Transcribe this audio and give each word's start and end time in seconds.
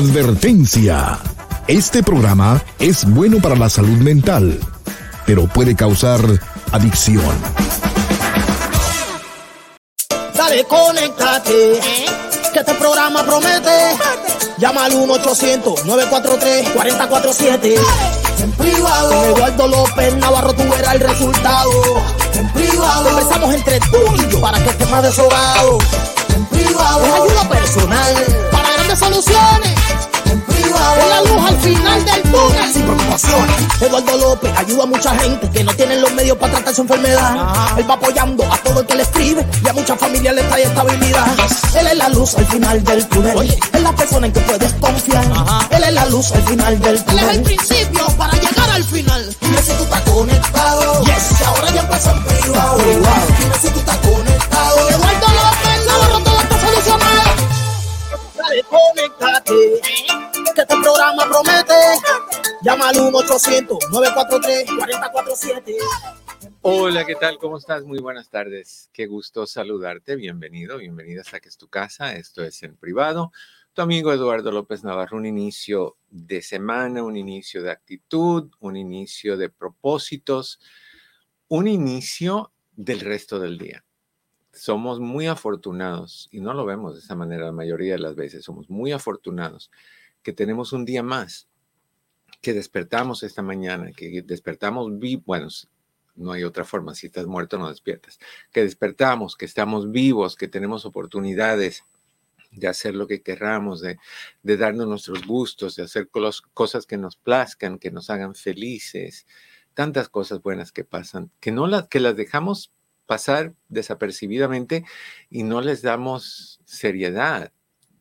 Advertencia. 0.00 1.18
Este 1.68 2.02
programa 2.02 2.64
es 2.78 3.04
bueno 3.04 3.36
para 3.36 3.54
la 3.54 3.68
salud 3.68 3.98
mental, 3.98 4.58
pero 5.26 5.46
puede 5.46 5.76
causar 5.76 6.22
adicción. 6.72 7.22
Dale, 10.34 10.64
conéctate. 10.64 11.80
Que 12.50 12.60
este 12.60 12.74
programa 12.76 13.26
promete. 13.26 13.94
Llama 14.56 14.86
al 14.86 14.94
1-800-943-4047. 14.94 17.74
En 18.38 18.52
privado. 18.52 19.10
Con 19.10 19.24
Eduardo 19.26 19.68
López 19.68 20.16
Navarro 20.16 20.54
tú 20.54 20.62
verás 20.62 20.94
el 20.94 21.00
resultado. 21.00 21.70
En 22.32 22.50
privado. 22.54 23.04
Conversamos 23.04 23.54
entre 23.54 23.78
tú 23.80 23.98
y 24.16 24.26
yo 24.32 24.40
para 24.40 24.64
que 24.64 24.70
estés 24.70 24.88
más 24.88 25.02
desahogado. 25.02 25.76
En 26.34 26.46
privado. 26.46 27.04
Es 27.04 27.12
ayuda 27.12 27.46
personal 27.50 28.39
soluciones. 29.00 29.74
En 30.26 30.40
privado. 30.42 31.08
La 31.08 31.22
luz 31.22 31.48
al 31.48 31.60
final 31.60 32.04
del 32.04 32.22
túnel. 32.22 32.72
Sin 32.72 32.82
preocupaciones. 32.82 33.56
Eduardo 33.80 34.16
López 34.18 34.52
ayuda 34.56 34.82
a 34.84 34.86
mucha 34.86 35.18
gente 35.18 35.50
que 35.50 35.64
no 35.64 35.74
tienen 35.74 36.00
los 36.02 36.12
medios 36.12 36.36
para 36.36 36.52
tratar 36.52 36.74
su 36.74 36.82
enfermedad. 36.82 37.34
Él 37.78 37.90
va 37.90 37.94
apoyando 37.94 38.44
a 38.52 38.56
todo 38.58 38.80
el 38.80 38.86
que 38.86 38.94
le 38.94 39.02
escribe 39.02 39.46
y 39.64 39.68
a 39.68 39.72
muchas 39.72 39.98
familias 39.98 40.34
le 40.34 40.42
trae 40.44 40.62
estabilidad. 40.64 41.26
Él 41.78 41.86
es 41.86 41.96
la 41.96 42.08
luz 42.10 42.34
al 42.36 42.46
final 42.46 42.84
del 42.84 43.08
túnel. 43.08 43.36
Oye, 43.36 43.58
es 43.72 43.82
la 43.82 43.92
persona 43.92 44.26
en 44.26 44.32
que 44.32 44.40
puedes 44.40 44.72
confiar. 44.74 45.24
Él 45.70 45.84
es 45.84 45.92
la 45.94 46.06
luz 46.06 46.32
al 46.32 46.42
final 46.42 46.80
del 46.80 47.04
túnel. 47.04 47.24
Él 47.24 47.30
es 47.30 47.36
el 47.36 47.42
principio 47.42 48.06
para 48.18 48.32
llegar 48.34 48.70
al 48.70 48.84
final. 48.84 49.36
Dime 49.40 49.62
si 49.62 49.72
tú 49.72 49.82
estás 49.84 50.00
conectado. 50.02 51.04
Yes. 51.04 51.38
Que 51.38 51.44
ahora 51.44 51.70
ya 51.70 51.80
empezó 51.80 52.10
en 52.10 52.24
privado. 52.24 52.78
Dime 52.78 53.54
si 53.60 53.68
tú 53.70 53.78
estás 53.80 53.96
conectado. 53.96 54.59
Conéctate. 58.70 59.80
Que 60.54 60.62
este 60.62 60.76
programa 60.82 61.28
promete. 61.28 61.74
Llama 62.62 62.88
al 62.90 62.96
1-800-943-4047. 62.96 65.76
Hola, 66.62 67.04
¿qué 67.04 67.16
tal? 67.16 67.36
¿Cómo 67.38 67.58
estás? 67.58 67.84
Muy 67.84 67.98
buenas 67.98 68.30
tardes. 68.30 68.88
Qué 68.92 69.06
gusto 69.06 69.46
saludarte. 69.46 70.16
Bienvenido, 70.16 70.78
bienvenida 70.78 71.20
hasta 71.22 71.40
que 71.40 71.48
es 71.48 71.56
tu 71.56 71.68
casa. 71.68 72.14
Esto 72.14 72.44
es 72.44 72.62
en 72.62 72.76
privado. 72.76 73.32
Tu 73.72 73.82
amigo 73.82 74.12
Eduardo 74.12 74.52
López 74.52 74.84
Navarro, 74.84 75.16
un 75.16 75.26
inicio 75.26 75.96
de 76.08 76.42
semana, 76.42 77.02
un 77.02 77.16
inicio 77.16 77.62
de 77.62 77.70
actitud, 77.70 78.50
un 78.58 78.76
inicio 78.76 79.36
de 79.36 79.48
propósitos, 79.48 80.60
un 81.48 81.68
inicio 81.68 82.52
del 82.72 83.00
resto 83.00 83.38
del 83.38 83.58
día. 83.58 83.84
Somos 84.52 84.98
muy 85.00 85.26
afortunados, 85.26 86.28
y 86.32 86.40
no 86.40 86.54
lo 86.54 86.66
vemos 86.66 86.94
de 86.94 87.00
esa 87.00 87.14
manera 87.14 87.46
la 87.46 87.52
mayoría 87.52 87.92
de 87.92 88.00
las 88.00 88.16
veces, 88.16 88.44
somos 88.44 88.68
muy 88.68 88.92
afortunados 88.92 89.70
que 90.22 90.32
tenemos 90.32 90.72
un 90.72 90.84
día 90.84 91.02
más, 91.02 91.48
que 92.42 92.52
despertamos 92.52 93.22
esta 93.22 93.42
mañana, 93.42 93.92
que 93.92 94.22
despertamos 94.22 94.98
vivos, 94.98 95.24
bueno, 95.24 95.48
no 96.16 96.32
hay 96.32 96.44
otra 96.44 96.64
forma, 96.64 96.94
si 96.94 97.06
estás 97.06 97.26
muerto 97.26 97.58
no 97.58 97.68
despiertas, 97.68 98.18
que 98.52 98.62
despertamos, 98.62 99.36
que 99.36 99.46
estamos 99.46 99.90
vivos, 99.90 100.36
que 100.36 100.48
tenemos 100.48 100.84
oportunidades 100.84 101.84
de 102.50 102.66
hacer 102.66 102.94
lo 102.96 103.06
que 103.06 103.22
querramos, 103.22 103.80
de, 103.80 103.98
de 104.42 104.56
darnos 104.56 104.88
nuestros 104.88 105.26
gustos, 105.26 105.76
de 105.76 105.84
hacer 105.84 106.10
cos- 106.10 106.42
cosas 106.52 106.84
que 106.84 106.98
nos 106.98 107.16
plazcan, 107.16 107.78
que 107.78 107.90
nos 107.92 108.10
hagan 108.10 108.34
felices, 108.34 109.26
tantas 109.74 110.08
cosas 110.08 110.42
buenas 110.42 110.72
que 110.72 110.84
pasan, 110.84 111.30
que 111.40 111.52
no 111.52 111.68
las 111.68 111.88
que 111.88 112.00
las 112.00 112.16
dejamos 112.16 112.72
pasar 113.10 113.52
desapercibidamente 113.68 114.84
y 115.30 115.42
no 115.42 115.60
les 115.62 115.82
damos 115.82 116.60
seriedad 116.64 117.52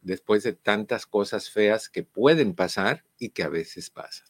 después 0.03 0.44
de 0.44 0.53
tantas 0.53 1.08
cosas 1.08 1.50
feas 1.50 1.90
que 1.90 2.03
pueden 2.03 2.53
pasar 2.53 3.03
y 3.18 3.30
que 3.30 3.42
a 3.42 3.50
veces 3.50 3.90
pasan. 3.90 4.28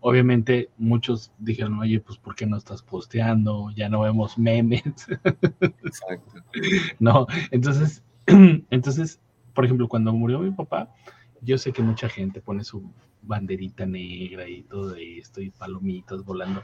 obviamente 0.00 0.70
muchos 0.78 1.30
dijeron, 1.38 1.78
oye, 1.78 2.00
pues 2.00 2.16
¿por 2.16 2.34
qué 2.34 2.46
no 2.46 2.56
estás 2.56 2.80
posteando? 2.80 3.70
Ya 3.76 3.90
no 3.90 4.00
vemos 4.00 4.38
memes, 4.38 4.82
Exacto. 5.84 6.32
¿no? 6.98 7.26
Entonces, 7.50 8.02
entonces, 8.26 9.20
por 9.52 9.66
ejemplo, 9.66 9.88
cuando 9.88 10.14
murió 10.14 10.38
mi 10.38 10.52
papá, 10.52 10.90
yo 11.42 11.58
sé 11.58 11.70
que 11.70 11.82
mucha 11.82 12.08
gente 12.08 12.40
pone 12.40 12.64
su 12.64 12.90
banderita 13.20 13.84
negra 13.84 14.48
y 14.48 14.62
todo 14.62 14.94
esto 14.96 15.42
y 15.42 15.50
palomitas 15.50 16.24
volando. 16.24 16.62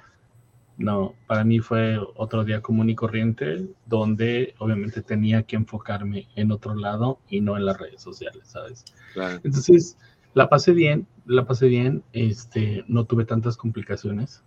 No, 0.83 1.15
para 1.27 1.45
mí 1.45 1.61
fue 1.61 1.99
otro 2.17 2.45
día 2.45 2.61
común 2.61 2.91
y 2.91 2.95
corriente 2.95 3.69
donde 3.87 4.55
obviamente 4.59 5.01
tenía 5.01 5.45
que 5.45 5.57
enfocarme 5.57 6.27
en 6.35 6.51
otro 6.51 6.75
lado 6.75 7.19
y 7.29 7.41
no 7.41 7.57
en 7.57 7.67
las 7.67 7.79
redes 7.79 8.03
sociales, 8.03 8.43
¿sabes? 8.45 8.85
Claro. 9.15 9.41
Entonces, 9.45 9.97
la 10.35 10.49
pasé 10.49 10.73
bien, 10.73 11.07
la 11.27 11.47
pasé 11.47 11.69
bien, 11.69 12.03
este, 12.13 12.85
no 12.89 13.05
tuve 13.05 13.25
tantas 13.25 13.57
complicaciones, 13.57 14.43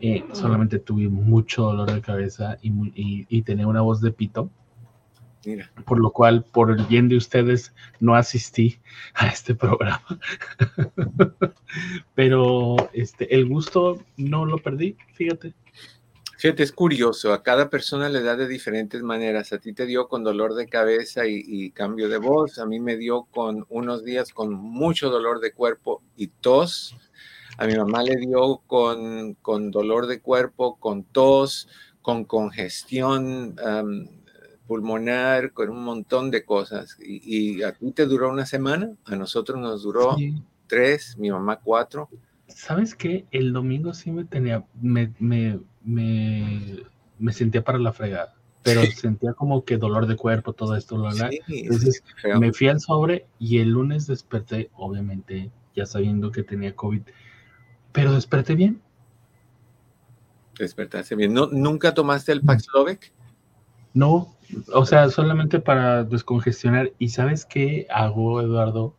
eh, 0.00 0.24
solamente 0.32 0.78
tuve 0.78 1.08
mucho 1.08 1.62
dolor 1.62 1.92
de 1.92 2.00
cabeza 2.00 2.58
y, 2.60 2.70
y, 2.94 3.26
y 3.28 3.42
tenía 3.42 3.66
una 3.66 3.80
voz 3.80 4.00
de 4.00 4.10
pito, 4.10 4.50
Mira, 5.48 5.70
por 5.86 5.98
lo 5.98 6.10
cual, 6.10 6.44
por 6.44 6.70
el 6.70 6.84
bien 6.84 7.08
de 7.08 7.16
ustedes, 7.16 7.72
no 8.00 8.14
asistí 8.14 8.80
a 9.14 9.28
este 9.28 9.54
programa. 9.54 10.04
Pero 12.14 12.76
este, 12.92 13.34
el 13.34 13.48
gusto 13.48 14.04
no 14.18 14.44
lo 14.44 14.58
perdí, 14.58 14.98
fíjate. 15.14 15.54
fíjate, 16.36 16.62
es 16.64 16.70
curioso, 16.70 17.32
a 17.32 17.42
cada 17.42 17.70
persona 17.70 18.10
le 18.10 18.20
da 18.20 18.36
de 18.36 18.46
diferentes 18.46 19.02
maneras. 19.02 19.54
A 19.54 19.58
ti 19.58 19.72
te 19.72 19.86
dio 19.86 20.06
con 20.06 20.22
dolor 20.22 20.54
de 20.54 20.66
cabeza 20.66 21.26
y, 21.26 21.42
y 21.46 21.70
cambio 21.70 22.10
de 22.10 22.18
voz, 22.18 22.58
a 22.58 22.66
mí 22.66 22.78
me 22.78 22.98
dio 22.98 23.22
con 23.30 23.64
unos 23.70 24.04
días 24.04 24.34
con 24.34 24.52
mucho 24.52 25.08
dolor 25.08 25.40
de 25.40 25.52
cuerpo 25.52 26.02
y 26.14 26.26
tos. 26.26 26.94
A 27.56 27.66
mi 27.66 27.74
mamá 27.74 28.02
le 28.02 28.16
dio 28.16 28.60
con, 28.66 29.32
con 29.40 29.70
dolor 29.70 30.08
de 30.08 30.20
cuerpo, 30.20 30.76
con 30.78 31.04
tos, 31.04 31.68
con 32.02 32.26
congestión 32.26 33.56
pulmonar, 34.68 35.52
con 35.52 35.70
un 35.70 35.82
montón 35.82 36.30
de 36.30 36.44
cosas. 36.44 36.96
Y, 37.00 37.56
y 37.58 37.62
a 37.64 37.72
ti 37.72 37.90
te 37.90 38.06
duró 38.06 38.30
una 38.30 38.46
semana, 38.46 38.92
a 39.06 39.16
nosotros 39.16 39.58
nos 39.58 39.82
duró 39.82 40.14
Sí. 40.16 40.40
tres, 40.68 41.16
mi 41.18 41.30
mamá 41.30 41.58
cuatro. 41.58 42.08
¿Sabes 42.46 42.94
qué? 42.94 43.26
El 43.32 43.52
domingo 43.52 43.92
sí 43.94 44.12
me 44.12 44.24
tenía, 44.24 44.64
me, 44.80 45.12
me, 45.18 45.58
me, 45.82 46.84
me 47.18 47.32
sentía 47.32 47.64
para 47.64 47.78
la 47.78 47.92
fregada, 47.92 48.34
pero 48.62 48.82
Sí. 48.82 48.92
sentía 48.92 49.32
como 49.32 49.64
que 49.64 49.76
dolor 49.78 50.06
de 50.06 50.16
cuerpo, 50.16 50.52
todo 50.52 50.76
esto, 50.76 50.96
bla. 50.98 51.30
Sí, 51.30 51.40
Entonces 51.48 52.04
me 52.38 52.52
fui 52.52 52.68
al 52.68 52.80
sobre 52.80 53.26
y 53.38 53.58
el 53.58 53.70
lunes 53.70 54.06
desperté, 54.06 54.70
obviamente, 54.74 55.50
ya 55.74 55.86
sabiendo 55.86 56.30
que 56.30 56.42
tenía 56.42 56.76
COVID, 56.76 57.02
pero 57.92 58.12
desperté 58.12 58.54
bien. 58.54 58.80
Despertarse 60.58 61.14
bien. 61.14 61.32
¿No, 61.32 61.46
¿Nunca 61.46 61.94
tomaste 61.94 62.32
el 62.32 62.42
Paxlovic? 62.42 63.12
No, 63.94 64.34
o 64.72 64.86
sea, 64.86 65.08
solamente 65.10 65.60
para 65.60 66.04
descongestionar. 66.04 66.92
¿Y 66.98 67.10
sabes 67.10 67.44
qué 67.44 67.86
hago, 67.90 68.40
Eduardo? 68.40 68.94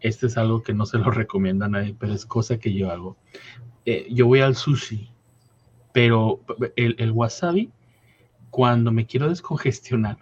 Este 0.00 0.26
es 0.26 0.36
algo 0.36 0.62
que 0.62 0.74
no 0.74 0.86
se 0.86 0.98
lo 0.98 1.10
recomienda 1.10 1.66
a 1.66 1.68
nadie, 1.68 1.94
pero 1.98 2.12
es 2.12 2.26
cosa 2.26 2.58
que 2.58 2.72
yo 2.72 2.90
hago. 2.90 3.16
Eh, 3.84 4.06
yo 4.10 4.26
voy 4.26 4.40
al 4.40 4.56
sushi, 4.56 5.10
pero 5.92 6.40
el, 6.74 7.12
wasabi, 7.12 7.70
cuando 8.50 8.90
me 8.90 9.06
quiero 9.06 9.28
descongestionar, 9.28 10.18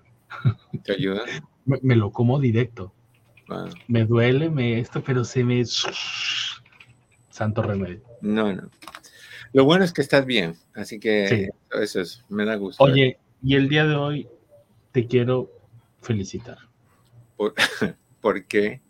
¿te 0.83 0.93
ayuda? 0.93 1.23
Me, 1.65 1.97
lo 1.97 2.11
como 2.11 2.39
directo. 2.39 2.93
Me 3.89 4.05
duele, 4.05 4.51
me 4.51 4.81
esto, 4.81 5.03
pero 5.03 5.25
se 5.25 5.45
me... 5.45 5.65
Santo 7.31 7.63
remedio. 7.63 8.03
No, 8.21 8.53
no. 8.53 8.71
Lo 9.53 9.65
bueno 9.65 9.85
es 9.85 9.93
que 9.93 10.03
estás 10.03 10.27
bien, 10.27 10.57
así 10.75 10.99
que 10.99 11.51
eso 11.81 12.01
es, 12.01 12.25
me 12.29 12.45
da 12.45 12.57
gusto. 12.57 12.83
Oye, 12.83 13.19
y 13.43 13.55
el 13.55 13.69
día 13.69 13.87
de 13.87 13.95
hoy 13.95 14.29
te 14.95 15.09
quiero 15.09 15.51
felicitar. 16.03 16.57
¿Por, 17.37 17.53
¿Por 18.21 18.45
qué? 18.45 18.81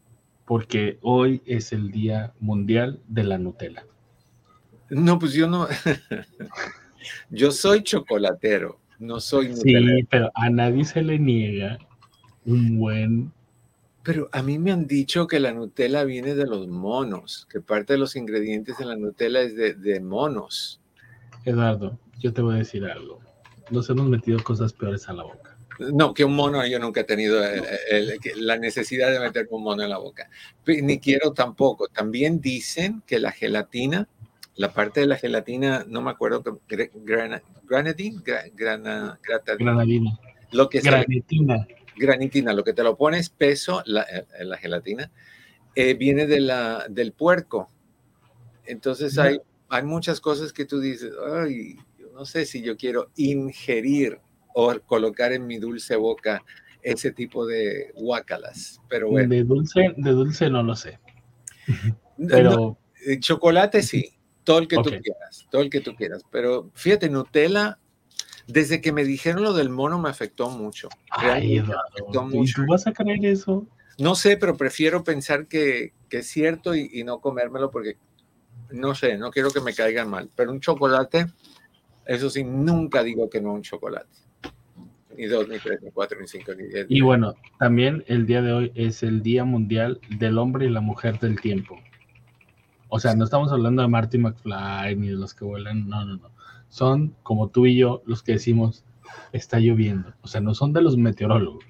Porque 0.44 0.98
hoy 1.00 1.42
es 1.46 1.72
el 1.72 1.90
Día 1.90 2.34
Mundial 2.40 3.00
de 3.08 3.24
la 3.24 3.38
Nutella. 3.38 3.86
No, 4.90 5.18
pues 5.18 5.32
yo 5.32 5.48
no. 5.48 5.66
yo 7.30 7.50
soy 7.50 7.82
chocolatero, 7.82 8.78
no 8.98 9.18
soy 9.18 9.56
Sí, 9.56 9.74
pero 10.10 10.30
a 10.34 10.50
nadie 10.50 10.84
se 10.84 11.00
le 11.00 11.18
niega 11.18 11.78
un 12.44 12.78
buen. 12.78 13.32
Pero 14.02 14.28
a 14.32 14.42
mí 14.42 14.58
me 14.58 14.72
han 14.72 14.86
dicho 14.86 15.26
que 15.26 15.40
la 15.40 15.54
Nutella 15.54 16.04
viene 16.04 16.34
de 16.34 16.46
los 16.46 16.68
monos, 16.68 17.48
que 17.50 17.62
parte 17.62 17.94
de 17.94 17.98
los 17.98 18.14
ingredientes 18.14 18.78
en 18.78 18.88
la 18.88 18.96
Nutella 18.96 19.40
es 19.40 19.56
de, 19.56 20.00
monos. 20.00 20.82
Eduardo, 21.46 21.98
yo 22.18 22.30
te 22.34 22.42
voy 22.42 22.56
a 22.56 22.58
decir 22.58 22.84
algo. 22.84 23.20
Nos 23.70 23.88
hemos 23.88 24.06
metido 24.06 24.38
cosas 24.44 24.74
peores 24.74 25.08
a 25.08 25.14
la 25.14 25.22
boca. 25.22 25.43
No, 25.78 26.14
que 26.14 26.24
un 26.24 26.36
mono 26.36 26.64
yo 26.66 26.78
nunca 26.78 27.00
he 27.00 27.04
tenido 27.04 27.42
la 28.36 28.56
necesidad 28.58 29.10
de 29.10 29.18
meter 29.18 29.48
un 29.50 29.64
mono 29.64 29.82
en 29.82 29.90
la 29.90 29.98
boca. 29.98 30.30
Ni 30.66 30.98
quiero 30.98 31.32
tampoco. 31.32 31.88
También 31.88 32.40
dicen 32.40 33.02
que 33.06 33.18
la 33.18 33.32
gelatina 33.32 34.08
la 34.56 34.72
parte 34.72 35.00
de 35.00 35.06
la 35.06 35.16
gelatina, 35.16 35.84
no 35.88 36.00
me 36.02 36.10
acuerdo, 36.10 36.42
grana, 36.68 37.42
granadina, 37.64 38.22
granadina. 38.54 40.18
Lo 40.52 40.68
que 40.68 40.80
granitina. 40.80 41.66
granitina, 41.96 42.52
lo 42.52 42.62
que 42.62 42.72
te 42.72 42.84
lo 42.84 42.96
pones 42.96 43.30
peso, 43.30 43.82
la, 43.86 44.02
eh, 44.02 44.24
la 44.44 44.56
gelatina, 44.56 45.10
eh, 45.74 45.94
viene 45.94 46.26
de 46.26 46.40
la, 46.40 46.86
del 46.88 47.12
puerco. 47.12 47.68
Entonces 48.64 49.18
hay, 49.18 49.40
hay 49.68 49.82
muchas 49.82 50.20
cosas 50.20 50.52
que 50.52 50.64
tú 50.64 50.78
dices, 50.78 51.12
ay, 51.36 51.76
no 52.12 52.24
sé 52.24 52.46
si 52.46 52.62
yo 52.62 52.76
quiero 52.76 53.10
ingerir 53.16 54.20
o 54.54 54.74
colocar 54.86 55.32
en 55.32 55.46
mi 55.46 55.58
dulce 55.58 55.96
boca 55.96 56.42
ese 56.82 57.12
tipo 57.12 57.44
de 57.44 57.92
guacalas. 57.94 58.80
Pero 58.88 59.10
bueno. 59.10 59.28
De 59.28 59.44
dulce, 59.44 59.92
de 59.96 60.10
dulce 60.10 60.48
no 60.48 60.62
lo 60.62 60.74
sé. 60.74 60.98
Pero... 62.28 62.78
Eh, 63.06 63.20
chocolate 63.20 63.82
sí, 63.82 64.14
todo 64.44 64.58
el 64.58 64.68
que 64.68 64.76
tú 64.76 64.90
quieras, 64.90 65.46
todo 65.50 65.62
el 65.62 65.70
que 65.70 65.80
tú 65.80 65.94
quieras. 65.94 66.22
Pero 66.30 66.70
fíjate, 66.74 67.08
Nutella, 67.10 67.78
desde 68.46 68.80
que 68.80 68.92
me 68.92 69.04
dijeron 69.04 69.42
lo 69.42 69.52
del 69.52 69.68
mono 69.68 69.98
me 69.98 70.08
afectó 70.08 70.50
mucho. 70.50 70.88
Ay, 71.10 71.58
afectó 71.58 72.28
¿Y 72.32 72.52
tú 72.52 72.64
vas 72.66 72.86
a 72.86 72.92
creer 72.92 73.24
eso? 73.26 73.66
No 73.98 74.14
sé, 74.14 74.36
pero 74.36 74.56
prefiero 74.56 75.04
pensar 75.04 75.46
que, 75.46 75.92
es 76.10 76.28
cierto 76.28 76.74
y, 76.76 77.02
no 77.04 77.20
comérmelo 77.20 77.70
porque, 77.70 77.96
no 78.70 78.94
sé, 78.94 79.18
no 79.18 79.30
quiero 79.30 79.50
que 79.50 79.60
me 79.60 79.74
caiga 79.74 80.04
mal. 80.04 80.30
Pero 80.36 80.52
un 80.52 80.60
chocolate, 80.60 81.26
eso 82.06 82.30
sí, 82.30 82.44
nunca 82.44 83.02
digo 83.02 83.28
que 83.28 83.40
no 83.40 83.52
un 83.52 83.62
chocolate. 83.62 84.23
Ni 85.16 85.26
dos, 85.26 85.48
ni 85.48 85.58
tres, 85.58 85.80
ni 85.82 85.90
cuatro, 85.90 86.20
ni 86.20 86.26
cinco, 86.26 86.52
ni 86.54 86.64
diez. 86.66 86.86
Y 86.88 87.00
bueno, 87.00 87.34
también 87.58 88.04
el 88.06 88.26
día 88.26 88.42
de 88.42 88.52
hoy 88.52 88.72
es 88.74 89.02
el 89.02 89.22
Día 89.22 89.44
Mundial 89.44 90.00
del 90.18 90.38
Hombre 90.38 90.66
y 90.66 90.70
la 90.70 90.80
Mujer 90.80 91.18
del 91.18 91.40
Tiempo. 91.40 91.78
O 92.88 93.00
sea, 93.00 93.14
no 93.14 93.24
estamos 93.24 93.50
hablando 93.52 93.82
de 93.82 93.88
Marty 93.88 94.18
McFly 94.18 94.96
ni 94.96 95.08
de 95.08 95.14
los 95.14 95.34
que 95.34 95.44
vuelan, 95.44 95.88
no, 95.88 96.04
no, 96.04 96.16
no. 96.16 96.30
Son 96.68 97.14
como 97.22 97.48
tú 97.48 97.66
y 97.66 97.76
yo 97.76 98.02
los 98.06 98.22
que 98.22 98.32
decimos, 98.32 98.84
está 99.32 99.58
lloviendo. 99.58 100.14
O 100.22 100.28
sea, 100.28 100.40
no 100.40 100.54
son 100.54 100.72
de 100.72 100.82
los 100.82 100.96
meteorólogos. 100.96 101.64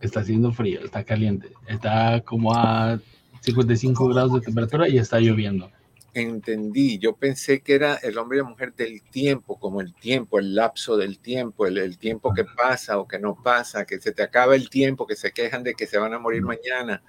Está 0.00 0.20
haciendo 0.20 0.52
frío, 0.52 0.80
está 0.82 1.04
caliente, 1.04 1.52
está 1.68 2.22
como 2.22 2.54
a 2.54 2.98
55 3.40 4.08
grados 4.08 4.32
de 4.34 4.40
temperatura 4.40 4.88
y 4.88 4.98
está 4.98 5.20
lloviendo. 5.20 5.70
Entendí, 6.12 6.98
yo 6.98 7.14
pensé 7.14 7.60
que 7.60 7.74
era 7.74 7.94
el 7.94 8.18
hombre 8.18 8.38
y 8.38 8.42
la 8.42 8.48
mujer 8.48 8.74
del 8.74 9.02
tiempo, 9.02 9.58
como 9.58 9.80
el 9.80 9.94
tiempo, 9.94 10.38
el 10.38 10.54
lapso 10.54 10.96
del 10.96 11.18
tiempo, 11.18 11.66
el, 11.66 11.98
tiempo 11.98 12.34
que 12.34 12.44
pasa 12.44 12.98
o 12.98 13.06
que 13.06 13.18
no 13.18 13.36
pasa, 13.42 13.84
que 13.84 14.00
se 14.00 14.12
te 14.12 14.22
acaba 14.22 14.56
el 14.56 14.68
tiempo, 14.70 15.06
que 15.06 15.16
se 15.16 15.30
quejan 15.32 15.62
de 15.62 15.74
que 15.74 15.86
se 15.86 15.98
van 15.98 16.12
a 16.14 16.18
morir 16.18 16.42
mañana. 16.42 17.02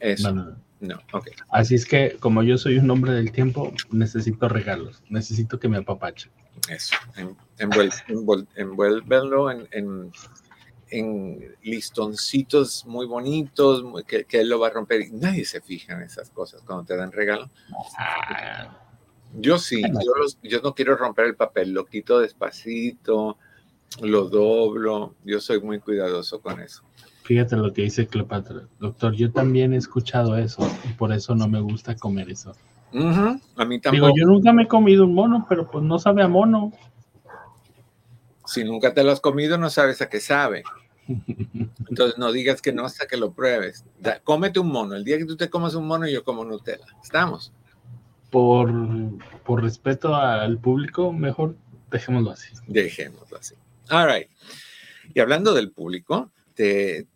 Eso. 0.00 0.32
No, 0.80 0.94
ok. 1.12 1.28
Así 1.50 1.74
es 1.74 1.84
que, 1.86 2.16
como 2.20 2.42
yo 2.42 2.56
soy 2.56 2.78
un 2.78 2.90
hombre 2.90 3.12
del 3.12 3.32
tiempo, 3.32 3.72
necesito 3.90 4.48
regalos, 4.48 5.02
necesito 5.08 5.58
que 5.58 5.68
me 5.68 5.78
apapache. 5.78 6.30
Eso, 6.68 6.96
envuélvelo 8.56 9.50
en, 9.50 9.68
en, 9.72 10.12
listoncitos 11.62 12.84
muy 12.86 13.06
bonitos, 13.06 13.84
que, 14.06 14.26
él 14.30 14.48
lo 14.48 14.58
va 14.58 14.68
a 14.68 14.70
romper. 14.70 15.02
Y 15.02 15.10
nadie 15.12 15.44
se 15.44 15.60
fija 15.60 15.94
en 15.94 16.02
esas 16.02 16.30
cosas 16.30 16.62
cuando 16.62 16.84
te 16.84 16.96
dan 16.96 17.12
regalo. 17.12 17.50
Ah. 17.98 18.84
Yo 19.34 19.58
sí, 19.58 19.82
yo, 19.82 20.12
yo 20.42 20.60
no 20.62 20.74
quiero 20.74 20.96
romper 20.96 21.26
el 21.26 21.36
papel, 21.36 21.72
lo 21.72 21.84
quito 21.84 22.18
despacito, 22.18 23.36
lo 24.00 24.28
doblo, 24.28 25.14
yo 25.24 25.40
soy 25.40 25.60
muy 25.60 25.80
cuidadoso 25.80 26.40
con 26.40 26.60
eso. 26.60 26.82
Fíjate 27.24 27.56
lo 27.56 27.72
que 27.72 27.82
dice 27.82 28.06
Cleopatra. 28.06 28.62
Doctor, 28.78 29.12
yo 29.12 29.30
también 29.30 29.74
he 29.74 29.76
escuchado 29.76 30.38
eso 30.38 30.66
y 30.88 30.94
por 30.94 31.12
eso 31.12 31.34
no 31.34 31.46
me 31.46 31.60
gusta 31.60 31.94
comer 31.94 32.30
eso. 32.30 32.54
A 32.94 33.64
mí 33.66 33.80
también. 33.80 34.02
Digo, 34.02 34.14
yo 34.16 34.24
nunca 34.24 34.52
me 34.52 34.62
he 34.62 34.66
comido 34.68 35.04
un 35.04 35.14
mono, 35.14 35.44
pero 35.46 35.70
pues 35.70 35.84
no 35.84 35.98
sabe 35.98 36.22
a 36.22 36.28
mono. 36.28 36.72
Si 38.48 38.64
nunca 38.64 38.94
te 38.94 39.04
lo 39.04 39.12
has 39.12 39.20
comido, 39.20 39.58
no 39.58 39.68
sabes 39.68 40.00
a 40.00 40.08
qué 40.08 40.20
sabe. 40.20 40.62
Entonces 41.06 42.16
no 42.16 42.32
digas 42.32 42.62
que 42.62 42.72
no 42.72 42.86
hasta 42.86 43.06
que 43.06 43.18
lo 43.18 43.32
pruebes. 43.32 43.84
cómete 44.24 44.58
un 44.58 44.68
mono. 44.68 44.94
El 44.94 45.04
día 45.04 45.18
que 45.18 45.26
tú 45.26 45.36
te 45.36 45.50
comas 45.50 45.74
un 45.74 45.86
mono, 45.86 46.06
yo 46.08 46.24
como 46.24 46.46
Nutella. 46.46 46.86
¿Estamos? 47.02 47.52
Por, 48.30 48.72
por 49.44 49.62
respeto 49.62 50.14
al 50.14 50.58
público, 50.58 51.12
mejor 51.12 51.56
dejémoslo 51.90 52.30
así. 52.30 52.54
Dejémoslo 52.66 53.36
así. 53.36 53.54
All 53.90 54.10
right. 54.10 54.28
Y 55.14 55.20
hablando 55.20 55.52
del 55.52 55.70
público, 55.70 56.32
te, 56.54 57.06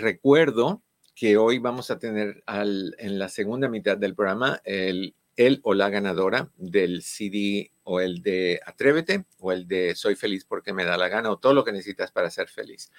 recuerdo 0.00 0.82
que 1.14 1.36
hoy 1.36 1.58
vamos 1.58 1.92
a 1.92 1.98
tener 2.00 2.42
en 2.46 3.18
la 3.18 3.28
segunda 3.28 3.68
mitad 3.68 3.96
del 3.96 4.16
programa 4.16 4.60
el, 4.64 5.14
el 5.36 5.60
o 5.62 5.74
la 5.74 5.88
ganadora 5.88 6.50
del 6.56 7.02
CD 7.02 7.71
o 7.84 8.00
el 8.00 8.22
de 8.22 8.60
Atrévete 8.64 9.24
o 9.38 9.52
el 9.52 9.66
de 9.66 9.94
Soy 9.94 10.14
feliz 10.14 10.44
porque 10.44 10.72
me 10.72 10.84
da 10.84 10.96
la 10.96 11.08
gana 11.08 11.30
o 11.30 11.38
todo 11.38 11.54
lo 11.54 11.64
que 11.64 11.72
necesitas 11.72 12.12
para 12.12 12.30
ser 12.30 12.48
feliz. 12.48 12.90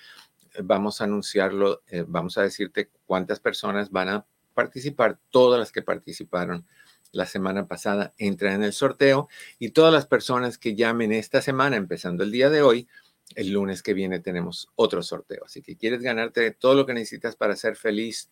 Vamos 0.63 1.01
a 1.01 1.05
anunciarlo, 1.05 1.81
eh, 1.87 2.05
vamos 2.07 2.37
a 2.37 2.43
decirte 2.43 2.89
cuántas 3.05 3.39
personas 3.39 3.91
van 3.91 4.09
a 4.09 4.25
participar, 4.53 5.19
todas 5.29 5.59
las 5.59 5.71
que 5.71 5.81
participaron 5.81 6.67
la 7.11 7.25
semana 7.25 7.67
pasada 7.67 8.13
entran 8.17 8.55
en 8.55 8.63
el 8.63 8.73
sorteo 8.73 9.29
y 9.59 9.69
todas 9.69 9.93
las 9.93 10.05
personas 10.05 10.57
que 10.57 10.75
llamen 10.75 11.11
esta 11.11 11.41
semana, 11.41 11.75
empezando 11.75 12.23
el 12.23 12.31
día 12.31 12.49
de 12.49 12.61
hoy, 12.61 12.87
el 13.35 13.51
lunes 13.51 13.83
que 13.83 13.93
viene 13.93 14.19
tenemos 14.19 14.69
otro 14.75 15.01
sorteo. 15.01 15.43
Así 15.45 15.61
que 15.61 15.77
quieres 15.77 16.01
ganarte 16.01 16.51
todo 16.51 16.75
lo 16.75 16.85
que 16.85 16.93
necesitas 16.93 17.35
para 17.35 17.55
ser 17.55 17.75
feliz 17.75 18.29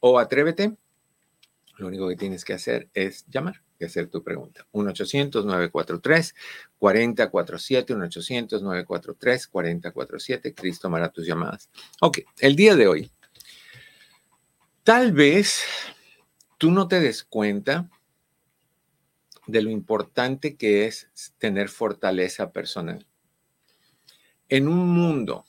o 0.00 0.18
atrévete, 0.18 0.76
lo 1.80 1.88
único 1.88 2.08
que 2.08 2.16
tienes 2.16 2.44
que 2.44 2.52
hacer 2.52 2.88
es 2.94 3.26
llamar 3.28 3.62
y 3.78 3.84
hacer 3.84 4.08
tu 4.08 4.22
pregunta. 4.22 4.66
1-800-943-4047, 4.72 6.34
1-800-943-4047. 9.50 10.54
Cristo 10.54 10.82
tomará 10.82 11.08
tus 11.08 11.26
llamadas. 11.26 11.70
Ok, 12.00 12.18
el 12.38 12.56
día 12.56 12.76
de 12.76 12.86
hoy. 12.86 13.10
Tal 14.84 15.12
vez 15.12 15.62
tú 16.58 16.70
no 16.70 16.88
te 16.88 17.00
des 17.00 17.24
cuenta 17.24 17.88
de 19.46 19.62
lo 19.62 19.70
importante 19.70 20.56
que 20.56 20.86
es 20.86 21.08
tener 21.38 21.68
fortaleza 21.68 22.52
personal 22.52 23.06
en 24.50 24.68
un 24.68 24.88
mundo 24.88 25.46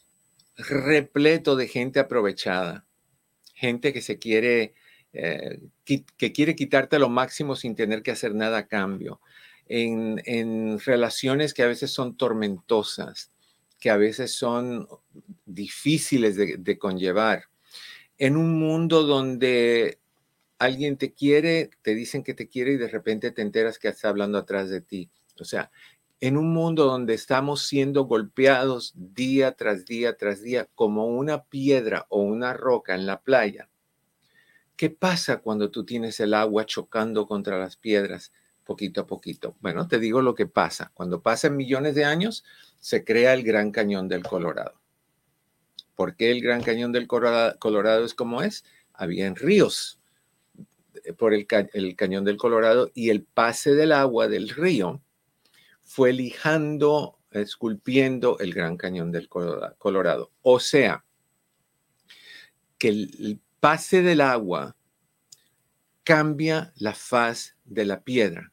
repleto 0.55 1.55
de 1.55 1.67
gente 1.67 1.99
aprovechada, 1.99 2.85
gente 3.53 3.93
que 3.93 4.01
se 4.01 4.19
quiere, 4.19 4.75
eh, 5.13 5.59
que 5.85 6.31
quiere 6.31 6.55
quitarte 6.55 6.99
lo 6.99 7.09
máximo 7.09 7.55
sin 7.55 7.75
tener 7.75 8.01
que 8.03 8.11
hacer 8.11 8.33
nada 8.33 8.59
a 8.59 8.67
cambio, 8.67 9.19
en, 9.67 10.79
relaciones 10.79 11.53
que 11.53 11.63
a 11.63 11.67
veces 11.67 11.91
son 11.91 12.17
tormentosas, 12.17 13.31
que 13.79 13.89
a 13.89 13.97
veces 13.97 14.33
son 14.33 14.87
difíciles 15.45 16.35
de, 16.35 16.57
de 16.57 16.77
conllevar, 16.77 17.45
en 18.17 18.37
un 18.37 18.59
mundo 18.59 19.03
donde 19.03 19.99
alguien 20.59 20.97
te 20.97 21.13
quiere, 21.13 21.71
te 21.81 21.95
dicen 21.95 22.23
que 22.23 22.33
te 22.33 22.47
quiere 22.47 22.73
y 22.73 22.77
de 22.77 22.89
repente 22.89 23.31
te 23.31 23.41
enteras 23.41 23.79
que 23.79 23.87
está 23.87 24.09
hablando 24.09 24.37
atrás 24.37 24.69
de 24.69 24.81
ti. 24.81 25.09
O 25.39 25.45
sea, 25.45 25.71
en 26.19 26.37
un 26.37 26.53
mundo 26.53 26.85
donde 26.85 27.15
estamos 27.15 27.63
siendo 27.65 28.03
golpeados 28.03 28.93
día 28.95 29.53
tras 29.53 29.85
día 29.85 30.17
tras 30.17 30.43
día 30.43 30.67
como 30.75 31.07
una 31.07 31.45
piedra 31.45 32.05
o 32.09 32.21
una 32.21 32.53
roca 32.53 32.93
en 32.93 33.07
la 33.07 33.21
playa, 33.21 33.70
¿qué 34.81 34.89
pasa 34.89 35.41
cuando 35.41 35.69
tú 35.69 35.85
tienes 35.85 36.19
el 36.21 36.33
agua 36.33 36.65
chocando 36.65 37.27
contra 37.27 37.59
las 37.59 37.77
piedras 37.77 38.31
poquito 38.63 39.01
a 39.01 39.05
poquito? 39.05 39.55
Bueno, 39.61 39.87
te 39.87 39.99
digo 39.99 40.23
lo 40.23 40.33
que 40.33 40.47
pasa. 40.47 40.89
Cuando 40.95 41.21
pasan 41.21 41.55
millones 41.55 41.93
de 41.93 42.03
años, 42.03 42.43
se 42.79 43.03
crea 43.03 43.35
el 43.35 43.43
Gran 43.43 43.69
Cañón 43.69 44.07
del 44.07 44.23
Colorado. 44.23 44.73
¿Por 45.93 46.15
qué 46.15 46.31
el 46.31 46.41
Gran 46.41 46.63
Cañón 46.63 46.91
del 46.91 47.05
Colorado 47.07 48.03
es 48.03 48.15
como 48.15 48.41
es? 48.41 48.65
Habían 48.91 49.35
ríos 49.35 49.99
eh, 51.03 51.13
por 51.13 51.35
el, 51.35 51.45
el 51.73 51.95
Cañón 51.95 52.25
del 52.25 52.37
Colorado 52.37 52.89
y 52.95 53.11
el 53.11 53.21
pase 53.21 53.75
del 53.75 53.91
agua 53.91 54.27
del 54.29 54.49
río 54.49 54.99
fue 55.83 56.11
lijando, 56.11 57.19
esculpiendo 57.29 58.39
el 58.39 58.51
Gran 58.51 58.77
Cañón 58.77 59.11
del 59.11 59.29
Colorado. 59.29 60.31
O 60.41 60.59
sea, 60.59 61.05
que 62.79 62.87
el 62.87 63.39
pase 63.61 64.01
del 64.01 64.21
agua 64.21 64.75
cambia 66.03 66.73
la 66.77 66.95
faz 66.95 67.55
de 67.63 67.85
la 67.85 68.03
piedra. 68.03 68.51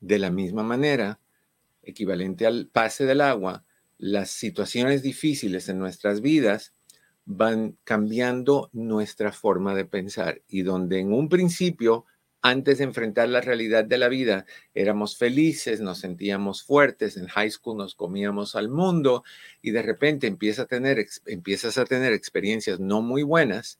De 0.00 0.20
la 0.20 0.30
misma 0.30 0.62
manera, 0.62 1.18
equivalente 1.82 2.46
al 2.46 2.68
pase 2.68 3.04
del 3.04 3.20
agua, 3.20 3.64
las 3.98 4.30
situaciones 4.30 5.02
difíciles 5.02 5.68
en 5.68 5.80
nuestras 5.80 6.20
vidas 6.20 6.72
van 7.24 7.76
cambiando 7.82 8.70
nuestra 8.72 9.32
forma 9.32 9.74
de 9.74 9.84
pensar 9.84 10.40
y 10.46 10.62
donde 10.62 11.00
en 11.00 11.12
un 11.12 11.28
principio 11.28 12.06
antes 12.42 12.78
de 12.78 12.84
enfrentar 12.84 13.28
la 13.28 13.40
realidad 13.40 13.84
de 13.84 13.98
la 13.98 14.08
vida, 14.08 14.46
éramos 14.74 15.16
felices, 15.16 15.80
nos 15.80 15.98
sentíamos 15.98 16.62
fuertes, 16.62 17.16
en 17.16 17.26
high 17.26 17.50
school 17.50 17.76
nos 17.76 17.94
comíamos 17.94 18.56
al 18.56 18.68
mundo 18.68 19.24
y 19.62 19.72
de 19.72 19.82
repente 19.82 20.26
empiezas 20.26 20.64
a 20.64 20.66
tener, 20.66 20.98
a 20.98 22.14
experiencias 22.14 22.80
no 22.80 23.02
muy 23.02 23.22
buenas 23.22 23.78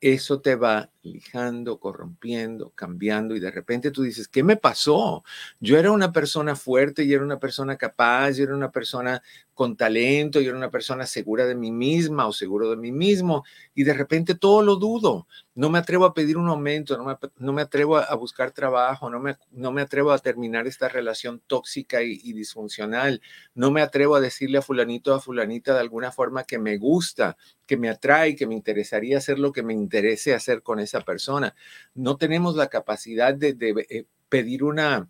eso 0.00 0.40
te 0.40 0.54
va 0.54 0.90
lijando, 1.02 1.80
corrompiendo, 1.80 2.70
cambiando 2.74 3.34
y 3.34 3.40
de 3.40 3.50
repente 3.50 3.90
tú 3.90 4.02
dices, 4.02 4.28
¿qué 4.28 4.42
me 4.42 4.56
pasó? 4.56 5.24
Yo 5.58 5.78
era 5.78 5.92
una 5.92 6.12
persona 6.12 6.56
fuerte, 6.56 7.04
y 7.04 7.12
era 7.12 7.24
una 7.24 7.38
persona 7.38 7.76
capaz, 7.76 8.32
yo 8.32 8.44
era 8.44 8.54
una 8.54 8.70
persona 8.70 9.22
con 9.60 9.76
talento, 9.76 10.40
yo 10.40 10.48
era 10.48 10.56
una 10.56 10.70
persona 10.70 11.04
segura 11.04 11.44
de 11.44 11.54
mí 11.54 11.70
misma 11.70 12.26
o 12.26 12.32
seguro 12.32 12.70
de 12.70 12.76
mí 12.76 12.92
mismo 12.92 13.44
y 13.74 13.84
de 13.84 13.92
repente 13.92 14.34
todo 14.34 14.62
lo 14.62 14.76
dudo. 14.76 15.26
No 15.54 15.68
me 15.68 15.78
atrevo 15.78 16.06
a 16.06 16.14
pedir 16.14 16.38
un 16.38 16.48
aumento, 16.48 16.96
no 16.96 17.52
me, 17.52 17.60
atrevo 17.60 17.98
a, 17.98 18.14
buscar 18.14 18.52
trabajo, 18.52 19.10
no 19.10 19.20
me, 19.20 19.36
no 19.50 19.70
me 19.70 19.82
atrevo 19.82 20.12
a 20.12 20.18
terminar 20.18 20.66
esta 20.66 20.88
relación 20.88 21.42
tóxica 21.46 22.02
y, 22.02 22.18
y 22.24 22.32
disfuncional, 22.32 23.20
no 23.54 23.70
me 23.70 23.82
atrevo 23.82 24.14
a 24.16 24.20
decirle 24.20 24.56
a 24.56 24.62
fulanito 24.62 25.12
a 25.12 25.20
fulanita 25.20 25.74
de 25.74 25.80
alguna 25.80 26.10
forma 26.10 26.44
que 26.44 26.58
me 26.58 26.78
gusta, 26.78 27.36
que 27.66 27.76
me 27.76 27.90
atrae, 27.90 28.36
que 28.36 28.46
me 28.46 28.54
interesaría 28.54 29.18
hacer 29.18 29.38
lo 29.38 29.52
que 29.52 29.62
me 29.62 29.74
interese 29.74 30.32
hacer 30.32 30.62
con 30.62 30.80
persona. 30.98 31.54
No 31.94 32.16
tenemos 32.16 32.56
la 32.56 32.66
capacidad 32.66 33.32
de, 33.32 33.56
eh, 33.88 34.06
pedir 34.28 34.64
una, 34.64 35.08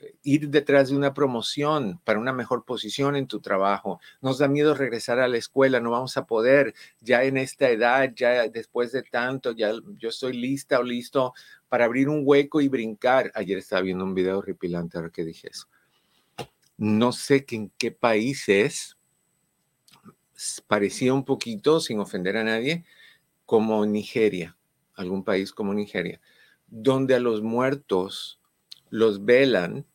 eh, 0.00 0.14
ir 0.22 0.48
detrás 0.48 0.90
de 0.90 0.96
una 0.96 1.14
promoción 1.14 2.00
para 2.04 2.20
una 2.20 2.32
mejor 2.32 2.64
posición 2.64 3.16
en 3.16 3.26
tu 3.26 3.40
trabajo. 3.40 4.00
Nos 4.20 4.38
da 4.38 4.46
miedo 4.46 4.74
regresar 4.74 5.18
a 5.18 5.26
la 5.28 5.38
escuela, 5.38 5.80
no 5.80 5.90
vamos 5.90 6.16
a 6.16 6.26
poder 6.26 6.74
ya 7.00 7.24
en 7.24 7.36
esta 7.36 7.68
edad, 7.70 8.12
ya 8.14 8.48
después 8.48 8.92
de 8.92 9.02
tanto, 9.02 9.52
ya 9.52 9.72
yo 9.96 10.10
estoy 10.10 10.34
lista 10.34 10.78
o 10.78 10.82
listo 10.84 11.32
para 11.68 11.86
abrir 11.86 12.08
un 12.08 12.22
hueco 12.24 12.60
y 12.60 12.68
brincar. 12.68 13.32
Ayer 13.34 13.58
estaba 13.58 13.82
viendo 13.82 14.04
un 14.04 14.14
video 14.14 14.38
horripilante 14.38 14.98
ahora 14.98 15.10
que 15.10 15.24
dije 15.24 15.48
eso. 15.50 15.66
No 16.76 17.10
sé 17.10 17.44
en 17.50 17.70
qué 17.76 17.90
país 17.90 18.48
es, 18.48 18.96
parecía 20.66 21.12
un 21.12 21.24
poquito, 21.24 21.80
sin 21.80 21.98
ofender 21.98 22.36
a 22.36 22.44
nadie, 22.44 22.84
como 23.44 23.84
Nigeria, 23.86 24.57
algún 24.98 25.24
país 25.24 25.52
como 25.52 25.72
Nigeria, 25.72 26.20
donde 26.66 27.14
a 27.14 27.20
los 27.20 27.40
muertos 27.40 28.40
los 28.90 29.24
velan, 29.24 29.86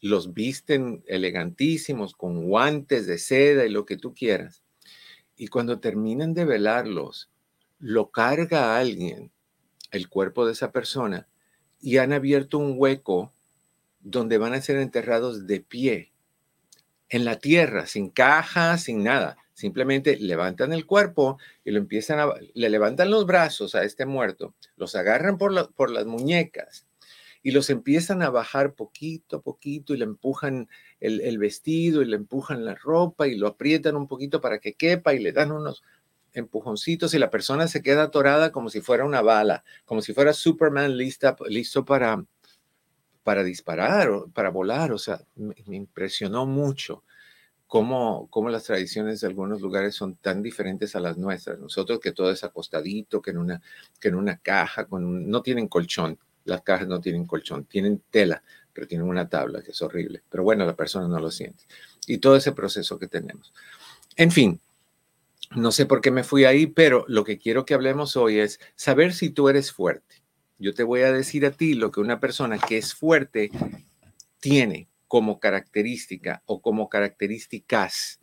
los 0.00 0.34
visten 0.34 1.02
elegantísimos, 1.06 2.14
con 2.14 2.44
guantes 2.44 3.06
de 3.06 3.18
seda 3.18 3.64
y 3.64 3.70
lo 3.70 3.86
que 3.86 3.96
tú 3.96 4.14
quieras. 4.14 4.62
Y 5.36 5.48
cuando 5.48 5.80
terminan 5.80 6.34
de 6.34 6.44
velarlos, 6.44 7.30
lo 7.78 8.10
carga 8.10 8.78
alguien, 8.78 9.32
el 9.90 10.08
cuerpo 10.08 10.46
de 10.46 10.52
esa 10.52 10.72
persona, 10.72 11.26
y 11.80 11.96
han 11.96 12.12
abierto 12.12 12.58
un 12.58 12.74
hueco 12.76 13.32
donde 14.00 14.38
van 14.38 14.52
a 14.52 14.60
ser 14.60 14.76
enterrados 14.76 15.46
de 15.46 15.60
pie, 15.60 16.12
en 17.10 17.24
la 17.24 17.38
tierra, 17.38 17.86
sin 17.86 18.08
caja, 18.08 18.78
sin 18.78 19.02
nada. 19.02 19.36
Simplemente 19.52 20.16
levantan 20.16 20.72
el 20.72 20.86
cuerpo 20.86 21.38
y 21.64 21.72
lo 21.72 21.78
empiezan 21.78 22.18
a, 22.20 22.32
le 22.54 22.70
levantan 22.70 23.10
los 23.10 23.26
brazos 23.26 23.74
a 23.74 23.84
este 23.84 24.06
muerto, 24.06 24.54
los 24.76 24.94
agarran 24.94 25.36
por, 25.36 25.74
por 25.74 25.90
las 25.90 26.06
muñecas 26.06 26.86
y 27.42 27.50
los 27.50 27.68
empiezan 27.68 28.22
a 28.22 28.30
bajar 28.30 28.74
poquito 28.74 29.38
a 29.38 29.42
poquito 29.42 29.94
y 29.94 29.98
le 29.98 30.04
empujan 30.04 30.68
el, 31.00 31.20
el, 31.22 31.38
vestido 31.38 32.02
y 32.02 32.06
le 32.06 32.16
empujan 32.16 32.64
la 32.64 32.74
ropa 32.74 33.26
y 33.26 33.36
lo 33.36 33.48
aprietan 33.48 33.96
un 33.96 34.06
poquito 34.06 34.40
para 34.40 34.60
que 34.60 34.74
quepa 34.74 35.14
y 35.14 35.18
le 35.18 35.32
dan 35.32 35.50
unos 35.52 35.82
empujoncitos 36.32 37.12
y 37.14 37.18
la 37.18 37.30
persona 37.30 37.66
se 37.66 37.82
queda 37.82 38.04
atorada 38.04 38.52
como 38.52 38.70
si 38.70 38.80
fuera 38.80 39.04
una 39.04 39.22
bala, 39.22 39.64
como 39.84 40.00
si 40.00 40.14
fuera 40.14 40.32
Superman 40.32 40.96
lista, 40.96 41.36
listo 41.48 41.84
para, 41.84 42.24
para 43.22 43.44
disparar 43.44 44.10
o 44.10 44.28
para 44.28 44.50
volar. 44.50 44.92
O 44.92 44.98
sea, 44.98 45.20
me 45.36 45.76
impresionó 45.76 46.46
mucho 46.46 47.02
cómo, 47.70 48.28
las 48.50 48.64
tradiciones 48.64 49.20
de 49.20 49.28
algunos 49.28 49.60
lugares 49.60 49.94
son 49.94 50.16
tan 50.16 50.42
diferentes 50.42 50.96
a 50.96 51.00
las 51.00 51.16
nuestras. 51.16 51.60
Nosotros 51.60 52.00
que 52.00 52.10
todo 52.10 52.32
es 52.32 52.42
acostadito, 52.42 53.22
que 53.22 53.30
en 53.30 53.38
una, 53.38 53.62
que 54.00 54.08
en 54.08 54.16
una 54.16 54.38
caja, 54.38 54.86
con 54.86 55.30
no 55.30 55.40
tienen 55.40 55.68
colchón. 55.68 56.18
Las 56.44 56.62
cajas 56.62 56.88
no 56.88 57.00
tienen 57.00 57.26
colchón, 57.26 57.66
tienen 57.66 58.02
tela, 58.10 58.42
pero 58.72 58.88
tienen 58.88 59.06
una 59.06 59.28
tabla 59.28 59.62
que 59.62 59.70
es 59.70 59.80
horrible. 59.82 60.22
Pero 60.28 60.42
bueno, 60.42 60.66
la 60.66 60.74
persona 60.74 61.06
no 61.06 61.20
lo 61.20 61.30
siente. 61.30 61.64
Y 62.08 62.18
todo 62.18 62.34
ese 62.34 62.50
proceso 62.50 62.98
que 62.98 63.06
tenemos. 63.06 63.52
En 64.16 64.32
fin, 64.32 64.60
no 65.54 65.70
sé 65.70 65.86
por 65.86 66.00
qué 66.00 66.10
me 66.10 66.24
fui 66.24 66.46
ahí, 66.46 66.66
pero 66.66 67.04
lo 67.06 67.22
que 67.22 67.38
quiero 67.38 67.64
que 67.64 67.74
hablemos 67.74 68.16
hoy 68.16 68.40
es 68.40 68.58
saber 68.74 69.12
si 69.12 69.30
tú 69.30 69.48
eres 69.48 69.70
fuerte. 69.70 70.19
Yo 70.60 70.74
te 70.74 70.82
voy 70.82 71.00
a 71.00 71.12
decir 71.12 71.46
a 71.46 71.52
ti 71.52 71.72
lo 71.72 71.90
que 71.90 72.00
una 72.00 72.20
persona 72.20 72.58
que 72.58 72.76
es 72.76 72.94
fuerte 72.94 73.50
tiene 74.40 74.90
como 75.08 75.40
característica 75.40 76.42
o 76.44 76.60
como 76.60 76.90
características 76.90 78.20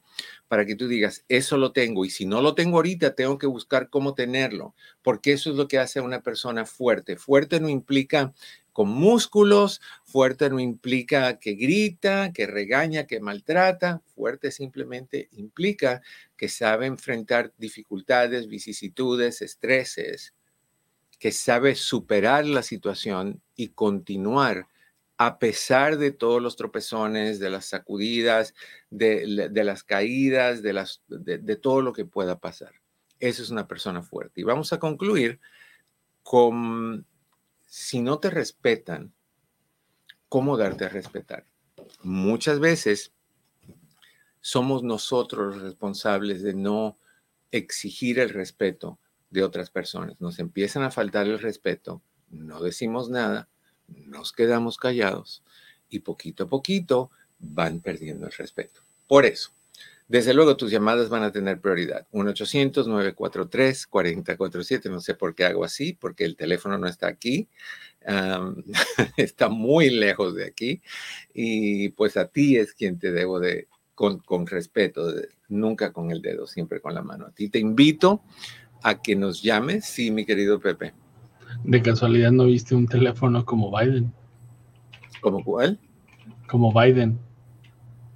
para 0.47 0.65
que 0.65 0.75
tú 0.75 0.87
digas, 0.87 1.25
eso 1.29 1.57
lo 1.57 1.71
tengo 1.71 2.05
y 2.05 2.11
si 2.11 2.25
no 2.25 2.41
lo 2.41 2.53
tengo 2.53 2.77
ahorita, 2.77 3.15
tengo 3.15 3.37
que 3.39 3.47
buscar 3.47 3.89
cómo 3.89 4.13
tenerlo, 4.13 4.75
porque 5.01 5.33
eso 5.33 5.49
es 5.49 5.57
lo 5.57 5.67
que 5.67 5.79
hace 5.79 5.99
a 5.99 6.03
una 6.03 6.21
persona 6.21 6.65
fuerte. 6.65 7.17
Fuerte 7.17 7.59
no 7.59 7.69
implica 7.69 8.33
con 8.71 8.89
músculos, 8.89 9.81
fuerte 10.05 10.49
no 10.51 10.59
implica 10.59 11.39
que 11.39 11.53
grita, 11.53 12.31
que 12.33 12.45
regaña, 12.45 13.07
que 13.07 13.19
maltrata, 13.19 14.03
fuerte 14.15 14.51
simplemente 14.51 15.27
implica 15.31 16.01
que 16.37 16.49
sabe 16.49 16.85
enfrentar 16.85 17.51
dificultades, 17.57 18.47
vicisitudes, 18.47 19.41
estreses, 19.41 20.35
que 21.19 21.31
sabe 21.31 21.75
superar 21.75 22.45
la 22.45 22.63
situación 22.63 23.41
y 23.55 23.69
continuar 23.69 24.67
a 25.17 25.39
pesar 25.39 25.97
de 25.97 26.11
todos 26.11 26.41
los 26.41 26.55
tropezones, 26.55 27.39
de 27.39 27.49
las 27.49 27.65
sacudidas, 27.65 28.53
de, 28.91 29.49
las 29.51 29.83
caídas, 29.83 30.61
de, 30.61 31.55
todo 31.55 31.81
lo 31.81 31.91
que 31.91 32.05
pueda 32.05 32.39
pasar. 32.39 32.73
Eso 33.19 33.41
es 33.41 33.49
una 33.49 33.67
persona 33.67 34.03
fuerte. 34.03 34.41
Y 34.41 34.43
vamos 34.43 34.73
a 34.73 34.79
concluir 34.79 35.39
con, 36.21 37.07
si 37.65 37.99
no 37.99 38.19
te 38.19 38.29
respetan, 38.29 39.11
¿cómo 40.29 40.55
darte 40.55 40.85
a 40.85 40.89
respetar? 40.89 41.45
Muchas 42.03 42.59
veces 42.59 43.11
somos 44.39 44.83
nosotros 44.83 45.59
responsables 45.61 46.43
de 46.43 46.53
no 46.53 46.99
exigir 47.49 48.19
el 48.19 48.29
respeto 48.29 48.99
de 49.29 49.43
otras 49.43 49.69
personas. 49.69 50.19
Nos 50.19 50.39
empiezan 50.39 50.83
a 50.83 50.91
faltar 50.91 51.27
el 51.27 51.39
respeto, 51.39 52.01
no 52.29 52.61
decimos 52.61 53.09
nada 53.09 53.47
nos 53.87 54.31
quedamos 54.31 54.77
callados 54.77 55.43
y 55.89 55.99
poquito 55.99 56.45
a 56.45 56.47
poquito 56.47 57.11
van 57.39 57.81
perdiendo 57.81 58.25
el 58.25 58.31
respeto. 58.33 58.81
Por 59.07 59.25
eso, 59.25 59.51
desde 60.07 60.33
luego 60.33 60.57
tus 60.57 60.71
llamadas 60.71 61.09
van 61.09 61.21
a 61.23 61.31
tener 61.31 61.61
prioridad. 61.61 62.07
1-800-943-4047. 62.11 64.89
No 64.89 64.99
sé 64.99 65.13
por 65.13 65.35
qué 65.35 65.45
hago 65.45 65.63
así, 65.63 65.93
porque 65.93 66.25
el 66.25 66.35
teléfono 66.35 66.77
no 66.77 66.87
está 66.87 67.07
aquí. 67.07 67.47
está 69.17 69.49
muy 69.49 69.89
lejos 69.89 70.35
de 70.35 70.45
aquí. 70.45 70.81
Y 71.33 71.89
pues 71.89 72.15
a 72.17 72.27
ti 72.27 72.57
es 72.57 72.73
quien 72.73 72.99
te 72.99 73.11
debo 73.11 73.39
de, 73.39 73.67
con, 73.95 74.19
con 74.19 74.45
respeto, 74.47 75.13
nunca 75.47 75.93
con 75.93 76.11
el 76.11 76.21
dedo, 76.21 76.47
siempre 76.47 76.81
con 76.81 76.93
la 76.93 77.01
mano. 77.01 77.27
A 77.27 77.31
ti 77.31 77.47
te 77.49 77.59
invito 77.59 78.23
a 78.83 79.01
que 79.01 79.15
nos 79.15 79.41
llames. 79.41 79.85
Sí, 79.85 80.11
mi 80.11 80.25
querido 80.25 80.59
Pepe. 80.59 80.93
¿De 81.63 81.81
casualidad 81.81 82.31
no 82.31 82.45
viste 82.45 82.75
un 82.75 82.87
teléfono 82.87 83.45
como 83.45 83.75
Biden? 83.77 84.13
¿Como 85.21 85.43
cuál? 85.43 85.79
Como 86.47 86.71
Biden. 86.71 87.19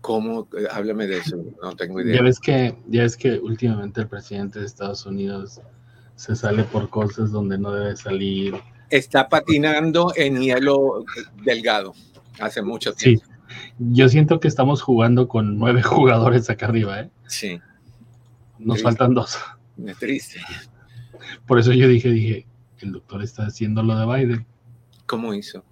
¿Cómo? 0.01 0.47
Eh, 0.57 0.65
háblame 0.71 1.07
de 1.07 1.17
eso, 1.17 1.37
no 1.61 1.75
tengo 1.75 2.01
idea. 2.01 2.17
Ya 2.17 2.23
ves 2.23 2.39
que, 2.39 2.75
ya 2.87 3.03
ves 3.03 3.15
que 3.17 3.37
últimamente 3.37 4.01
el 4.01 4.07
presidente 4.07 4.59
de 4.59 4.65
Estados 4.65 5.05
Unidos 5.05 5.61
se 6.15 6.35
sale 6.35 6.63
por 6.63 6.89
cosas 6.89 7.31
donde 7.31 7.57
no 7.57 7.71
debe 7.71 7.95
salir. 7.95 8.55
Está 8.89 9.29
patinando 9.29 10.11
en 10.15 10.41
hielo 10.41 11.05
delgado 11.43 11.93
hace 12.39 12.61
mucho 12.61 12.93
tiempo. 12.93 13.23
Sí, 13.25 13.31
yo 13.79 14.09
siento 14.09 14.39
que 14.39 14.47
estamos 14.47 14.81
jugando 14.81 15.27
con 15.27 15.57
nueve 15.57 15.81
jugadores 15.83 16.49
acá 16.49 16.67
arriba, 16.67 17.01
¿eh? 17.01 17.09
Sí. 17.27 17.59
Nos 18.59 18.81
faltan 18.81 19.13
dos. 19.13 19.37
Es 19.87 19.97
triste. 19.97 20.39
Por 21.47 21.59
eso 21.59 21.71
yo 21.73 21.87
dije, 21.87 22.09
dije, 22.09 22.47
el 22.79 22.93
doctor 22.93 23.21
está 23.21 23.45
haciendo 23.45 23.83
lo 23.83 23.97
de 23.97 24.05
Biden. 24.05 24.45
¿Cómo 25.05 25.33
hizo? 25.33 25.63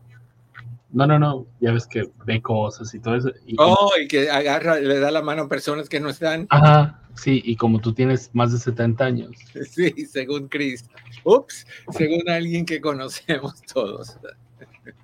No, 0.91 1.05
no, 1.05 1.19
no, 1.19 1.45
ya 1.59 1.71
ves 1.71 1.85
que 1.85 2.09
ve 2.25 2.41
cosas 2.41 2.93
y 2.95 2.99
todo 2.99 3.15
eso. 3.15 3.31
Y 3.45 3.55
oh, 3.59 3.91
y 4.01 4.07
que 4.07 4.29
agarra, 4.29 4.79
le 4.79 4.99
da 4.99 5.11
la 5.11 5.21
mano 5.21 5.43
a 5.43 5.47
personas 5.49 5.87
que 5.87 5.99
no 5.99 6.09
están. 6.09 6.47
Ajá, 6.49 7.03
sí, 7.13 7.41
y 7.45 7.55
como 7.55 7.79
tú 7.79 7.93
tienes 7.93 8.31
más 8.33 8.51
de 8.51 8.57
70 8.57 9.05
años. 9.05 9.31
Sí, 9.69 9.91
según 10.07 10.47
Chris. 10.47 10.85
Ups, 11.23 11.67
según 11.91 12.27
alguien 12.27 12.65
que 12.65 12.81
conocemos 12.81 13.61
todos. 13.71 14.17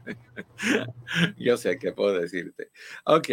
Yo 1.38 1.56
sé 1.58 1.78
qué 1.78 1.92
puedo 1.92 2.20
decirte. 2.20 2.72
Ok. 3.06 3.30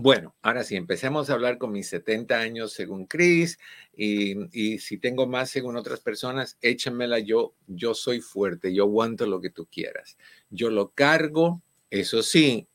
Bueno, 0.00 0.36
ahora 0.42 0.62
sí, 0.62 0.76
empecemos 0.76 1.28
a 1.28 1.32
hablar 1.32 1.58
con 1.58 1.72
mis 1.72 1.88
70 1.88 2.38
años 2.38 2.72
según 2.72 3.06
Chris 3.06 3.58
y, 3.96 4.78
si 4.78 4.96
tengo 4.98 5.26
más 5.26 5.50
según 5.50 5.76
otras 5.76 5.98
personas, 5.98 6.56
échamela 6.60 7.18
yo. 7.18 7.52
Yo 7.66 7.94
soy 7.94 8.20
fuerte, 8.20 8.72
yo 8.72 8.84
aguanto 8.84 9.26
lo 9.26 9.40
que 9.40 9.50
tú 9.50 9.66
quieras. 9.66 10.16
Yo 10.50 10.70
lo 10.70 10.90
cargo, 10.90 11.62
eso 11.90 12.22
sí, 12.22 12.68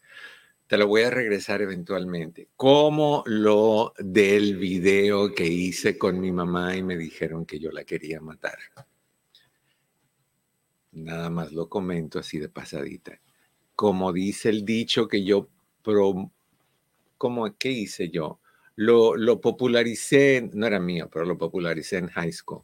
te 0.68 0.76
lo 0.76 0.86
voy 0.88 1.04
a 1.04 1.12
regresar 1.12 1.62
eventualmente. 1.62 2.50
Como 2.58 3.24
lo 3.26 3.94
del 4.00 4.58
video 4.58 5.34
que 5.34 5.46
hice 5.48 5.98
con 5.98 6.20
mi 6.20 6.34
mamá 6.34 6.76
y 6.76 6.84
me 6.84 6.98
dijeron 6.98 7.46
que 7.46 7.58
yo 7.58 7.72
la 7.72 7.86
quería 7.86 8.20
matar. 8.20 8.58
Nada 10.92 11.30
más 11.30 11.54
lo 11.54 11.70
comento 11.70 12.20
así 12.20 12.38
de 12.38 12.50
pasadita. 12.50 13.22
Como 13.76 14.12
dice 14.12 14.50
el 14.50 14.66
dicho 14.66 15.08
que 15.08 15.24
yo, 15.24 15.48
pro, 15.82 16.30
¿cómo, 17.24 17.56
¿qué 17.58 17.72
hice 17.72 18.10
yo? 18.10 18.42
Lo, 18.76 19.16
lo, 19.16 19.40
popularicé, 19.40 20.50
no 20.52 20.68
era 20.68 20.78
mío, 20.78 21.10
pero 21.10 21.24
lo 21.24 21.38
popularicé 21.38 21.96
en 21.96 22.10
high 22.10 22.34
school. 22.34 22.64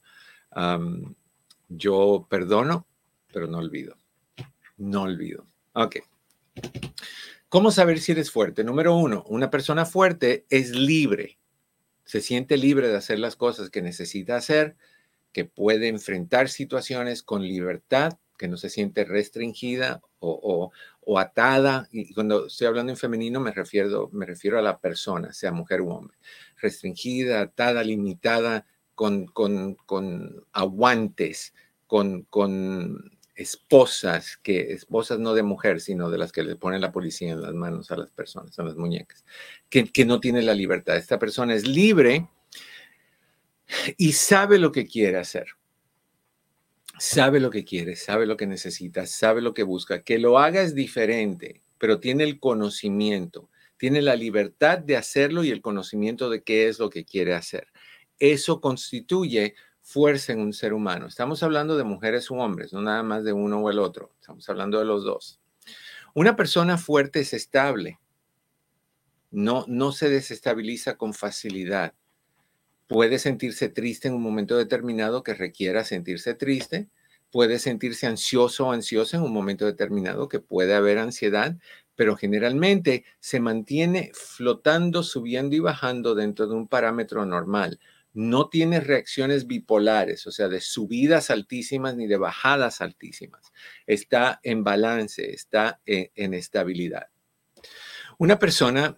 yo 1.69 2.27
perdono, 2.29 2.85
pero 3.31 3.47
no 3.47 3.59
olvido. 3.59 3.95
No 4.75 5.03
olvido. 5.03 5.47
Ok. 5.71 5.99
¿Cómo 7.47 7.71
saber 7.71 8.01
si 8.01 8.11
eres 8.11 8.31
fuerte? 8.31 8.65
Número 8.65 8.97
uno, 8.97 9.23
una 9.29 9.49
persona 9.49 9.85
fuerte 9.85 10.45
es 10.49 10.71
libre. 10.71 11.39
Se 12.03 12.19
siente 12.19 12.57
libre 12.57 12.89
de 12.89 12.97
hacer 12.97 13.17
las 13.17 13.37
cosas 13.37 13.69
que 13.69 13.81
necesita 13.81 14.35
hacer 14.35 14.75
que 15.31 15.45
puede 15.45 15.87
enfrentar 15.87 16.49
situaciones 16.49 17.23
con 17.23 17.43
libertad, 17.43 18.17
que 18.37 18.49
no 18.49 18.57
se 18.57 18.69
siente 18.69 19.05
restringida 19.05 20.01
o, 20.19 20.73
atada. 21.17 21.87
Y 21.91 22.13
cuando 22.13 22.47
estoy 22.47 22.67
hablando 22.67 22.91
en 22.91 22.97
femenino 22.97 23.39
me 23.39 23.51
refiero, 23.51 24.09
me 24.11 24.25
refiero 24.25 24.59
a 24.59 24.61
la 24.61 24.77
persona, 24.79 25.33
sea 25.33 25.51
mujer 25.51 25.81
u 25.81 25.89
hombre. 25.89 26.17
Restringida, 26.57 27.41
atada, 27.41 27.83
limitada, 27.83 28.65
con, 28.93 29.27
con, 29.27 29.75
con 29.85 30.45
aguantes, 30.51 31.53
con, 31.87 32.23
con 32.23 33.17
esposas, 33.33 34.35
que 34.35 34.73
esposas 34.73 35.19
no 35.19 35.33
de 35.33 35.43
mujer, 35.43 35.79
sino 35.79 36.09
de 36.09 36.17
las 36.17 36.33
que 36.33 36.43
le 36.43 36.57
ponen 36.57 36.81
la 36.81 36.91
policía 36.91 37.31
en 37.31 37.41
las 37.41 37.53
manos 37.53 37.89
a 37.91 37.95
las 37.95 38.11
personas, 38.11 38.59
a 38.59 38.63
las 38.63 38.75
muñecas, 38.75 39.23
que, 39.69 39.85
que 39.85 40.03
no 40.03 40.19
tiene 40.19 40.41
la 40.41 40.53
libertad. 40.53 40.97
Esta 40.97 41.17
persona 41.17 41.55
es 41.55 41.65
libre 41.65 42.27
y 43.95 44.11
sabe 44.11 44.59
lo 44.59 44.73
que 44.73 44.85
quiere 44.85 45.17
hacer. 45.17 45.47
Sabe 46.99 47.39
lo 47.39 47.49
que 47.49 47.63
quiere, 47.63 47.95
sabe 47.95 48.25
lo 48.25 48.35
que 48.35 48.45
necesita, 48.45 49.05
sabe 49.05 49.41
lo 49.41 49.53
que 49.53 49.63
busca. 49.63 50.03
Que 50.03 50.19
lo 50.19 50.37
haga 50.37 50.61
es 50.61 50.75
diferente, 50.75 51.61
pero 51.77 52.01
tiene 52.01 52.25
el 52.25 52.39
conocimiento, 52.39 53.49
tiene 53.77 54.01
la 54.01 54.17
libertad 54.17 54.79
de 54.79 54.97
hacerlo 54.97 55.45
y 55.45 55.51
el 55.51 55.61
conocimiento 55.61 56.29
de 56.29 56.43
qué 56.43 56.67
es 56.67 56.77
lo 56.77 56.89
que 56.89 57.05
quiere 57.05 57.33
hacer. 57.33 57.67
Eso 58.19 58.59
constituye 58.59 59.55
fuerza 59.81 60.33
en 60.33 60.41
un 60.41 60.51
ser 60.51 60.73
humano. 60.73 61.07
Estamos 61.07 61.41
hablando 61.41 61.77
de 61.77 61.85
mujeres 61.85 62.29
u 62.29 62.35
hombres, 62.35 62.73
no 62.73 62.81
nada 62.81 63.01
más 63.01 63.23
de 63.23 63.31
uno 63.31 63.59
o 63.59 63.69
el 63.69 63.79
otro. 63.79 64.11
Estamos 64.19 64.47
hablando 64.49 64.77
de 64.77 64.85
los 64.85 65.05
dos. 65.05 65.39
Una 66.13 66.35
persona 66.35 66.77
fuerte 66.77 67.21
es 67.21 67.33
estable. 67.33 67.97
No, 69.31 69.63
no 69.67 69.93
se 69.93 70.09
desestabiliza 70.09 70.97
con 70.97 71.13
facilidad 71.13 71.93
puede 72.89 73.19
sentirse 73.19 73.69
triste 73.69 74.07
en 74.07 74.15
un 74.15 74.23
momento 74.23 74.57
determinado 74.57 75.21
que 75.21 75.35
requiera 75.35 75.83
sentirse 75.83 76.33
triste, 76.33 76.89
puede 77.29 77.59
sentirse 77.59 78.07
ansioso 78.07 78.65
o 78.65 78.71
ansiosa 78.71 79.17
en 79.17 79.23
un 79.23 79.31
momento 79.31 79.67
determinado 79.67 80.27
que 80.27 80.39
puede 80.39 80.73
haber 80.73 80.97
ansiedad, 80.97 81.55
pero 81.93 82.17
generalmente 82.17 83.05
se 83.19 83.39
mantiene 83.39 84.09
flotando, 84.15 85.03
subiendo 85.03 85.55
y 85.55 85.59
bajando 85.59 86.15
dentro 86.15 86.47
de 86.47 86.55
un 86.55 86.67
parámetro 86.67 87.27
normal. 87.27 87.79
No 88.11 88.49
tiene 88.49 88.79
reacciones 88.79 89.45
bipolares, 89.45 90.25
o 90.25 90.31
sea, 90.31 90.47
de 90.47 90.59
subidas 90.59 91.29
altísimas 91.29 91.95
ni 91.95 92.07
de 92.07 92.17
bajadas 92.17 92.81
altísimas. 92.81 93.53
Está 93.85 94.39
en 94.41 94.63
balance, 94.63 95.31
está 95.31 95.79
en, 95.85 96.09
en 96.15 96.33
estabilidad. 96.33 97.09
Una 98.17 98.39
persona 98.39 98.97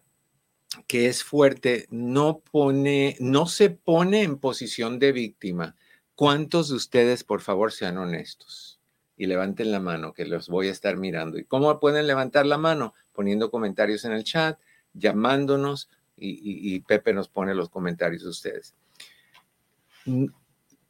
que 0.88 1.08
es 1.08 1.24
fuerte 1.24 1.88
no 1.90 2.40
pone, 2.40 3.18
no 3.20 3.46
se 3.46 3.70
pone 3.70 4.24
en 4.24 4.38
posición 4.38 5.00
de 5.00 5.12
víctima. 5.12 5.76
¿Cuántos 6.16 6.70
de 6.70 6.76
ustedes, 6.76 7.24
por 7.24 7.42
favor, 7.42 7.72
sean 7.72 7.98
honestos? 7.98 8.80
Y 9.18 9.28
levanten 9.28 9.72
la 9.72 9.80
mano, 9.80 10.14
que 10.14 10.26
los 10.26 10.50
voy 10.50 10.68
a 10.68 10.72
estar 10.72 10.98
mirando. 10.98 11.38
¿Y 11.38 11.44
cómo 11.44 11.80
pueden 11.80 12.08
levantar 12.08 12.46
la 12.46 12.58
mano? 12.58 12.94
Poniendo 13.14 13.52
comentarios 13.52 14.06
en 14.06 14.14
el 14.14 14.24
chat, 14.24 14.60
llamándonos 14.94 15.90
y, 16.18 16.76
y 16.76 16.80
Pepe 16.82 17.14
nos 17.14 17.30
pone 17.30 17.56
los 17.56 17.70
comentarios 17.70 18.24
de 18.24 18.30
ustedes. 18.30 18.76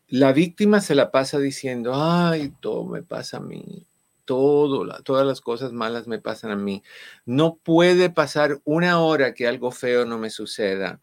La 0.08 0.34
víctima 0.34 0.82
se 0.82 0.96
la 0.96 1.12
pasa 1.12 1.40
diciendo, 1.40 1.94
ay, 1.96 2.54
todo 2.60 2.86
me 2.86 3.02
pasa 3.02 3.38
a 3.38 3.42
mí, 3.42 3.88
todo, 4.32 4.88
todas 5.04 5.28
las 5.28 5.42
cosas 5.42 5.74
malas 5.74 6.08
me 6.08 6.18
pasan 6.18 6.52
a 6.52 6.56
mí. 6.56 6.84
No 7.26 7.58
puede 7.58 8.10
pasar 8.10 8.62
una 8.64 9.02
hora 9.02 9.34
que 9.34 9.46
algo 9.46 9.72
feo 9.72 10.06
no 10.06 10.18
me 10.18 10.30
suceda. 10.30 11.02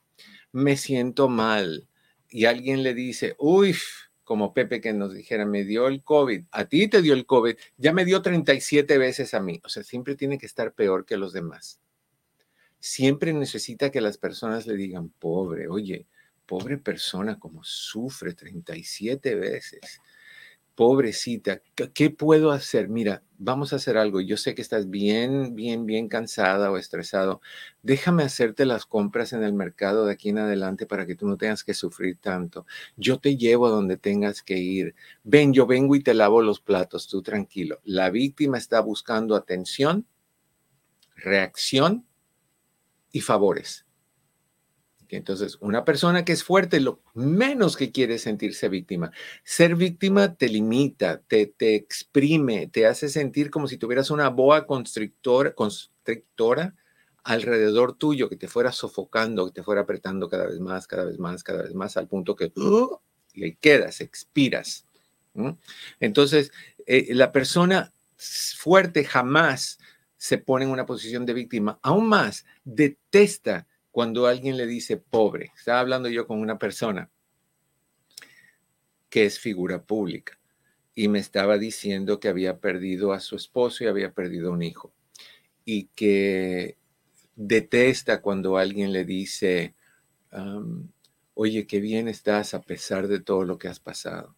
Me 0.51 0.79
siento 0.79 1.29
mal. 1.29 1.87
Y 2.31 2.47
alguien 2.47 2.83
le 2.83 2.95
dice, 2.95 3.37
uy, 3.39 3.77
como 4.25 4.55
Pepe 4.55 4.81
que 4.81 4.95
nos 4.95 5.13
dijera, 5.13 5.45
me 5.45 5.65
dio 5.65 5.89
el 5.89 6.03
COVID, 6.03 6.47
a 6.53 6.65
ti 6.65 6.89
te 6.89 7.03
dio 7.03 7.13
el 7.13 7.27
COVID, 7.27 7.55
ya 7.77 7.93
me 7.93 8.07
dio 8.07 8.23
37 8.23 8.97
veces 8.97 9.35
a 9.35 9.41
mí. 9.41 9.61
O 9.63 9.69
sea, 9.69 9.83
siempre 9.83 10.15
tiene 10.15 10.39
que 10.39 10.47
estar 10.47 10.73
peor 10.73 11.05
que 11.05 11.19
los 11.19 11.35
demás. 11.35 11.83
Siempre 12.81 13.35
necesita 13.35 13.91
que 13.91 14.01
las 14.01 14.17
personas 14.17 14.67
le 14.67 14.75
digan, 14.75 15.11
pobre, 15.11 15.69
oye, 15.69 16.07
pobre 16.47 16.79
persona, 16.79 17.39
como 17.39 17.63
sufre 17.63 18.33
37 18.33 19.35
veces 19.35 20.01
pobrecita, 20.79 21.61
¿qué 21.93 22.09
puedo 22.11 22.53
hacer? 22.53 22.89
Mira, 22.89 23.25
vamos 23.37 23.73
a 23.73 23.77
hacer 23.77 23.97
algo. 23.97 24.21
Yo 24.21 24.37
sé 24.37 24.55
que 24.55 24.63
estás 24.63 24.89
bien, 24.89 25.57
bien, 25.57 25.87
bien 25.87 26.07
cansada 26.07 26.71
o 26.71 26.77
estresado. 26.77 27.41
Déjame 27.83 28.23
hacerte 28.23 28.65
las 28.65 28.87
compras 28.87 29.33
en 29.33 29.43
el 29.43 29.55
mercado 29.55 30.07
de 30.07 30.13
aquí 30.13 30.29
en 30.29 30.39
adelante 30.39 30.87
para 30.87 31.05
que 31.05 31.17
tú 31.17 31.27
no 31.27 31.37
tengas 31.37 31.65
que 31.65 31.75
sufrir 31.75 32.19
tanto. 32.19 32.65
Yo 32.97 33.19
te 33.19 33.37
llevo 33.37 33.67
a 33.67 33.71
donde 33.71 33.97
tengas 33.97 34.41
que 34.41 34.59
ir. 34.59 34.95
Ven, 35.25 35.53
yo 35.53 35.67
vengo 35.67 35.97
y 35.97 36.01
te 36.01 36.15
lavo 36.15 36.43
los 36.43 36.61
platos, 36.61 37.09
tú 37.09 37.23
tranquilo. 37.23 37.81
La 37.83 38.11
víctima 38.11 38.57
está 38.57 38.79
buscando 38.79 39.35
atención, 39.35 40.07
reacción 41.17 42.07
y 43.11 43.21
favores. 43.21 43.88
Entonces, 45.17 45.57
una 45.61 45.85
persona 45.85 46.25
que 46.25 46.33
es 46.33 46.45
fuerte, 46.45 46.81
lo 46.81 47.01
menos 47.15 47.77
que 47.77 47.93
quiere 47.93 48.19
sentirse 48.19 48.69
víctima. 48.69 49.11
Ser 49.43 49.75
víctima 49.75 50.35
te 50.35 50.49
limita, 50.49 51.23
te, 51.27 51.47
te 51.47 51.75
exprime, 51.75 52.67
te 52.67 52.87
hace 52.87 53.09
sentir 53.09 53.51
como 53.51 53.69
si 53.69 53.79
tuvieras 53.79 54.11
una 54.11 54.29
boa 54.29 54.67
constrictora, 54.67 55.55
constrictora 55.55 56.75
alrededor 57.25 57.95
tuyo 57.95 58.29
que 58.29 58.37
te 58.37 58.49
fuera 58.49 58.73
sofocando, 58.73 59.47
que 59.47 59.53
te 59.53 59.63
fuera 59.63 59.83
apretando 59.83 60.29
cada 60.29 60.47
vez 60.47 60.61
más, 60.61 60.87
cada 60.87 61.05
vez 61.05 61.19
más, 61.19 61.43
cada 61.43 61.63
vez 61.63 61.75
más, 61.75 61.97
al 61.97 62.09
punto 62.09 62.35
que 62.35 62.53
¡uh! 62.57 62.99
le 63.35 63.57
quedas, 63.57 64.01
expiras. 64.01 64.87
Entonces, 66.01 66.51
eh, 66.87 67.15
la 67.15 67.31
persona 67.31 67.93
fuerte 68.17 69.05
jamás 69.05 69.79
se 70.17 70.39
pone 70.39 70.65
en 70.65 70.71
una 70.71 70.87
posición 70.87 71.25
de 71.27 71.35
víctima, 71.35 71.79
aún 71.83 72.09
más 72.09 72.45
detesta 72.65 73.68
cuando 73.99 74.29
alguien 74.29 74.57
le 74.57 74.69
dice 74.69 74.97
pobre. 74.97 75.51
Estaba 75.57 75.81
hablando 75.81 76.09
yo 76.09 76.29
con 76.29 76.39
una 76.39 76.57
persona 76.57 77.11
que 79.11 79.25
es 79.27 79.41
figura 79.41 79.83
pública 79.83 80.39
y 80.95 81.09
me 81.09 81.19
estaba 81.19 81.59
diciendo 81.59 82.21
que 82.21 82.29
había 82.29 82.61
perdido 82.61 83.13
a 83.13 83.19
su 83.19 83.35
esposo 83.35 83.83
y 83.83 83.89
había 83.89 84.13
perdido 84.13 84.53
un 84.53 84.63
hijo. 84.63 84.95
y 85.65 85.87
que 85.97 86.79
detesta 87.35 88.23
cuando 88.23 88.57
alguien 88.57 88.93
le 88.93 89.05
dice, 89.05 89.75
oye, 91.35 91.67
qué 91.67 91.81
bien 91.81 92.07
estás 92.07 92.55
a 92.55 92.63
pesar 92.63 93.09
de 93.09 93.19
todo 93.19 93.43
lo 93.43 93.59
que 93.59 93.67
has 93.67 93.81
pasado. 93.81 94.37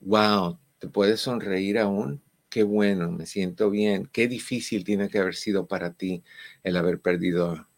Wow, 0.00 0.58
¿te 0.78 0.88
puedes 0.88 1.20
sonreír 1.20 1.78
aún? 1.78 2.22
Qué 2.48 2.62
bueno, 2.62 3.12
me 3.12 3.26
siento 3.26 3.68
bien. 3.68 4.08
Qué 4.10 4.26
difícil 4.26 4.84
tiene 4.84 5.10
que 5.10 5.18
haber 5.18 5.34
sido 5.34 5.66
para 5.66 5.92
ti 5.92 6.24
el 6.62 6.78
haber 6.78 6.98
perdido 6.98 7.68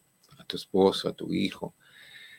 a 0.44 0.46
tu 0.46 0.56
esposo, 0.56 1.08
a 1.08 1.12
tu 1.14 1.32
hijo. 1.32 1.74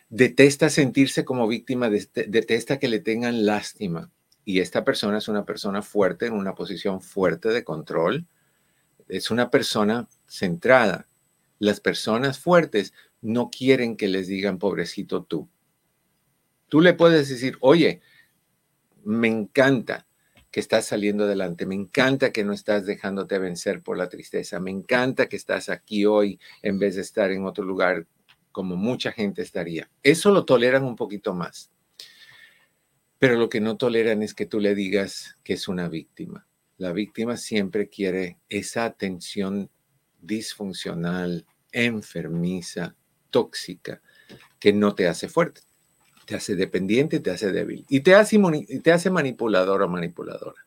Detesta 0.10 0.70
sentirse 0.70 1.26
como 1.26 1.48
víctima, 1.48 1.89
detesta 1.89 2.80
que 2.80 2.88
le 2.88 3.00
tengan 3.00 3.46
lástima. 3.46 4.12
Y 4.46 4.60
esta 4.60 4.84
persona 4.84 5.18
es 5.18 5.28
una 5.28 5.46
persona 5.46 5.82
fuerte, 5.82 6.28
en 6.28 6.34
una 6.34 6.54
posición 6.54 7.02
fuerte 7.02 7.50
de 7.50 7.63
control. 7.63 8.28
Es 9.08 9.32
una 9.32 9.50
persona 9.50 10.08
centrada. 10.28 11.08
Las 11.58 11.80
personas 11.80 12.39
fuertes 12.39 12.94
no 13.22 13.50
quieren 13.50 13.98
que 13.98 14.08
les 14.08 14.28
digan 14.28 14.60
pobrecito 14.60 15.24
tú. 15.24 15.50
Tú 16.70 16.82
le 16.82 16.94
puedes 16.94 17.28
decir, 17.28 17.58
oye, 17.60 18.02
me 19.04 19.28
encanta 19.28 20.06
que 20.56 20.62
estás 20.62 20.86
saliendo 20.86 21.26
adelante, 21.26 21.65
me 21.65 21.76
encanta 21.76 22.32
que 22.32 22.46
no 22.46 22.54
estás 22.54 22.86
dejándote 22.86 23.39
vencer 23.39 23.82
por 23.82 23.98
la 23.98 24.08
tristeza, 24.08 24.58
me 24.58 24.72
encanta 24.72 25.28
que 25.28 25.36
estás 25.36 25.68
aquí 25.68 26.06
hoy 26.06 26.39
en 26.62 26.80
vez 26.80 26.96
de 26.96 27.02
estar 27.02 27.30
en 27.34 27.44
otro 27.44 27.65
lugar 27.65 28.08
como 28.54 28.78
mucha 28.78 29.12
gente 29.12 29.41
estaría. 29.41 29.91
Eso 30.02 30.32
lo 30.32 30.46
toleran 30.46 30.86
un 30.86 30.96
poquito 30.96 31.34
más. 31.34 31.72
Pero 33.20 33.36
lo 33.36 33.50
que 33.50 33.60
no 33.60 33.76
toleran 33.76 34.24
es 34.24 34.34
que 34.34 34.46
tú 34.46 34.62
le 34.62 34.76
digas 34.76 35.38
que 35.44 35.56
es 35.56 35.68
una 35.68 35.89
víctima. 35.89 36.48
La 36.78 36.94
víctima 36.94 37.36
siempre 37.36 37.89
quiere 37.89 38.38
esa 38.48 38.86
atención 38.86 39.70
disfuncional, 40.22 41.46
enfermiza, 41.74 42.96
tóxica 43.30 44.02
que 44.58 44.72
no 44.72 44.96
te 44.96 45.10
hace 45.10 45.28
fuerte, 45.28 45.63
te 46.25 46.35
hace 46.35 46.55
dependiente, 46.55 47.19
te 47.19 47.31
hace 47.31 47.51
débil 47.51 47.85
y 47.89 48.01
te 48.01 48.15
hace, 48.15 48.39
te 48.83 48.91
hace 48.91 49.09
manipulador 49.09 49.81
o 49.81 49.88
manipuladora. 49.88 50.65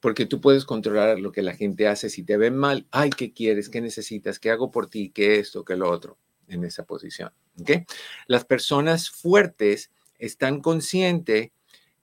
Porque 0.00 0.26
tú 0.26 0.40
puedes 0.40 0.66
controlar 0.66 1.18
lo 1.18 1.32
que 1.32 1.40
la 1.40 1.54
gente 1.54 1.88
hace. 1.88 2.10
Si 2.10 2.22
te 2.24 2.36
ven 2.36 2.56
mal, 2.56 2.86
ay, 2.90 3.10
¿qué 3.10 3.32
quieres? 3.32 3.70
¿Qué 3.70 3.80
necesitas? 3.80 4.38
¿Qué 4.38 4.50
hago 4.50 4.70
por 4.70 4.90
ti? 4.90 5.10
¿Qué 5.10 5.38
esto? 5.38 5.64
¿Qué 5.64 5.76
lo 5.76 5.90
otro? 5.90 6.18
En 6.46 6.62
esa 6.64 6.84
posición. 6.84 7.32
¿okay? 7.58 7.86
Las 8.26 8.44
personas 8.44 9.08
fuertes 9.08 9.90
están 10.18 10.60
conscientes 10.60 11.52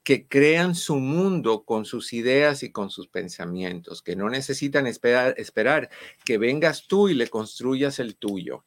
que 0.03 0.27
crean 0.27 0.73
su 0.73 0.95
mundo 0.95 1.63
con 1.63 1.85
sus 1.85 2.11
ideas 2.13 2.63
y 2.63 2.71
con 2.71 2.89
sus 2.89 3.07
pensamientos, 3.07 4.01
que 4.01 4.15
no 4.15 4.29
necesitan 4.29 4.87
esperar, 4.87 5.35
esperar 5.37 5.91
que 6.25 6.39
vengas 6.39 6.87
tú 6.87 7.07
y 7.07 7.13
le 7.13 7.27
construyas 7.27 7.99
el 7.99 8.15
tuyo 8.15 8.63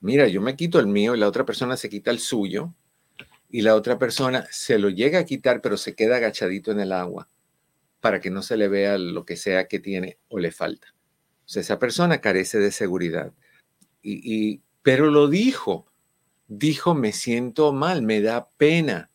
Mira, 0.00 0.28
yo 0.28 0.42
me 0.42 0.54
quito 0.54 0.80
el 0.80 0.86
mío 0.86 1.14
y 1.14 1.18
la 1.18 1.26
otra 1.26 1.46
persona 1.46 1.78
se 1.78 1.88
quita 1.88 2.10
el 2.10 2.18
suyo 2.18 2.74
y 3.48 3.62
la 3.62 3.74
otra 3.74 3.98
persona 3.98 4.46
se 4.50 4.78
lo 4.78 4.90
llega 4.90 5.20
a 5.20 5.24
quitar 5.24 5.62
pero 5.62 5.78
se 5.78 5.94
queda 5.94 6.16
agachadito 6.16 6.70
en 6.70 6.80
el 6.80 6.92
agua 6.92 7.26
para 8.00 8.20
que 8.20 8.28
no 8.28 8.42
se 8.42 8.58
le 8.58 8.68
vea 8.68 8.98
lo 8.98 9.24
que 9.24 9.36
sea 9.36 9.66
que 9.66 9.78
tiene 9.78 10.18
o 10.28 10.38
le 10.38 10.52
falta. 10.52 10.88
O 11.46 11.58
esa 11.58 11.78
persona 11.78 12.20
carece 12.20 12.58
de 12.58 12.70
seguridad. 12.70 13.32
Y, 14.02 14.60
pero 14.82 15.10
lo 15.10 15.28
dijo, 15.28 15.86
dijo, 16.48 16.94
me 16.94 17.12
siento 17.12 17.72
mal, 17.72 18.02
me 18.02 18.20
da 18.20 18.50
pena 18.58 19.10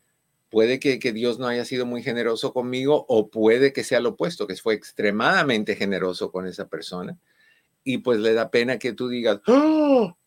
puede 0.50 0.80
que, 0.80 0.98
Dios 1.12 1.40
no 1.40 1.48
haya 1.48 1.66
sido 1.66 1.86
muy 1.86 2.04
generoso 2.04 2.54
conmigo 2.54 3.06
o 3.08 3.30
puede 3.30 3.74
que 3.74 3.84
sea 3.84 4.00
lo 4.00 4.10
opuesto, 4.10 4.48
que 4.48 4.56
fue 4.56 4.74
extremadamente 4.74 5.76
generoso 5.76 6.32
con 6.32 6.48
esa 6.48 6.68
persona. 6.68 7.18
Y 7.84 8.00
pues 8.00 8.20
le 8.20 8.34
da 8.34 8.52
pena 8.52 8.80
que 8.80 8.94
tú 8.94 9.10
digas, 9.10 9.42
¡Oh! 9.48 10.18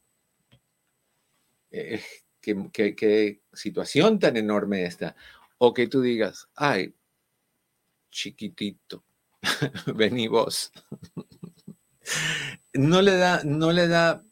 Qué, 1.71 3.41
situación 3.53 4.19
tan 4.19 4.37
enorme 4.37 4.85
esta. 4.85 5.15
O 5.59 5.75
que 5.75 5.87
tú 5.87 6.01
digas, 6.01 6.49
ay, 6.55 6.95
chiquitito, 8.11 9.05
vení 9.95 10.27
vos. 10.29 10.73
no 12.73 13.03
le 13.03 13.17
da, 13.17 13.43
no 13.45 13.73
le 13.73 13.89
da 13.89 14.25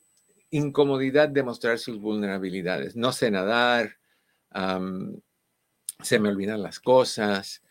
incomodidad 0.51 1.29
demostrar 1.29 1.79
sus 1.79 2.01
vulnerabilidades. 2.01 2.96
No 2.96 3.12
sé 3.12 3.31
nadar, 3.31 3.98
se 6.03 6.19
me 6.19 6.29
olvidan 6.29 6.63
las 6.63 6.81
cosas, 6.81 7.63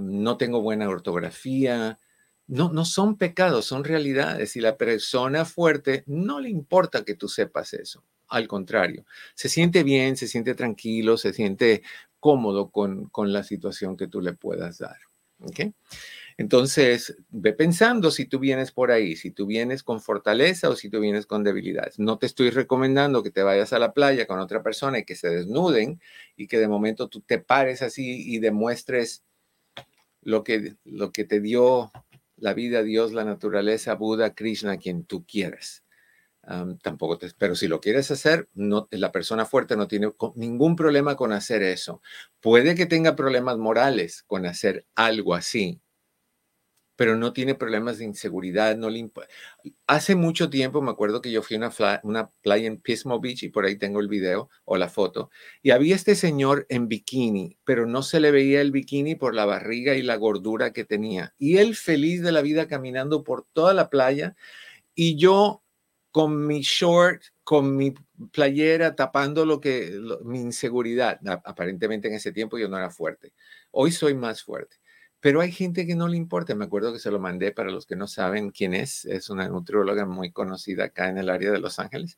no 0.00 0.36
tengo 0.36 0.60
buena 0.60 0.88
ortografía. 0.88 1.98
No, 2.46 2.72
no 2.72 2.84
son 2.84 3.16
pecados, 3.16 3.64
son 3.66 3.84
realidades. 3.84 4.56
Y 4.56 4.60
la 4.60 4.76
persona 4.76 5.44
fuerte 5.44 6.02
no 6.06 6.40
le 6.40 6.50
importa 6.50 7.04
que 7.04 7.14
tú 7.14 7.28
sepas 7.28 7.74
eso. 7.74 8.04
Al 8.28 8.48
contrario, 8.48 9.04
se 9.34 9.48
siente 9.48 9.82
bien, 9.82 10.16
se 10.16 10.26
siente 10.26 10.54
tranquilo, 10.54 11.16
se 11.16 11.32
siente 11.32 11.82
cómodo 12.18 12.70
con, 12.70 13.06
con 13.06 13.32
la 13.32 13.42
situación 13.44 13.96
que 13.96 14.08
tú 14.08 14.20
le 14.20 14.32
puedas 14.32 14.78
dar. 14.78 14.98
¿okay? 15.40 15.72
Entonces, 16.40 17.18
ve 17.28 17.52
pensando 17.52 18.10
si 18.10 18.24
tú 18.24 18.38
vienes 18.38 18.72
por 18.72 18.90
ahí, 18.90 19.14
si 19.14 19.30
tú 19.30 19.44
vienes 19.44 19.82
con 19.82 20.00
fortaleza 20.00 20.70
o 20.70 20.74
si 20.74 20.88
tú 20.88 20.98
vienes 20.98 21.26
con 21.26 21.44
debilidades. 21.44 21.98
No 21.98 22.16
te 22.16 22.24
estoy 22.24 22.48
recomendando 22.48 23.22
que 23.22 23.30
te 23.30 23.42
vayas 23.42 23.74
a 23.74 23.78
la 23.78 23.92
playa 23.92 24.26
con 24.26 24.38
otra 24.38 24.62
persona 24.62 24.98
y 24.98 25.04
que 25.04 25.16
se 25.16 25.28
desnuden 25.28 26.00
y 26.36 26.46
que 26.46 26.58
de 26.58 26.66
momento 26.66 27.08
tú 27.08 27.20
te 27.20 27.40
pares 27.40 27.82
así 27.82 28.24
y 28.26 28.38
demuestres 28.38 29.22
lo 30.22 30.42
que, 30.42 30.76
lo 30.86 31.12
que 31.12 31.26
te 31.26 31.40
dio 31.40 31.92
la 32.38 32.54
vida, 32.54 32.82
Dios, 32.82 33.12
la 33.12 33.24
naturaleza, 33.24 33.94
Buda, 33.94 34.34
Krishna, 34.34 34.78
quien 34.78 35.04
tú 35.04 35.26
quieras. 35.26 35.84
tampoco 36.80 37.18
pero 37.36 37.54
si 37.54 37.68
lo 37.68 37.82
quieres 37.82 38.10
hacer, 38.10 38.48
la 38.54 39.12
persona 39.12 39.44
fuerte 39.44 39.76
no 39.76 39.88
tiene 39.88 40.14
ningún 40.36 40.74
problema 40.74 41.16
con 41.16 41.34
hacer 41.34 41.62
eso. 41.62 42.00
Puede 42.40 42.74
que 42.74 42.86
tenga 42.86 43.14
problemas 43.14 43.58
morales 43.58 44.22
con 44.22 44.46
hacer 44.46 44.86
algo 44.94 45.34
así, 45.34 45.82
pero 47.00 47.16
no 47.16 47.32
tiene 47.32 47.54
problemas 47.54 47.96
de 47.96 48.04
inseguridad, 48.04 48.76
no 48.76 48.90
le 48.90 49.10
Hace 49.86 50.16
mucho 50.16 50.50
tiempo 50.50 50.82
me 50.82 50.90
acuerdo 50.90 51.22
que 51.22 51.32
yo 51.32 51.40
fui 51.40 51.56
a 51.56 52.00
una, 52.02 52.30
playa 52.42 52.66
en 52.66 52.76
Pismo 52.76 53.20
Beach 53.20 53.42
y 53.42 53.48
por 53.48 53.64
ahí 53.64 53.78
tengo 53.78 54.00
el 54.00 54.08
video 54.08 54.50
o 54.66 54.76
la 54.76 54.90
foto 54.90 55.30
y 55.62 55.70
había 55.70 55.94
este 55.94 56.14
señor 56.14 56.66
en 56.68 56.88
bikini, 56.88 57.56
pero 57.64 57.86
no 57.86 58.02
se 58.02 58.20
le 58.20 58.30
veía 58.30 58.60
el 58.60 58.70
bikini 58.70 59.14
por 59.14 59.34
la 59.34 59.46
barriga 59.46 59.94
y 59.94 60.02
la 60.02 60.16
gordura 60.16 60.74
que 60.74 60.84
tenía. 60.84 61.32
Y 61.38 61.56
él 61.56 61.74
feliz 61.74 62.20
de 62.20 62.32
la 62.32 62.42
vida 62.42 62.68
caminando 62.68 63.24
por 63.24 63.46
toda 63.54 63.72
la 63.72 63.88
playa 63.88 64.36
y 64.94 65.16
yo 65.16 65.62
con 66.10 66.46
mi 66.46 66.60
short, 66.60 67.22
con 67.44 67.76
mi 67.76 67.94
playera 68.30 68.94
tapando 68.94 69.46
lo 69.46 69.58
que 69.58 69.98
mi 70.22 70.40
inseguridad. 70.40 71.18
Aparentemente 71.46 72.08
en 72.08 72.14
ese 72.16 72.30
tiempo 72.30 72.58
yo 72.58 72.68
no 72.68 72.76
era 72.76 72.90
fuerte. 72.90 73.32
Hoy 73.70 73.90
soy 73.90 74.12
más 74.12 74.42
fuerte. 74.42 74.76
Pero 75.20 75.40
hay 75.42 75.52
gente 75.52 75.86
que 75.86 75.94
no 75.94 76.08
le 76.08 76.16
importa. 76.16 76.54
Me 76.54 76.64
acuerdo 76.64 76.92
que 76.92 76.98
se 76.98 77.10
lo 77.10 77.18
mandé 77.18 77.52
para 77.52 77.70
los 77.70 77.86
que 77.86 77.94
no 77.94 78.06
saben 78.06 78.50
quién 78.50 78.74
es. 78.74 79.04
Es 79.04 79.28
una 79.28 79.48
nutrióloga 79.48 80.06
muy 80.06 80.32
conocida 80.32 80.84
acá 80.84 81.08
en 81.08 81.18
el 81.18 81.28
área 81.28 81.50
de 81.50 81.60
Los 81.60 81.78
Ángeles. 81.78 82.16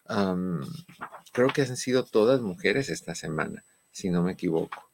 creo 0.06 1.48
que 1.54 1.62
han 1.62 1.76
sido 1.76 2.04
todas 2.04 2.40
mujeres 2.40 2.88
esta 2.88 3.14
semana. 3.14 3.64
Si 3.92 4.10
no 4.10 4.22
me 4.22 4.32
equivoco. 4.32 4.92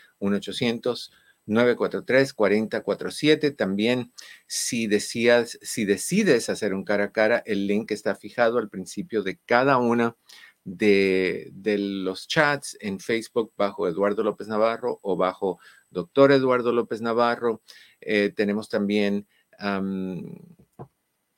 1-800-943-4047. 1.47 3.55
También, 3.55 4.14
si, 4.47 4.87
decías, 4.87 5.59
si 5.62 5.85
decides 5.85 6.49
hacer 6.49 6.73
un 6.73 6.85
cara 6.85 7.05
a 7.05 7.12
cara, 7.12 7.43
el 7.45 7.67
link 7.67 7.91
está 7.91 8.14
fijado 8.14 8.57
al 8.59 8.71
principio 8.71 9.23
de 9.23 9.38
cada 9.45 9.77
una 9.77 10.17
de, 10.64 11.53
los 11.79 12.29
chats 12.29 12.77
en 12.81 13.01
Facebook 13.01 13.53
bajo 13.57 13.88
Eduardo 13.88 14.23
López 14.23 14.49
Navarro 14.49 14.99
o 15.03 15.17
bajo 15.17 15.59
Doctor 15.91 16.33
Eduardo 16.33 16.73
López 16.73 17.01
Navarro. 17.01 17.62
Eh, 18.01 18.33
tenemos 18.35 18.69
también 18.69 19.27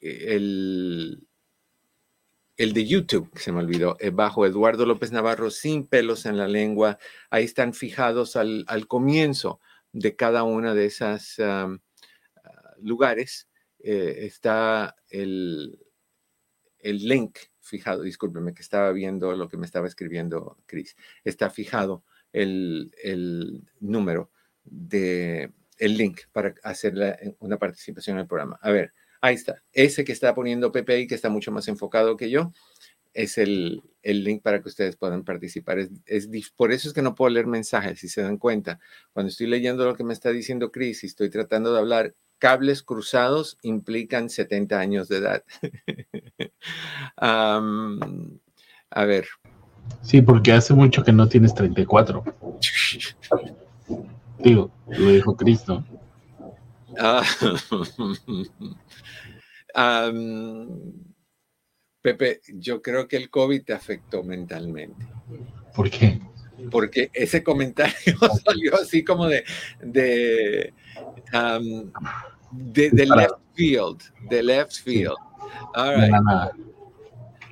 el, 0.00 1.26
el 2.56 2.72
de 2.72 2.86
YouTube, 2.86 3.30
que 3.32 3.40
se 3.40 3.52
me 3.52 3.60
olvidó, 3.60 3.96
eh, 4.00 4.10
bajo 4.10 4.46
Eduardo 4.46 4.86
López 4.86 5.12
Navarro, 5.12 5.50
sin 5.50 5.86
pelos 5.86 6.26
en 6.26 6.36
la 6.36 6.48
lengua. 6.48 6.98
Ahí 7.30 7.44
están 7.44 7.74
fijados 7.74 8.36
al, 8.36 8.66
comienzo 8.88 9.60
de 9.92 10.16
cada 10.16 10.42
una 10.42 10.74
de 10.74 10.86
esas 10.86 11.36
lugares. 12.78 13.48
Eh, 13.78 14.26
está 14.26 14.96
el, 15.08 15.78
el 16.82 16.98
link 16.98 17.38
fijado, 17.60 18.02
discúlpeme 18.02 18.54
que 18.54 18.62
estaba 18.62 18.90
viendo 18.92 19.32
lo 19.36 19.48
que 19.48 19.56
me 19.56 19.66
estaba 19.66 19.86
escribiendo 19.86 20.58
Chris, 20.66 20.96
está 21.24 21.50
fijado 21.50 22.04
el, 22.32 22.92
número 23.80 24.30
de 24.64 25.52
el 25.78 25.96
link 25.96 26.22
para 26.32 26.54
hacer 26.62 26.94
una 27.38 27.58
participación 27.58 28.16
en 28.16 28.22
el 28.22 28.26
programa. 28.26 28.58
A 28.60 28.70
ver, 28.70 28.92
ahí 29.20 29.34
está. 29.34 29.62
Ese 29.72 30.04
que 30.04 30.12
está 30.12 30.34
poniendo 30.34 30.72
PPI, 30.72 31.06
que 31.06 31.14
está 31.14 31.28
mucho 31.28 31.52
más 31.52 31.68
enfocado 31.68 32.16
que 32.16 32.30
yo, 32.30 32.52
es 33.12 33.38
el, 33.38 33.82
link 34.02 34.42
para 34.42 34.62
que 34.62 34.68
ustedes 34.68 34.96
puedan 34.96 35.24
participar. 35.24 35.78
Es, 35.78 35.90
es, 36.06 36.28
por 36.50 36.72
eso 36.72 36.88
es 36.88 36.94
que 36.94 37.02
no 37.02 37.14
puedo 37.14 37.30
leer 37.30 37.46
mensajes, 37.46 37.98
si 38.00 38.08
se 38.08 38.22
dan 38.22 38.38
cuenta. 38.38 38.78
Cuando 39.12 39.30
estoy 39.30 39.46
leyendo 39.46 39.84
lo 39.84 39.96
que 39.96 40.04
me 40.04 40.12
está 40.12 40.30
diciendo 40.30 40.70
Chris 40.70 41.04
y 41.04 41.06
estoy 41.06 41.30
tratando 41.30 41.72
de 41.72 41.78
hablar 41.78 42.14
cables 42.38 42.82
cruzados 42.82 43.58
implican 43.62 44.30
70 44.30 44.78
años 44.78 45.08
de 45.08 45.18
edad. 45.18 45.44
a 47.16 49.04
ver. 49.04 49.26
Sí, 50.02 50.22
porque 50.22 50.52
hace 50.52 50.74
mucho 50.74 51.04
que 51.04 51.12
no 51.12 51.28
tienes 51.28 51.54
34. 51.54 52.24
Digo, 54.38 54.70
lo 54.88 55.10
dijo 55.10 55.36
Cristo. 55.36 55.84
Ah, 56.98 57.24
Pepe, 62.02 62.40
yo 62.54 62.80
creo 62.80 63.06
que 63.06 63.16
el 63.16 63.28
COVID 63.28 63.62
te 63.62 63.74
afectó 63.74 64.22
mentalmente. 64.22 65.06
¿Por 65.74 65.90
qué? 65.90 66.18
Porque 66.70 67.10
ese 67.12 67.42
comentario 67.42 67.94
salió 68.44 68.76
así 68.76 69.04
como 69.04 69.26
de, 69.26 69.44
de 69.82 70.72
de, 72.50 73.06
left 73.06 73.38
field, 73.54 74.02
de 74.28 74.42
left 74.42 74.82
field. 74.82 75.16
All 75.74 75.96
right. 75.96 76.12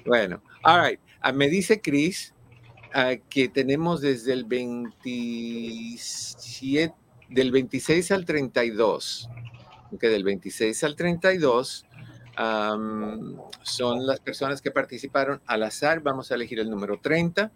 Bueno, 0.04 0.42
all 0.64 0.88
right. 0.88 1.00
Ah, 1.20 1.32
me 1.32 1.48
dice 1.48 1.80
Chris 1.80 2.34
ah, 2.94 3.14
que 3.28 3.48
tenemos 3.48 4.00
desde 4.00 4.32
el 4.32 4.44
27, 4.44 6.94
del 7.28 7.50
26 7.50 8.12
al 8.12 8.24
32, 8.24 9.28
que 9.98 10.08
del 10.08 10.24
26 10.24 10.84
al 10.84 10.96
32 10.96 11.86
son 13.62 14.06
las 14.06 14.20
personas 14.20 14.62
que 14.62 14.70
participaron 14.70 15.40
al 15.46 15.62
azar. 15.62 16.00
Vamos 16.00 16.30
a 16.30 16.36
elegir 16.36 16.60
el 16.60 16.70
número 16.70 17.00
30 17.00 17.50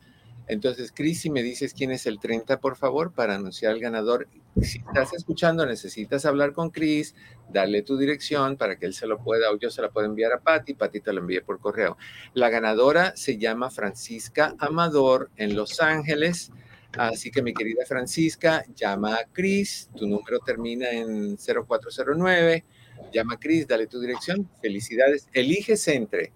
entonces, 0.49 0.93
Cris, 0.95 1.21
si 1.21 1.31
me 1.31 1.43
dices 1.43 1.73
quién 1.73 1.93
es 1.93 2.07
el 2.07 2.19
30, 2.19 2.59
por 2.61 2.77
favor, 2.77 3.13
para 3.13 3.37
anunciar 3.37 3.73
al 3.73 3.81
ganador. 3.81 4.29
Si 4.61 4.79
estás 4.79 5.13
escuchando, 5.15 5.65
necesitas 5.65 6.27
hablar 6.27 6.53
con 6.53 6.71
Cris, 6.71 7.15
darle 7.51 7.83
tu 7.83 7.97
dirección 7.97 8.57
para 8.57 8.77
que 8.77 8.87
él 8.87 8.95
se 8.95 9.07
lo 9.07 9.19
pueda 9.19 9.51
o 9.51 9.59
yo 9.59 9.71
se 9.71 9.83
la 9.83 9.91
pueda 9.91 10.07
enviar 10.07 10.33
a 10.33 10.41
Patti, 10.41 10.75
Patti 10.75 11.01
te 11.01 11.13
lo 11.13 11.21
envíe 11.21 11.41
por 11.41 11.61
correo. 11.61 11.97
La 12.35 12.51
ganadora 12.51 13.17
se 13.17 13.39
llama 13.39 13.71
Francisca 13.71 14.55
Amador 14.59 15.31
en 15.37 15.55
Los 15.55 15.81
Ángeles. 15.81 16.51
Así 16.99 17.31
que 17.31 17.43
mi 17.43 17.55
querida 17.55 17.85
Francisca, 17.87 18.65
llama 18.75 19.15
a 19.15 19.25
Cris, 19.33 19.91
tu 19.97 20.07
número 20.07 20.39
termina 20.41 20.91
en 20.91 21.37
0409, 21.37 22.65
llama 23.13 23.35
a 23.35 23.39
Cris, 23.39 23.67
dale 23.67 23.87
tu 23.87 24.01
dirección, 24.01 24.49
felicidades, 24.61 25.29
eliges 25.33 25.87
entre 25.89 26.33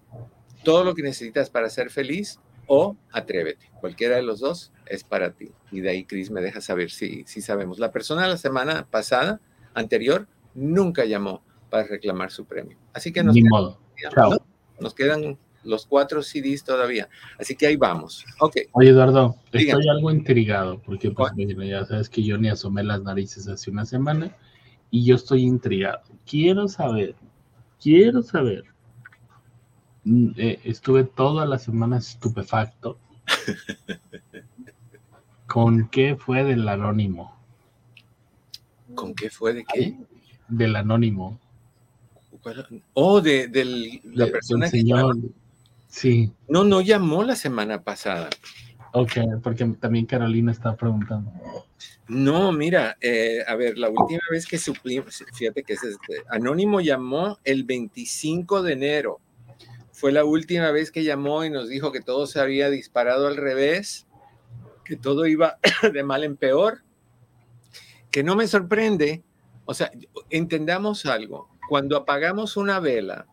todo 0.63 0.83
lo 0.83 0.95
que 0.95 1.03
necesitas 1.03 1.49
para 1.49 1.69
ser 1.69 1.89
feliz 1.89 2.39
o 2.67 2.97
Atrévete. 3.11 3.71
Cualquiera 3.79 4.17
de 4.17 4.23
los 4.23 4.39
dos 4.39 4.73
es 4.85 5.03
para 5.03 5.31
ti. 5.31 5.51
Y 5.71 5.79
de 5.79 5.89
ahí 5.89 6.05
Cris 6.05 6.31
me 6.31 6.41
deja 6.41 6.59
saber 6.59 6.91
si, 6.91 7.23
si 7.25 7.41
sabemos. 7.41 7.79
La 7.79 7.91
persona 7.91 8.27
la 8.27 8.37
semana 8.37 8.87
pasada, 8.89 9.39
anterior, 9.73 10.27
nunca 10.53 11.05
llamó 11.05 11.43
para 11.69 11.87
reclamar 11.87 12.31
su 12.31 12.45
premio. 12.45 12.77
Así 12.93 13.13
que 13.13 13.23
nos, 13.23 13.35
quedan, 13.35 14.37
nos 14.79 14.93
quedan 14.93 15.37
los 15.67 15.85
cuatro 15.85 16.23
CDs 16.23 16.63
todavía. 16.63 17.07
Así 17.39 17.55
que 17.55 17.67
ahí 17.67 17.75
vamos. 17.75 18.25
Ok. 18.39 18.57
Oye, 18.71 18.89
Eduardo, 18.89 19.35
estoy 19.51 19.87
algo 19.89 20.11
intrigado 20.11 20.79
porque 20.79 21.11
pues, 21.11 21.31
ya 21.35 21.85
sabes 21.85 22.09
que 22.09 22.23
yo 22.23 22.37
ni 22.37 22.49
asomé 22.49 22.83
las 22.83 23.03
narices 23.03 23.47
hace 23.47 23.69
una 23.69 23.85
semana 23.85 24.35
y 24.89 25.05
yo 25.05 25.15
estoy 25.15 25.43
intrigado. 25.43 26.01
Quiero 26.25 26.67
saber, 26.67 27.15
quiero 27.79 28.23
saber 28.23 28.65
Mm, 30.07 30.29
eh, 30.37 30.61
estuve 30.63 31.03
toda 31.03 31.45
la 31.45 31.59
semana 31.59 31.97
estupefacto. 31.97 32.97
¿Con 35.47 35.89
qué 35.89 36.15
fue 36.15 36.45
del 36.45 36.65
anónimo? 36.69 37.37
¿Con 38.95 39.13
qué 39.13 39.29
fue 39.29 39.53
de 39.53 39.65
qué? 39.65 39.97
Del 40.47 40.77
anónimo. 40.77 41.37
Oh, 42.93 43.19
de, 43.19 43.49
del, 43.49 43.99
la 44.05 44.27
persona 44.27 44.69
señor. 44.69 45.17
Sí. 45.97 46.31
No, 46.47 46.63
no 46.63 46.81
llamó 46.81 47.23
la 47.23 47.35
semana 47.35 47.81
pasada. 47.83 48.29
Ok, 48.93 49.13
porque 49.41 49.65
también 49.79 50.05
Carolina 50.05 50.51
está 50.51 50.75
preguntando. 50.75 51.31
No, 52.07 52.51
mira, 52.51 52.97
eh, 53.01 53.43
a 53.47 53.55
ver, 53.55 53.77
la 53.77 53.89
última 53.89 54.21
vez 54.29 54.45
que 54.45 54.57
suplimos, 54.57 55.23
fíjate 55.33 55.63
que 55.63 55.73
es 55.73 55.83
este, 55.83 56.23
Anónimo 56.29 56.81
llamó 56.81 57.39
el 57.43 57.63
25 57.63 58.61
de 58.61 58.73
enero 58.73 59.19
fue 59.97 60.11
la 60.11 60.23
última 60.23 60.69
vez 60.69 60.91
que 60.91 61.03
llamó 61.03 61.43
y 61.43 61.49
nos 61.49 61.69
dijo 61.69 61.91
que 61.91 62.01
todo 62.01 62.27
se 62.27 62.39
había 62.39 62.69
disparado 62.69 63.25
al 63.25 63.35
revés, 63.35 64.05
que 64.85 64.95
todo 64.95 65.25
iba 65.25 65.57
de 65.91 66.03
mal 66.03 66.23
en 66.23 66.37
peor, 66.37 66.83
que 68.11 68.21
no 68.21 68.35
me 68.35 68.47
sorprende. 68.47 69.23
O 69.65 69.73
sea, 69.73 69.91
entendamos 70.29 71.07
algo, 71.07 71.49
cuando 71.67 71.97
apagamos 71.97 72.57
una 72.57 72.79
vela, 72.79 73.25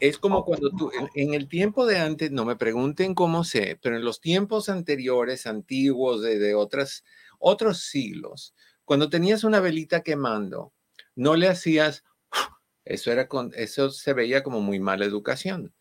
es 0.00 0.18
como 0.18 0.44
cuando 0.44 0.70
tú, 0.70 0.90
en, 1.14 1.34
el 1.34 1.48
tiempo 1.48 1.86
de 1.86 1.98
antes, 1.98 2.30
no 2.30 2.44
me 2.44 2.56
pregunten 2.56 3.14
cómo 3.14 3.44
sé, 3.44 3.78
pero 3.82 3.96
en 3.96 4.04
los 4.04 4.20
tiempos 4.20 4.68
anteriores, 4.68 5.46
antiguos, 5.46 6.22
de, 6.22 6.38
de 6.38 6.54
otras, 6.54 7.04
otros 7.38 7.82
siglos, 7.82 8.54
cuando 8.84 9.10
tenías 9.10 9.44
una 9.44 9.60
velita 9.60 10.02
quemando, 10.02 10.72
no 11.14 11.36
le 11.36 11.48
hacías 11.48 12.02
eso, 12.84 13.12
era 13.12 13.28
con, 13.28 13.52
eso 13.54 13.90
se 13.90 14.14
veía 14.14 14.42
como 14.42 14.60
muy 14.60 14.80
mala 14.80 15.04
educación. 15.04 15.72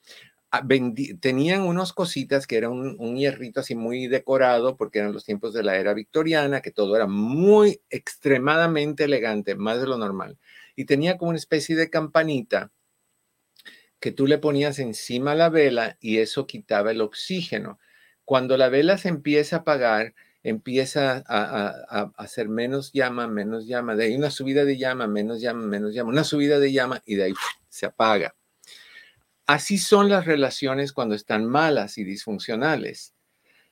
Ah, 0.52 0.64
tenían 1.22 1.62
unas 1.62 1.94
cositas 1.94 2.48
que 2.48 2.58
eran 2.58 2.72
un, 2.72 3.16
hierrito 3.16 3.60
así 3.60 3.76
muy 3.76 4.08
decorado 4.08 4.78
porque 4.78 4.98
eran 4.98 5.14
los 5.14 5.24
tiempos 5.24 5.54
de 5.54 5.62
la 5.62 5.78
era 5.78 5.94
victoriana, 5.94 6.62
que 6.62 6.72
todo 6.72 6.96
era 6.96 7.06
muy 7.06 7.82
extremadamente 7.92 9.04
elegante, 9.04 9.56
más 9.56 9.80
de 9.80 9.88
lo 9.88 9.98
normal. 9.98 10.40
Y 10.76 10.86
tenía 10.86 11.18
como 11.18 11.30
una 11.30 11.38
especie 11.38 11.76
de 11.76 11.92
campanita 11.92 12.72
que 14.00 14.12
tú 14.12 14.28
le 14.28 14.38
ponías 14.38 14.80
encima 14.80 15.36
la 15.36 15.50
vela 15.50 15.98
y 16.00 16.18
eso 16.18 16.48
quitaba 16.48 16.92
el 16.92 17.02
oxígeno. 17.02 17.80
Cuando 18.26 18.58
la 18.58 18.70
vela 18.70 18.98
se 18.98 19.10
empieza 19.10 19.58
a 19.58 19.60
apagar, 19.60 20.14
empieza 20.44 21.24
a, 21.28 22.12
hacer 22.16 22.48
menos 22.48 22.92
llama, 22.94 23.28
menos 23.28 23.68
llama, 23.68 23.96
de 23.96 24.06
ahí 24.06 24.16
una 24.16 24.32
subida 24.32 24.66
de 24.66 24.78
llama, 24.78 25.08
menos 25.08 25.42
llama, 25.42 25.66
menos 25.66 25.94
llama, 25.94 26.10
una 26.10 26.24
subida 26.24 26.60
de 26.60 26.72
llama 26.72 27.02
y 27.06 27.16
de 27.16 27.24
ahí 27.24 27.34
se 27.68 27.86
apaga. 27.86 28.36
Así 29.46 29.78
son 29.78 30.10
las 30.10 30.26
relaciones 30.26 30.94
cuando 30.94 31.16
están 31.16 31.46
malas 31.46 31.98
y 31.98 32.04
disfuncionales. 32.04 33.16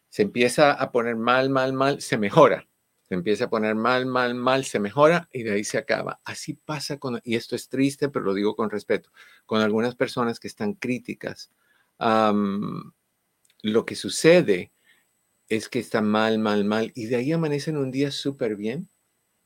Se 0.09 0.23
empieza 0.23 0.73
a 0.73 0.91
poner 0.91 1.15
mal, 1.15 1.49
mal, 1.49 1.73
mal, 1.73 2.01
se 2.01 2.17
mejora. 2.17 2.67
Se 3.09 3.15
empieza 3.15 3.45
a 3.45 3.49
poner 3.49 3.75
mal, 3.75 4.05
mal, 4.05 4.35
mal, 4.35 4.65
se 4.65 4.79
mejora 4.79 5.29
y 5.31 5.43
de 5.43 5.53
ahí 5.53 5.63
se 5.63 5.77
acaba. 5.77 6.19
Así 6.25 6.53
pasa 6.53 6.97
con, 6.97 7.21
y 7.23 7.35
esto 7.35 7.55
es 7.55 7.69
triste, 7.69 8.09
pero 8.09 8.25
lo 8.25 8.33
digo 8.33 8.55
con 8.55 8.69
respeto, 8.69 9.11
con 9.45 9.61
algunas 9.61 9.95
personas 9.95 10.39
que 10.39 10.47
están 10.47 10.73
críticas. 10.73 11.51
lo 13.63 13.85
que 13.85 13.95
sucede 13.95 14.71
es 15.49 15.69
que 15.69 15.79
está 15.79 16.01
mal, 16.01 16.39
mal, 16.39 16.65
mal, 16.65 16.91
y 16.95 17.05
de 17.05 17.15
ahí 17.15 17.31
amanecen 17.31 17.77
un 17.77 17.91
día 17.91 18.11
súper 18.11 18.55
bien, 18.55 18.89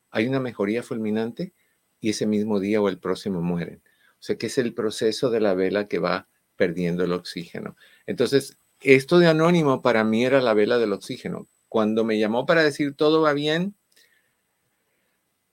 hay 0.10 0.28
una 0.28 0.40
mejoría 0.40 0.84
fulminante 0.84 1.54
y 2.00 2.10
ese 2.10 2.26
mismo 2.26 2.60
día 2.60 2.82
o 2.82 2.90
el 2.90 3.00
próximo 3.00 3.42
mueren. 3.42 3.82
O 4.20 4.24
sea, 4.24 4.38
que 4.38 4.48
es 4.48 4.58
el 4.58 4.74
proceso 4.74 5.30
de 5.30 5.40
la 5.40 5.54
vela 5.54 5.88
que 5.88 6.00
va 6.00 6.28
perdiendo 6.56 7.04
el 7.04 7.14
oxígeno. 7.14 7.76
Entonces, 8.06 8.58
esto 8.82 9.20
de 9.20 9.28
anónimo 9.28 9.82
para 9.82 10.04
mí 10.04 10.26
era 10.26 10.42
la 10.42 10.54
vela 10.54 10.78
del 10.78 10.94
oxígeno. 10.94 11.48
Cuando 11.72 12.04
me 12.04 12.20
llamó 12.20 12.46
para 12.46 12.64
decir 12.64 12.98
todo 12.98 13.22
va 13.22 13.32
bien, 13.32 13.78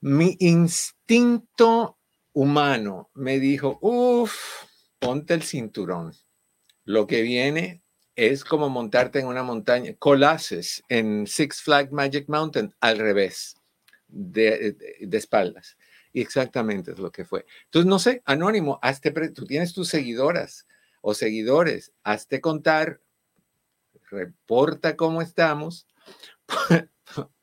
mi 0.01 0.35
instinto 0.39 1.97
humano 2.33 3.09
me 3.13 3.39
dijo, 3.39 3.79
uff, 3.79 4.65
ponte 4.99 5.33
el 5.33 5.43
cinturón. 5.43 6.11
Lo 6.83 7.07
que 7.07 7.21
viene 7.21 7.83
es 8.17 8.43
como 8.43 8.67
montarte 8.67 9.19
en 9.19 9.27
una 9.27 9.43
montaña, 9.43 9.93
colases 9.97 10.83
en 10.89 11.25
Six 11.25 11.61
Flag 11.61 11.93
Magic 11.93 12.27
Mountain 12.27 12.75
al 12.81 12.97
revés, 12.97 13.55
de, 14.09 14.75
espaldas. 15.13 15.77
Y 16.11 16.19
exactamente 16.19 16.91
es 16.91 16.99
lo 16.99 17.13
que 17.13 17.23
fue. 17.23 17.45
Entonces, 17.63 17.87
no 17.87 17.97
sé, 17.97 18.21
anónimo, 18.25 18.77
hazte, 18.81 19.11
tú 19.29 19.45
tienes 19.45 19.73
tus 19.73 19.87
seguidoras 19.87 20.67
o 20.99 21.13
seguidores, 21.13 21.93
hazte 22.03 22.41
contar, 22.41 22.99
reporta 24.11 24.95
cómo 24.95 25.21
estamos. 25.21 25.87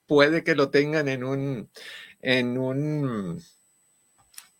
Puede 0.07 0.45
que 0.45 0.55
lo 0.55 0.71
tengan 0.71 1.09
en 1.09 1.25
un, 1.25 1.71
en 2.21 2.59
un, 2.59 3.43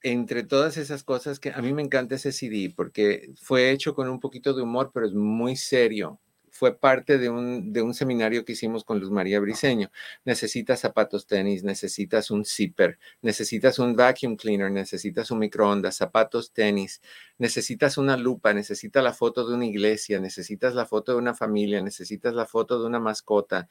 entre 0.03 0.45
todas 0.45 0.77
esas 0.77 1.03
cosas 1.03 1.41
que 1.41 1.51
a 1.51 1.63
mí 1.63 1.73
me 1.73 1.83
encanta 1.83 2.15
ese 2.15 2.31
CD 2.31 2.73
porque 2.77 3.31
fue 3.41 3.71
hecho 3.71 3.95
con 3.95 4.09
un 4.09 4.21
poquito 4.21 4.55
de 4.55 4.63
humor, 4.63 4.91
pero 4.93 5.07
es 5.07 5.15
muy 5.15 5.57
serio. 5.57 6.21
Fue 6.57 6.79
parte 6.79 7.19
de 7.19 7.29
un, 7.31 7.73
de 7.73 7.83
un 7.83 7.95
seminario 7.95 8.45
que 8.45 8.53
hicimos 8.53 8.85
con 8.85 9.01
Luz 9.01 9.11
María 9.11 9.41
Briseño. 9.41 9.91
Necesitas 10.25 10.79
zapatos 10.79 11.27
tenis, 11.27 11.65
necesitas 11.65 12.31
un 12.31 12.45
zipper, 12.45 13.01
necesitas 13.23 13.81
un 13.81 13.97
vacuum 13.97 14.37
cleaner, 14.37 14.71
necesitas 14.71 15.33
un 15.33 15.41
microondas, 15.41 15.97
zapatos 15.97 16.53
tenis, 16.53 17.03
necesitas 17.39 17.99
una 17.99 18.17
lupa, 18.17 18.55
necesitas 18.55 19.03
la 19.03 19.13
foto 19.13 19.49
de 19.49 19.57
una 19.57 19.67
iglesia, 19.67 20.21
necesitas 20.21 20.77
la 20.77 20.87
foto 20.87 21.11
de 21.11 21.19
una 21.19 21.35
familia, 21.35 21.83
necesitas 21.83 22.35
la 22.35 22.47
foto 22.47 22.79
de 22.79 22.87
una 22.87 23.01
mascota. 23.01 23.67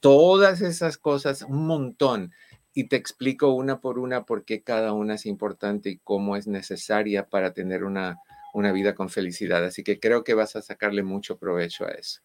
Todas 0.00 0.62
esas 0.62 0.98
cosas, 0.98 1.42
un 1.42 1.64
montón 1.68 2.32
y 2.74 2.88
te 2.88 2.96
explico 2.96 3.52
una 3.52 3.80
por 3.80 4.00
una 4.00 4.24
por 4.24 4.44
qué 4.44 4.62
cada 4.64 4.92
una 4.92 5.14
es 5.14 5.26
importante 5.26 5.90
y 5.90 5.98
cómo 5.98 6.34
es 6.34 6.48
necesaria 6.48 7.28
para 7.28 7.52
tener 7.52 7.84
una, 7.84 8.18
una 8.56 8.72
vida 8.72 8.94
con 8.94 9.10
felicidad. 9.10 9.62
Así 9.64 9.84
que 9.84 10.00
creo 10.00 10.24
que 10.24 10.34
vas 10.34 10.56
a 10.56 10.62
sacarle 10.62 11.02
mucho 11.02 11.38
provecho 11.38 11.84
a 11.84 11.90
eso. 11.90 12.22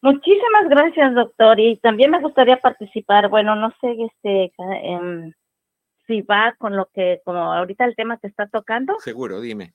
Muchísimas 0.00 0.68
gracias, 0.70 1.14
doctor. 1.14 1.60
Y 1.60 1.76
también 1.76 2.10
me 2.10 2.20
gustaría 2.20 2.56
participar. 2.56 3.28
Bueno, 3.28 3.54
no 3.54 3.70
sé 3.80 3.96
este, 3.98 4.52
em, 4.58 5.32
si 6.06 6.22
va 6.22 6.54
con 6.56 6.74
lo 6.74 6.86
que, 6.86 7.20
como 7.24 7.38
ahorita 7.52 7.84
el 7.84 7.96
tema 7.96 8.18
que 8.18 8.28
está 8.28 8.46
tocando. 8.46 8.98
Seguro, 9.00 9.42
dime. 9.42 9.74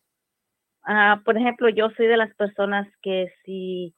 Ah, 0.83 1.21
por 1.23 1.37
ejemplo, 1.37 1.69
yo 1.69 1.91
soy 1.91 2.07
de 2.07 2.17
las 2.17 2.33
personas 2.35 2.87
que 3.03 3.31
si 3.45 3.93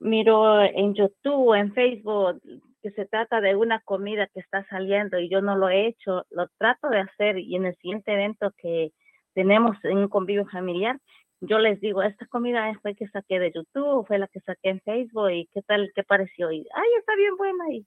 miro 0.00 0.62
en 0.62 0.94
YouTube 0.94 1.54
en 1.54 1.72
Facebook 1.72 2.42
que 2.82 2.90
se 2.90 3.06
trata 3.06 3.40
de 3.40 3.54
una 3.54 3.80
comida 3.80 4.26
que 4.26 4.40
está 4.40 4.66
saliendo 4.68 5.18
y 5.18 5.30
yo 5.30 5.40
no 5.40 5.56
lo 5.56 5.70
he 5.70 5.86
hecho, 5.86 6.26
lo 6.30 6.48
trato 6.58 6.90
de 6.90 6.98
hacer 6.98 7.38
y 7.38 7.54
en 7.54 7.64
el 7.66 7.74
siguiente 7.76 8.12
evento 8.12 8.52
que 8.58 8.92
tenemos 9.34 9.76
en 9.84 9.98
un 9.98 10.08
convivio 10.08 10.46
familiar, 10.46 10.98
yo 11.40 11.58
les 11.58 11.80
digo, 11.80 12.02
esta 12.02 12.26
comida 12.26 12.72
fue 12.80 12.94
que 12.94 13.08
saqué 13.08 13.38
de 13.38 13.52
YouTube, 13.52 14.06
fue 14.06 14.18
la 14.18 14.28
que 14.28 14.40
saqué 14.40 14.70
en 14.70 14.80
Facebook 14.80 15.30
y 15.30 15.48
qué 15.52 15.62
tal, 15.62 15.92
qué 15.94 16.02
pareció 16.02 16.50
y, 16.50 16.66
ay, 16.74 16.88
está 16.98 17.14
bien 17.16 17.36
buena 17.36 17.72
y 17.72 17.86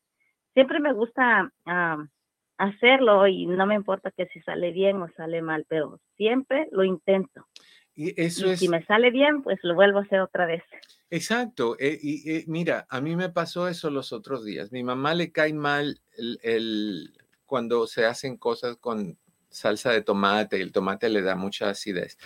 siempre 0.54 0.80
me 0.80 0.94
gusta 0.94 1.52
hacerlo 2.58 3.28
y 3.28 3.46
no 3.46 3.66
me 3.66 3.76
importa 3.76 4.12
que 4.12 4.28
si 4.28 4.42
sale 4.42 4.72
bien 4.72 5.02
o 5.02 5.10
sale 5.16 5.42
mal, 5.42 5.66
pero 5.68 6.00
siempre 6.16 6.68
lo 6.72 6.84
intento. 6.84 7.48
Y 7.96 8.20
eso 8.22 8.56
Si 8.56 8.70
me 8.70 8.86
sale 8.86 9.10
bien, 9.10 9.42
pues 9.42 9.58
lo 9.64 9.74
vuelvo 9.74 9.98
a 9.98 10.04
hacer 10.04 10.20
otra 10.20 10.46
vez. 10.46 10.64
Exacto. 11.10 11.76
Eh, 11.80 11.98
y 12.00 12.32
eh, 12.32 12.44
mira, 12.46 12.86
a 12.90 13.02
mí 13.02 13.16
me 13.16 13.30
pasó 13.30 13.68
eso 13.68 13.90
los 13.90 14.14
otros 14.14 14.46
días. 14.46 14.72
Mi 14.72 14.84
mamá 14.84 15.16
le 15.16 15.32
cae 15.32 15.52
mal 15.54 16.00
el, 16.44 17.12
cuando 17.48 17.88
se 17.88 18.06
hacen 18.06 18.38
cosas 18.38 18.78
con 18.78 19.18
salsa 19.58 19.92
de 19.92 20.02
tomate 20.02 20.58
y 20.58 20.62
el 20.62 20.72
tomate 20.72 21.10
le 21.10 21.22
da 21.22 21.36
mucha 21.36 21.70
acidez. 21.70 22.18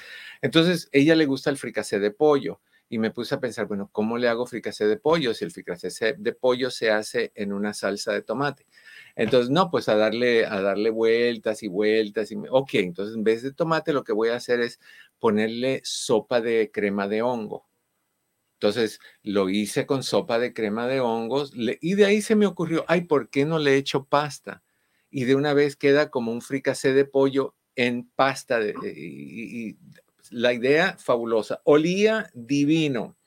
Entonces, 0.41 0.89
ella 0.91 1.15
le 1.15 1.25
gusta 1.25 1.49
el 1.49 1.57
fricasé 1.57 1.99
de 1.99 2.11
pollo 2.11 2.61
y 2.89 2.99
me 2.99 3.11
puse 3.11 3.35
a 3.35 3.39
pensar, 3.39 3.67
bueno, 3.67 3.89
¿cómo 3.91 4.17
le 4.17 4.27
hago 4.27 4.45
fricasé 4.45 4.85
de 4.87 4.97
pollo 4.97 5.33
si 5.33 5.45
el 5.45 5.51
fricasé 5.51 6.15
de 6.17 6.33
pollo 6.33 6.69
se 6.71 6.91
hace 6.91 7.31
en 7.35 7.53
una 7.53 7.73
salsa 7.73 8.11
de 8.13 8.21
tomate? 8.21 8.65
Entonces, 9.15 9.49
no, 9.49 9.71
pues 9.71 9.87
a 9.89 9.95
darle, 9.95 10.45
a 10.45 10.61
darle 10.61 10.89
vueltas 10.89 11.63
y 11.63 11.67
vueltas. 11.67 12.31
Y 12.31 12.35
ok, 12.49 12.73
entonces 12.75 13.15
en 13.15 13.23
vez 13.23 13.43
de 13.43 13.53
tomate 13.53 13.93
lo 13.93 14.03
que 14.03 14.13
voy 14.13 14.29
a 14.29 14.35
hacer 14.35 14.59
es 14.61 14.79
ponerle 15.19 15.81
sopa 15.83 16.41
de 16.41 16.71
crema 16.71 17.07
de 17.07 17.21
hongo. 17.21 17.67
Entonces 18.61 18.99
lo 19.23 19.49
hice 19.49 19.87
con 19.87 20.03
sopa 20.03 20.37
de 20.37 20.53
crema 20.53 20.85
de 20.87 20.99
hongos 20.99 21.51
y 21.55 21.95
de 21.95 22.05
ahí 22.05 22.21
se 22.21 22.35
me 22.35 22.45
ocurrió, 22.45 22.85
ay, 22.87 23.01
¿por 23.01 23.29
qué 23.31 23.43
no 23.43 23.57
le 23.57 23.75
echo 23.75 24.05
pasta? 24.05 24.61
Y 25.11 25.25
de 25.25 25.35
una 25.35 25.53
vez 25.53 25.75
queda 25.75 26.09
como 26.09 26.31
un 26.31 26.41
fricasé 26.41 26.93
de 26.93 27.05
pollo 27.05 27.53
en 27.75 28.09
pasta. 28.15 28.59
De, 28.59 28.73
y, 28.83 29.77
la 30.31 30.53
idea 30.53 30.95
fabulosa. 30.97 31.61
Olía 31.65 32.29
divino. 32.33 33.17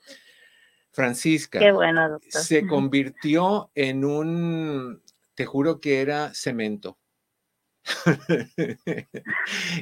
Francisca 0.91 1.59
Qué 1.59 1.71
bueno, 1.71 2.19
se 2.29 2.65
convirtió 2.67 3.69
en 3.75 4.05
un, 4.05 5.01
te 5.35 5.45
juro 5.45 5.79
que 5.79 6.01
era 6.01 6.33
cemento. 6.33 6.97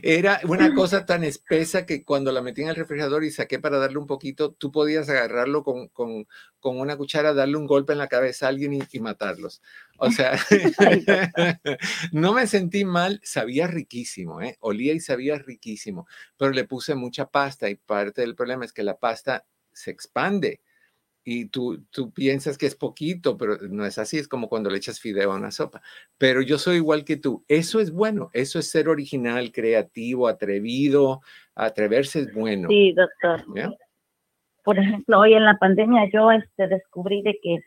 Era 0.03 0.41
una 0.43 0.73
cosa 0.73 1.05
tan 1.05 1.23
espesa 1.23 1.85
que 1.85 2.03
cuando 2.03 2.31
la 2.31 2.41
metí 2.41 2.61
en 2.61 2.69
el 2.69 2.75
refrigerador 2.75 3.23
y 3.23 3.31
saqué 3.31 3.59
para 3.59 3.77
darle 3.77 3.97
un 3.97 4.07
poquito, 4.07 4.51
tú 4.51 4.71
podías 4.71 5.09
agarrarlo 5.09 5.63
con, 5.63 5.87
con, 5.89 6.27
con 6.59 6.79
una 6.79 6.97
cuchara, 6.97 7.33
darle 7.33 7.57
un 7.57 7.67
golpe 7.67 7.93
en 7.93 7.99
la 7.99 8.09
cabeza 8.09 8.45
a 8.45 8.49
alguien 8.49 8.73
y, 8.73 8.99
matarlos. 8.99 9.61
O 9.97 10.11
sea, 10.11 10.37
no 12.11 12.33
me 12.33 12.47
sentí 12.47 12.85
mal, 12.85 13.21
sabía 13.23 13.67
riquísimo, 13.67 14.41
¿eh? 14.41 14.57
olía 14.59 14.93
y 14.93 14.99
sabía 14.99 15.37
riquísimo, 15.37 16.07
pero 16.37 16.51
le 16.51 16.65
puse 16.65 16.95
mucha 16.95 17.29
pasta 17.29 17.69
y 17.69 17.75
parte 17.75 18.21
del 18.21 18.35
problema 18.35 18.65
es 18.65 18.73
que 18.73 18.83
la 18.83 18.97
pasta 18.97 19.45
se 19.71 19.91
expande 19.91 20.61
y 21.23 21.45
tú, 21.45 21.83
tú 21.91 22.11
piensas 22.11 22.57
que 22.57 22.65
es 22.65 22.75
poquito, 22.75 23.37
pero 23.37 23.57
no 23.69 23.85
es 23.85 23.97
así, 23.97 24.17
es 24.17 24.27
como 24.27 24.49
cuando 24.49 24.69
le 24.69 24.77
echas 24.77 24.99
fideo 24.99 25.31
a 25.31 25.37
una 25.37 25.51
sopa. 25.51 25.81
Pero 26.17 26.41
yo 26.41 26.57
soy 26.57 26.77
igual 26.77 27.05
que 27.05 27.17
tú, 27.17 27.45
eso 27.47 27.79
es 27.79 27.91
bueno, 27.91 28.29
eso 28.33 28.59
es 28.59 28.69
ser 28.69 28.89
original, 28.89 29.51
creativo, 29.51 30.27
atrevido, 30.27 31.21
atreverse 31.55 32.19
es 32.19 32.33
bueno. 32.33 32.67
Sí, 32.69 32.93
doctor. 32.93 33.45
Por 34.63 34.79
ejemplo, 34.79 35.19
hoy 35.19 35.33
en 35.33 35.45
la 35.45 35.57
pandemia 35.57 36.09
yo 36.11 36.31
este, 36.31 36.67
descubrí 36.67 37.21
de 37.21 37.37
que 37.41 37.59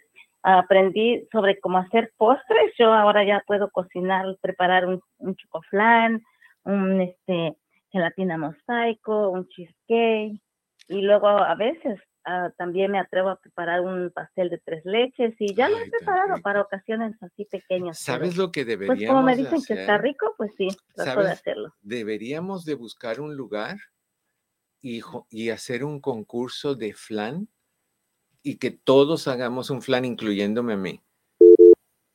aprendí 0.42 1.26
sobre 1.32 1.58
cómo 1.60 1.78
hacer 1.78 2.12
postres. 2.16 2.72
Yo 2.78 2.92
ahora 2.92 3.24
ya 3.24 3.42
puedo 3.46 3.70
cocinar, 3.70 4.24
preparar 4.40 4.86
un, 4.86 5.00
un 5.18 5.34
chocoflan, 5.36 6.22
un 6.64 7.00
este, 7.00 7.56
gelatina 7.90 8.38
mosaico, 8.38 9.30
un 9.30 9.48
cheesecake. 9.48 10.40
Y 10.88 11.00
luego 11.02 11.26
a 11.26 11.54
veces 11.56 11.98
ah, 12.26 12.52
también 12.58 12.92
me 12.92 12.98
atrevo 12.98 13.30
a 13.30 13.40
preparar 13.40 13.80
un 13.80 14.10
pastel 14.10 14.50
de 14.50 14.58
tres 14.58 14.84
leches 14.84 15.34
y 15.38 15.54
ya 15.54 15.68
lo 15.68 15.78
he 15.78 15.88
preparado 15.88 16.40
para 16.42 16.60
ocasiones 16.60 17.16
así 17.22 17.46
pequeñas. 17.46 17.98
¿Sabes 17.98 18.30
pero, 18.30 18.42
lo 18.42 18.52
que 18.52 18.64
Pues 18.64 18.78
deberíamos 18.78 19.14
como 19.14 19.26
me 19.26 19.36
de 19.36 19.44
dicen 19.44 19.62
que 19.66 19.80
está 19.80 19.98
rico, 19.98 20.34
pues 20.36 20.52
sí, 20.58 20.68
trato 20.94 21.20
de 21.20 21.26
¿Sabes? 21.26 21.40
hacerlo. 21.40 21.74
Deberíamos 21.80 22.64
de 22.64 22.74
buscar 22.74 23.20
un 23.20 23.34
lugar 23.36 23.78
y, 24.82 25.00
y 25.30 25.50
hacer 25.50 25.84
un 25.84 26.00
concurso 26.00 26.74
de 26.74 26.92
flan 26.92 27.48
y 28.46 28.58
que 28.58 28.70
todos 28.70 29.26
hagamos 29.26 29.70
un 29.70 29.82
flan, 29.82 30.04
incluyéndome 30.04 30.74
a 30.74 30.76
mí. 30.76 31.02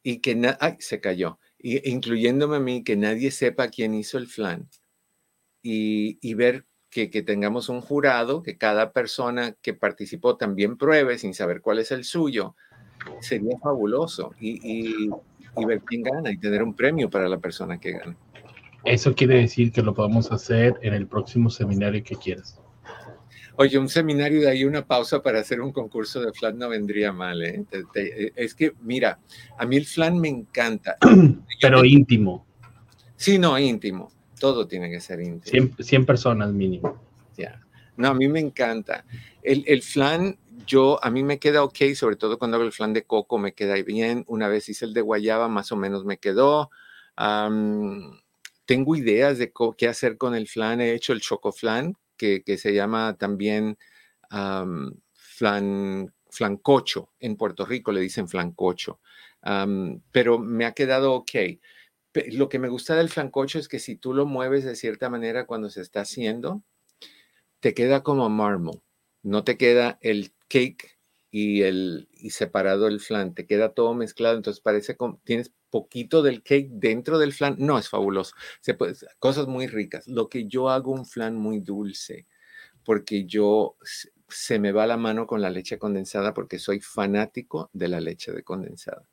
Y 0.02 0.20
que 0.20 0.56
ay, 0.62 0.78
se 0.80 1.02
cayó. 1.02 1.40
Y, 1.58 1.90
incluyéndome 1.92 2.56
a 2.56 2.62
mí, 2.62 2.86
que 2.86 2.96
nadie 2.96 3.32
sepa 3.32 3.68
quién 3.68 3.94
hizo 3.94 4.18
el 4.18 4.28
flan. 4.28 4.70
Y, 5.62 6.18
y 6.22 6.34
ver 6.34 6.66
que, 6.92 7.10
que 7.10 7.24
tengamos 7.24 7.70
un 7.70 7.82
jurado, 7.82 8.44
que 8.44 8.58
cada 8.58 8.92
persona 8.92 9.56
que 9.62 9.74
participó 9.74 10.38
también 10.38 10.78
pruebe 10.78 11.18
sin 11.18 11.34
saber 11.34 11.62
cuál 11.62 11.80
es 11.80 11.92
el 11.92 12.04
suyo. 12.04 12.56
Sería 13.22 13.58
fabuloso. 13.64 14.32
Y, 14.40 14.60
y- 14.62 15.10
y 15.58 15.66
ver 15.66 15.82
quién 15.86 16.04
gana 16.04 16.32
y 16.32 16.38
tener 16.38 16.62
un 16.64 16.76
premio 16.76 17.10
para 17.10 17.28
la 17.28 17.38
persona 17.40 17.78
que 17.80 17.92
gana. 17.94 18.16
Eso 18.86 19.14
quiere 19.14 19.36
decir 19.40 19.72
que 19.72 19.82
lo 19.82 19.94
podemos 19.94 20.32
hacer 20.32 20.80
en 20.82 20.94
el 20.94 21.08
próximo 21.08 21.50
seminario 21.50 22.04
que 22.04 22.16
quieras. 22.16 22.60
Oye, 23.58 23.78
un 23.78 23.90
seminario 23.90 24.42
de 24.42 24.50
ahí, 24.50 24.64
una 24.64 24.86
pausa 24.86 25.22
para 25.22 25.40
hacer 25.40 25.60
un 25.62 25.72
concurso 25.72 26.22
de 26.22 26.32
flan 26.34 26.58
no 26.58 26.70
vendría 26.70 27.12
mal, 27.12 27.42
¿eh? 27.44 27.66
Te- 27.70 27.84
te- 27.94 28.24
eh, 28.28 28.34
es 28.36 28.56
que, 28.56 28.74
mira, 28.80 29.20
a 29.58 29.66
mí 29.66 29.76
el 29.76 29.86
flan 29.86 30.20
me 30.20 30.30
encanta. 30.30 30.98
Pero 31.62 31.84
íntimo. 31.86 32.46
Sí, 33.18 33.38
no, 33.38 33.60
íntimo. 33.60 34.12
Todo 34.42 34.68
tiene 34.68 34.90
que 34.90 35.00
ser 35.00 35.22
íntimo. 35.22 35.52
100, 35.52 35.86
100 35.86 36.06
personas 36.08 36.52
mínimo. 36.52 37.00
Ya. 37.38 37.62
No, 37.96 38.08
a 38.08 38.14
mí 38.16 38.28
me 38.28 38.40
encanta. 38.40 39.06
El, 39.44 39.64
el 39.68 39.84
flan, 39.84 40.40
yo, 40.66 40.98
a 41.04 41.12
mí 41.12 41.22
me 41.22 41.38
queda 41.38 41.64
ok, 41.64 41.94
sobre 41.94 42.16
todo 42.16 42.40
cuando 42.40 42.58
hago 42.58 42.66
el 42.66 42.72
flan 42.72 42.92
de 42.92 43.04
coco, 43.04 43.38
me 43.38 43.54
queda 43.54 43.76
bien. 43.84 44.24
Una 44.28 44.48
vez 44.48 44.68
hice 44.68 44.86
el 44.86 44.96
de 44.96 45.02
guayaba, 45.02 45.48
más 45.48 45.72
o 45.72 45.76
menos 45.76 46.06
me 46.06 46.18
quedó. 46.18 46.72
Tengo 48.66 48.96
ideas 48.96 49.38
de 49.38 49.54
qué 49.78 49.88
hacer 49.88 50.18
con 50.18 50.34
el 50.34 50.48
flan. 50.48 50.82
He 50.82 50.96
hecho 50.96 51.14
el 51.14 51.22
chocoflan, 51.22 51.96
que, 52.18 52.42
que 52.44 52.58
se 52.58 52.74
llama 52.74 53.16
también 53.20 53.78
am, 54.32 54.96
flan, 55.14 56.12
flancocho. 56.32 57.10
En 57.20 57.36
Puerto 57.36 57.64
Rico 57.64 57.92
le 57.92 58.02
dicen 58.02 58.28
flancocho. 58.28 59.02
Pero 60.12 60.40
me 60.40 60.66
ha 60.66 60.72
quedado 60.72 61.14
ok. 61.14 61.32
Lo 62.32 62.50
que 62.50 62.60
me 62.60 62.70
gusta 62.70 62.96
del 62.96 63.10
flancocho 63.10 63.60
es 63.60 63.68
que 63.68 63.80
si 63.80 63.96
tú 63.96 64.14
lo 64.14 64.26
mueves 64.26 64.66
de 64.66 64.76
cierta 64.76 65.10
manera 65.10 65.46
cuando 65.46 65.70
se 65.70 65.82
está 65.82 66.02
haciendo, 66.02 66.64
te 67.60 67.74
queda 67.74 68.04
como 68.04 68.30
marmo. 68.30 68.84
No 69.24 69.44
te 69.44 69.58
queda 69.58 69.98
el 70.02 70.34
cake 70.50 71.00
y 71.30 71.62
el 71.62 72.10
y 72.12 72.32
separado 72.32 72.88
el 72.88 73.00
flan, 73.00 73.34
te 73.34 73.46
queda 73.46 73.74
todo 73.74 73.94
mezclado, 73.94 74.36
entonces 74.36 74.62
parece 74.62 74.98
como 74.98 75.22
tienes 75.24 75.54
poquito 75.70 76.22
del 76.22 76.44
cake 76.44 76.70
dentro 76.72 77.18
del 77.18 77.34
flan. 77.34 77.56
No, 77.58 77.78
es 77.80 77.90
fabuloso. 77.90 78.36
Se 78.60 78.74
puede, 78.74 78.96
cosas 79.20 79.48
muy 79.48 79.68
ricas. 79.68 80.08
Lo 80.08 80.30
que 80.30 80.48
yo 80.48 80.70
hago 80.70 80.92
un 80.92 81.06
flan 81.06 81.38
muy 81.38 81.60
dulce, 81.60 82.28
porque 82.84 83.26
yo 83.26 83.78
se 84.28 84.60
me 84.60 84.72
va 84.72 84.88
la 84.88 84.98
mano 84.98 85.28
con 85.28 85.42
la 85.42 85.50
leche 85.50 85.78
condensada 85.78 86.34
porque 86.34 86.60
soy 86.60 86.80
fanático 86.80 87.70
de 87.74 87.88
la 87.88 88.02
leche 88.02 88.32
de 88.32 88.44
condensada. 88.44 89.08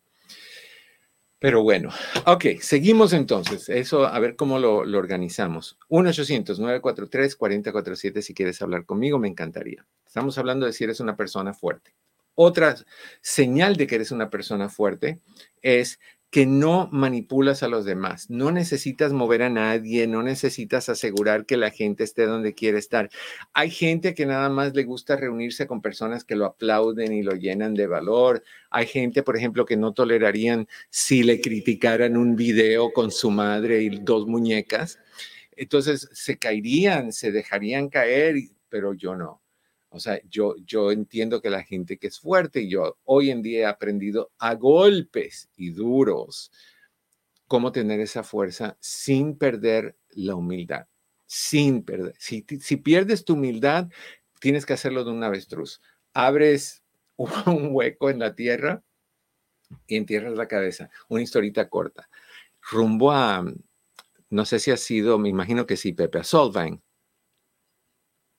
Pero 1.41 1.63
bueno, 1.63 1.91
ok, 2.27 2.47
seguimos 2.61 3.13
entonces. 3.13 3.69
Eso, 3.69 4.07
a 4.07 4.19
ver 4.19 4.35
cómo 4.35 4.59
lo, 4.59 4.85
lo 4.85 4.99
organizamos. 4.99 5.79
1-800-943-4047 5.89 8.23
si 8.23 8.35
quieres 8.35 8.61
hablar 8.61 8.85
conmigo, 8.85 9.21
me 9.21 9.29
encantaría. 9.29 9.87
Estamos 10.05 10.37
hablando 10.39 10.67
de 10.67 10.73
si 10.73 10.83
eres 10.85 10.99
una 10.99 11.17
persona 11.17 11.55
fuerte. 11.55 11.95
Otra 12.35 12.75
señal 13.21 13.77
de 13.77 13.87
que 13.87 13.95
eres 13.97 14.11
una 14.11 14.31
persona 14.31 14.69
fuerte 14.69 15.21
es 15.63 16.01
que 16.31 16.45
no 16.45 16.89
manipulas 16.93 17.63
a 17.63 17.69
los 17.69 17.85
demás. 17.87 18.29
No 18.29 18.53
necesitas 18.53 19.13
mover 19.13 19.43
a 19.43 19.51
nadie, 19.51 20.07
no 20.07 20.23
necesitas 20.23 20.89
asegurar 20.89 21.47
que 21.47 21.57
la 21.57 21.71
gente 21.71 22.05
esté 22.05 22.27
donde 22.27 22.55
quiere 22.55 22.79
estar. 22.79 23.09
Hay 23.55 23.71
gente 23.71 24.15
que 24.15 24.27
nada 24.27 24.51
más 24.51 24.75
le 24.75 24.85
gusta 24.85 25.17
reunirse 25.17 25.67
con 25.67 25.81
personas 25.81 26.25
que 26.25 26.37
lo 26.37 26.45
aplauden 26.45 27.13
y 27.13 27.23
lo 27.23 27.33
llenan 27.33 27.75
de 27.75 27.87
valor. 27.87 28.45
Hay 28.71 28.87
gente, 28.87 29.23
por 29.23 29.37
ejemplo, 29.37 29.65
que 29.65 29.79
no 29.79 29.95
tolerarían 29.95 30.69
si 30.91 31.23
le 31.23 31.41
criticaran 31.41 32.17
un 32.17 32.37
video 32.37 32.93
con 32.93 33.11
su 33.11 33.31
madre 33.31 33.83
y 33.83 33.89
dos 33.89 34.27
muñecas. 34.27 34.99
Entonces 35.57 36.09
se 36.13 36.39
caerían, 36.39 37.13
se 37.13 37.33
dejarían 37.33 37.89
caer, 37.89 38.37
pero 38.69 38.93
yo 38.93 39.17
no. 39.17 39.41
O 39.91 40.01
sea, 40.01 40.21
yo, 40.29 40.55
yo 40.65 40.93
entiendo 40.93 41.41
que 41.41 41.51
la 41.51 41.63
gente 41.63 41.99
que 41.99 42.09
es 42.09 42.21
fuerte, 42.21 42.61
y 42.63 42.71
yo 42.71 42.99
hoy 43.05 43.31
en 43.31 43.43
día 43.43 43.61
he 43.61 43.67
aprendido 43.67 44.31
a 44.39 44.55
golpes 44.55 45.49
y 45.57 45.71
duros 45.71 46.51
cómo 47.47 47.73
tener 47.73 48.01
esa 48.01 48.23
fuerza 48.23 48.77
sin 48.81 49.37
perder 49.37 49.97
la 50.11 50.35
humildad, 50.35 50.87
sin 51.27 51.83
perder. 51.83 52.15
Si, 52.19 52.45
si 52.61 52.77
pierdes 52.77 53.25
tu 53.25 53.35
humildad, 53.35 53.89
tienes 54.41 54.67
que 54.67 54.75
hacerlo 54.75 55.05
de 55.05 55.11
un 55.11 55.25
avestruz. 55.25 55.81
Abres 56.13 56.85
un 57.17 57.69
hueco 57.73 58.11
en 58.11 58.19
la 58.19 58.35
tierra 58.35 58.83
y 59.87 59.97
entierras 59.97 60.35
la 60.35 60.49
cabeza. 60.49 60.91
Una 61.09 61.23
historita 61.23 61.69
corta. 61.69 62.09
Rumbo 62.71 63.13
a, 63.13 63.45
no 64.31 64.45
sé 64.45 64.59
si 64.59 64.71
ha 64.71 64.77
sido, 64.77 65.19
me 65.19 65.31
imagino 65.31 65.67
que 65.67 65.77
sí, 65.77 65.93
Pepe, 65.93 66.19
a. 66.19 66.83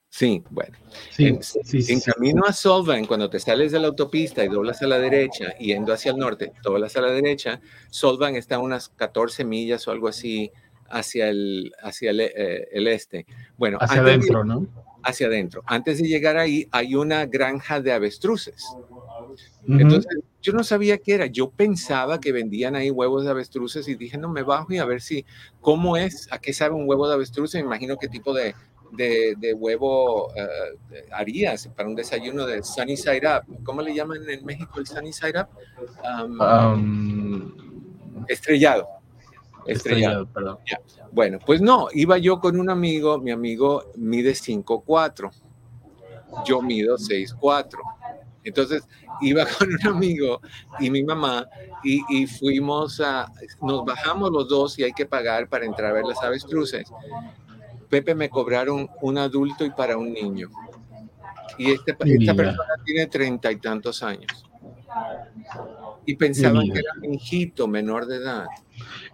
Sí, 0.09 0.43
bueno. 0.49 0.75
Sí, 1.11 1.27
En- 1.27 1.43
sí, 1.43 1.59
sí, 1.63 1.77
En 1.93 1.99
sí. 2.01 2.11
camino 2.11 2.43
a 2.45 2.51
Solvang, 2.51 3.05
cuando 3.05 3.29
te 3.29 3.39
sales 3.39 3.71
de 3.71 3.79
la 3.79 3.87
autopista 3.87 4.43
y 4.43 4.47
doblas 4.47 4.81
a 4.81 4.87
la 4.87 4.97
derecha, 4.99 5.55
yendo 5.59 5.93
hacia 5.93 6.11
el 6.11 6.17
norte, 6.17 6.51
doblas 6.63 6.95
a 6.97 7.01
la 7.01 7.11
derecha, 7.11 7.61
Solvang 7.91 8.35
está 8.35 8.55
a 8.55 8.59
unas 8.59 8.89
14 8.89 9.45
millas 9.45 9.87
o 9.87 9.91
algo 9.91 10.07
así 10.07 10.51
hacia 10.89 11.29
el, 11.29 11.71
hacia 11.83 12.09
el, 12.09 12.21
eh, 12.21 12.67
el 12.71 12.87
este. 12.87 13.27
Bueno, 13.57 13.77
Hacia 13.79 14.01
de- 14.01 14.11
adentro, 14.13 14.43
¿no? 14.43 14.67
hacia 15.03 15.27
adentro. 15.27 15.63
Antes 15.67 15.99
de 16.01 16.07
llegar 16.07 16.37
ahí, 16.37 16.67
hay 16.71 16.95
una 16.95 17.25
granja 17.27 17.79
de 17.79 17.91
avestruces. 17.93 18.65
Entonces, 19.67 20.11
yo 20.41 20.53
no 20.53 20.63
sabía 20.63 20.97
qué 20.97 21.13
era. 21.13 21.27
Yo 21.27 21.51
pensaba 21.51 22.19
que 22.19 22.31
vendían 22.31 22.75
ahí 22.75 22.89
huevos 22.89 23.23
de 23.25 23.29
avestruces 23.29 23.87
y 23.87 23.95
dije, 23.95 24.17
no, 24.17 24.27
me 24.29 24.41
bajo 24.41 24.73
y 24.73 24.79
a 24.79 24.85
ver 24.85 25.01
si, 25.01 25.25
¿cómo 25.61 25.95
es? 25.95 26.27
¿A 26.31 26.39
qué 26.39 26.51
sabe 26.53 26.73
un 26.73 26.89
huevo 26.89 27.07
de 27.07 27.13
avestruz? 27.13 27.53
Me 27.53 27.59
imagino 27.61 27.95
qué 27.97 28.07
tipo 28.07 28.33
de, 28.33 28.55
de, 28.91 29.35
de 29.37 29.53
huevo 29.53 30.31
eh, 30.35 31.07
harías 31.11 31.67
para 31.75 31.87
un 31.89 31.95
desayuno 31.95 32.45
de 32.45 32.63
Sunny 32.63 32.97
Side 32.97 33.21
Up. 33.27 33.63
¿Cómo 33.63 33.81
le 33.81 33.93
llaman 33.93 34.17
en 34.27 34.45
México 34.45 34.79
el 34.79 34.87
Sunny 34.87 35.13
Side 35.13 35.39
Up? 35.39 35.47
Um, 36.03 36.41
Am, 36.41 37.55
estrellado. 38.27 38.87
Estrellado. 39.65 40.23
estrellado, 40.23 40.27
perdón. 40.27 40.57
Bueno, 41.11 41.39
pues 41.45 41.61
no, 41.61 41.87
iba 41.93 42.17
yo 42.17 42.39
con 42.39 42.59
un 42.59 42.69
amigo, 42.69 43.19
mi 43.19 43.31
amigo 43.31 43.91
mide 43.95 44.31
5'4, 44.31 45.31
yo 46.45 46.61
mido 46.61 46.97
6'4. 46.97 47.77
Entonces 48.43 48.87
iba 49.21 49.45
con 49.57 49.69
un 49.69 49.87
amigo 49.87 50.41
y 50.79 50.89
mi 50.89 51.03
mamá 51.03 51.47
y, 51.83 52.01
y 52.09 52.27
fuimos 52.27 52.99
a, 53.01 53.31
nos 53.61 53.85
bajamos 53.85 54.31
los 54.31 54.47
dos 54.47 54.79
y 54.79 54.83
hay 54.83 54.93
que 54.93 55.05
pagar 55.05 55.49
para 55.49 55.65
entrar 55.65 55.91
a 55.91 55.93
ver 55.93 56.05
las 56.05 56.21
avestruces. 56.23 56.91
Pepe 57.89 58.15
me 58.15 58.29
cobraron 58.29 58.87
un 59.01 59.17
adulto 59.17 59.65
y 59.65 59.71
para 59.71 59.97
un 59.97 60.13
niño. 60.13 60.49
Y 61.57 61.71
este, 61.71 61.91
esta 61.99 62.33
persona 62.35 62.73
tiene 62.85 63.07
treinta 63.07 63.51
y 63.51 63.57
tantos 63.57 64.03
años. 64.03 64.45
Y 66.05 66.15
pensaban 66.15 66.65
que 66.71 66.79
era 66.79 66.93
mi 67.01 67.15
hijito 67.15 67.67
menor 67.67 68.05
de 68.05 68.17
edad. 68.17 68.45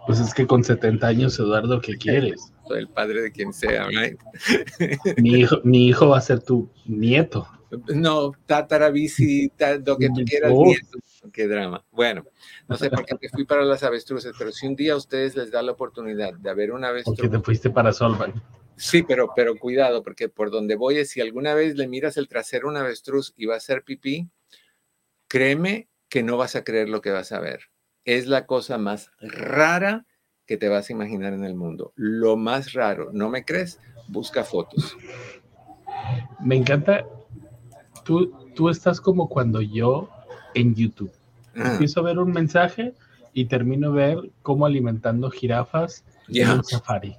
Pues 0.06 0.20
es 0.20 0.32
que 0.32 0.46
con 0.46 0.62
70 0.62 1.06
años, 1.06 1.38
Eduardo, 1.38 1.80
¿qué 1.80 1.96
quieres? 1.96 2.52
Soy 2.68 2.78
el 2.80 2.88
padre 2.88 3.22
de 3.22 3.32
quien 3.32 3.52
sea, 3.52 3.86
right? 3.88 4.18
Mi 5.18 5.40
hijo, 5.40 5.56
mi 5.64 5.86
hijo 5.88 6.08
va 6.08 6.18
a 6.18 6.20
ser 6.20 6.40
tu 6.42 6.68
nieto. 6.86 7.46
No, 7.88 8.32
tatarabici, 8.46 9.48
ta- 9.56 9.76
lo 9.76 9.96
que 9.98 10.08
tú 10.08 10.24
quieras, 10.24 10.52
Oh. 10.54 10.64
nieto. 10.64 10.98
Qué 11.32 11.48
drama. 11.48 11.84
Bueno, 11.90 12.24
no 12.68 12.76
sé 12.76 12.88
por 12.88 13.04
qué 13.04 13.16
me 13.20 13.28
fui 13.28 13.44
para 13.44 13.64
las 13.64 13.82
avestruces, 13.82 14.32
pero 14.38 14.52
si 14.52 14.66
un 14.68 14.76
día 14.76 14.92
a 14.92 14.96
ustedes 14.96 15.34
les 15.36 15.50
da 15.50 15.60
la 15.62 15.72
oportunidad 15.72 16.32
de 16.34 16.54
ver 16.54 16.70
una 16.70 16.88
Porque 16.88 17.02
avestruz, 17.10 17.30
te 17.30 17.40
fuiste 17.40 17.70
para 17.70 17.92
Solvan. 17.92 18.32
Sí, 18.76 19.02
pero, 19.02 19.30
pero 19.34 19.56
cuidado, 19.58 20.02
porque 20.02 20.28
por 20.28 20.50
donde 20.50 20.76
voy 20.76 20.98
es 20.98 21.10
si 21.10 21.20
alguna 21.20 21.54
vez 21.54 21.76
le 21.76 21.88
miras 21.88 22.16
el 22.16 22.28
trasero 22.28 22.68
a 22.68 22.70
una 22.70 22.80
avestruz 22.80 23.32
y 23.36 23.46
va 23.46 23.54
a 23.54 23.58
hacer 23.58 23.82
pipí, 23.82 24.28
créeme 25.28 25.88
que 26.08 26.22
no 26.22 26.36
vas 26.36 26.56
a 26.56 26.64
creer 26.64 26.88
lo 26.88 27.00
que 27.00 27.10
vas 27.10 27.32
a 27.32 27.40
ver. 27.40 27.70
Es 28.04 28.26
la 28.26 28.46
cosa 28.46 28.78
más 28.78 29.10
rara 29.20 30.06
que 30.46 30.56
te 30.56 30.68
vas 30.68 30.88
a 30.88 30.92
imaginar 30.92 31.32
en 31.32 31.44
el 31.44 31.54
mundo. 31.54 31.92
Lo 31.96 32.36
más 32.36 32.72
raro. 32.72 33.10
¿No 33.12 33.28
me 33.28 33.44
crees? 33.44 33.80
Busca 34.08 34.44
fotos. 34.44 34.96
Me 36.40 36.54
encanta. 36.54 37.04
Tú, 38.04 38.32
tú 38.54 38.68
estás 38.68 39.00
como 39.00 39.28
cuando 39.28 39.60
yo 39.60 40.08
en 40.54 40.74
YouTube. 40.74 41.12
Empiezo 41.54 42.00
a 42.00 42.04
ver 42.04 42.18
un 42.18 42.32
mensaje 42.32 42.94
y 43.32 43.46
termino 43.46 43.92
ver 43.92 44.30
cómo 44.42 44.66
alimentando 44.66 45.30
jirafas 45.30 46.04
en 46.28 46.50
un 46.50 46.64
safari. 46.64 47.16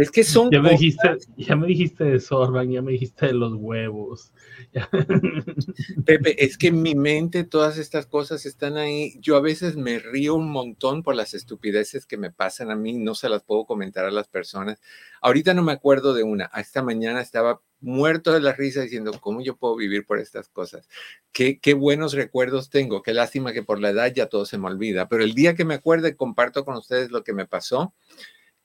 Es 0.00 0.10
que 0.10 0.24
son. 0.24 0.50
Ya 0.50 0.62
me, 0.62 0.70
dijiste, 0.70 1.18
ya 1.36 1.56
me 1.56 1.66
dijiste 1.66 2.04
de 2.04 2.20
Sorban, 2.20 2.70
ya 2.70 2.80
me 2.80 2.92
dijiste 2.92 3.26
de 3.26 3.34
los 3.34 3.52
huevos. 3.52 4.32
Pepe, 6.06 6.42
es 6.42 6.56
que 6.56 6.68
en 6.68 6.80
mi 6.80 6.94
mente 6.94 7.44
todas 7.44 7.76
estas 7.76 8.06
cosas 8.06 8.46
están 8.46 8.78
ahí. 8.78 9.18
Yo 9.20 9.36
a 9.36 9.42
veces 9.42 9.76
me 9.76 9.98
río 9.98 10.36
un 10.36 10.50
montón 10.50 11.02
por 11.02 11.14
las 11.14 11.34
estupideces 11.34 12.06
que 12.06 12.16
me 12.16 12.30
pasan 12.30 12.70
a 12.70 12.76
mí, 12.76 12.94
no 12.94 13.14
se 13.14 13.28
las 13.28 13.42
puedo 13.42 13.66
comentar 13.66 14.06
a 14.06 14.10
las 14.10 14.26
personas. 14.26 14.80
Ahorita 15.20 15.52
no 15.52 15.62
me 15.62 15.72
acuerdo 15.72 16.14
de 16.14 16.22
una. 16.22 16.50
Esta 16.56 16.82
mañana 16.82 17.20
estaba 17.20 17.60
muerto 17.82 18.32
de 18.32 18.40
la 18.40 18.54
risa 18.54 18.80
diciendo, 18.80 19.12
¿cómo 19.20 19.42
yo 19.42 19.58
puedo 19.58 19.76
vivir 19.76 20.06
por 20.06 20.18
estas 20.18 20.48
cosas? 20.48 20.88
Qué, 21.30 21.60
qué 21.60 21.74
buenos 21.74 22.14
recuerdos 22.14 22.70
tengo. 22.70 23.02
Qué 23.02 23.12
lástima 23.12 23.52
que 23.52 23.62
por 23.62 23.78
la 23.78 23.90
edad 23.90 24.10
ya 24.14 24.28
todo 24.30 24.46
se 24.46 24.56
me 24.56 24.68
olvida. 24.68 25.10
Pero 25.10 25.24
el 25.24 25.34
día 25.34 25.54
que 25.54 25.66
me 25.66 25.74
acuerde, 25.74 26.16
comparto 26.16 26.64
con 26.64 26.76
ustedes 26.76 27.10
lo 27.10 27.22
que 27.22 27.34
me 27.34 27.44
pasó 27.44 27.92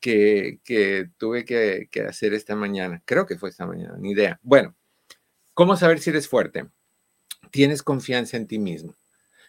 que, 0.06 1.10
tuve 1.18 1.46
que, 1.46 1.88
que, 1.92 2.02
hacer 2.02 2.34
esta 2.34 2.56
mañana. 2.56 3.02
Creo 3.06 3.26
que 3.26 3.38
fue 3.38 3.50
esta 3.50 3.66
mañana, 3.66 3.96
ni 3.98 4.12
idea. 4.12 4.40
Bueno, 4.44 4.76
¿cómo 5.54 5.76
saber 5.78 6.00
si 6.00 6.12
eres 6.12 6.28
fuerte? 6.28 6.68
Tienes 7.52 7.82
confianza 7.82 8.38
en 8.38 8.48
ti 8.48 8.60
mismo. 8.60 8.96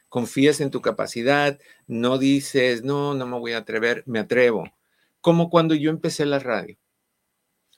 Confías 0.09 0.61
en 0.61 0.71
tu 0.71 0.81
capacidad, 0.81 1.59
no 1.87 2.17
dices, 2.17 2.85
no, 2.85 3.15
no 3.15 3.27
me 3.27 3.39
voy 3.39 3.53
a 3.53 3.59
atrever, 3.59 4.03
me 4.07 4.19
atrevo. 4.19 4.65
Como 5.21 5.51
cuando 5.51 5.75
yo 5.75 5.91
empecé 5.91 6.25
la 6.25 6.39
radio. 6.39 6.79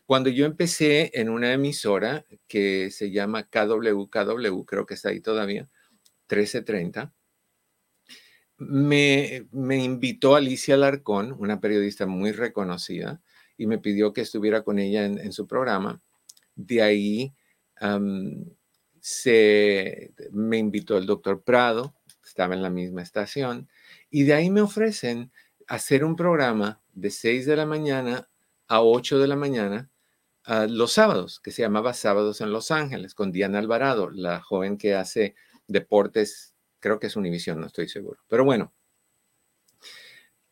Cuando 0.07 0.31
yo 0.31 0.47
empecé 0.47 1.11
en 1.15 1.29
una 1.31 1.53
emisora 1.53 2.25
que 2.47 2.91
se 2.91 3.11
llama 3.11 3.49
KWKW, 3.49 4.65
creo 4.65 4.87
que 4.87 4.95
está 4.95 5.11
ahí 5.11 5.21
todavía, 5.21 5.69
1330, 6.29 7.13
me, 8.59 9.47
invitó 9.53 10.35
Alicia 10.35 10.77
Larcón, 10.77 11.35
una 11.39 11.61
periodista 11.61 12.07
muy 12.07 12.33
reconocida, 12.33 13.21
y 13.57 13.67
me 13.67 13.79
pidió 13.79 14.13
que 14.13 14.21
estuviera 14.21 14.63
con 14.63 14.79
ella 14.79 15.05
en, 15.05 15.33
su 15.33 15.47
programa. 15.47 16.01
De 16.55 16.83
ahí 16.83 17.35
se, 19.01 20.13
me 20.33 20.59
invitó 20.59 20.99
el 20.99 21.07
doctor 21.07 21.43
Prado, 21.43 21.95
estaba 22.25 22.55
en 22.55 22.63
la 22.63 22.71
misma 22.71 23.03
estación, 23.03 23.69
y 24.11 24.25
de 24.25 24.35
ahí 24.35 24.51
me 24.51 24.61
ofrecen 24.61 25.33
hacer 25.67 26.05
un 26.05 26.17
programa 26.17 26.81
de 26.93 27.11
6 27.11 27.47
de 27.47 27.57
la 27.57 27.67
mañana 27.67 28.29
a 28.67 28.83
8 28.83 29.19
de 29.19 29.29
la 29.29 29.37
mañana 29.37 29.91
ah, 30.45 30.67
los 30.69 30.93
sábados, 30.93 31.41
que 31.41 31.53
se 31.53 31.63
llamaba 31.63 31.95
Sábados 31.95 32.41
en 32.41 32.53
Los 32.53 32.71
Ángeles, 32.71 33.15
con 33.15 33.33
Diana 33.33 33.59
Alvarado, 33.59 34.11
la 34.11 34.41
joven 34.41 34.79
que 34.79 34.95
hace 34.95 35.35
deportes 35.69 36.55
Creo 36.81 36.99
que 36.99 37.09
es 37.09 37.17
Univision, 37.17 37.61
no 37.61 37.67
estoy 37.67 37.89
seguro. 37.89 38.21
Pero 38.29 38.45
bueno. 38.45 38.73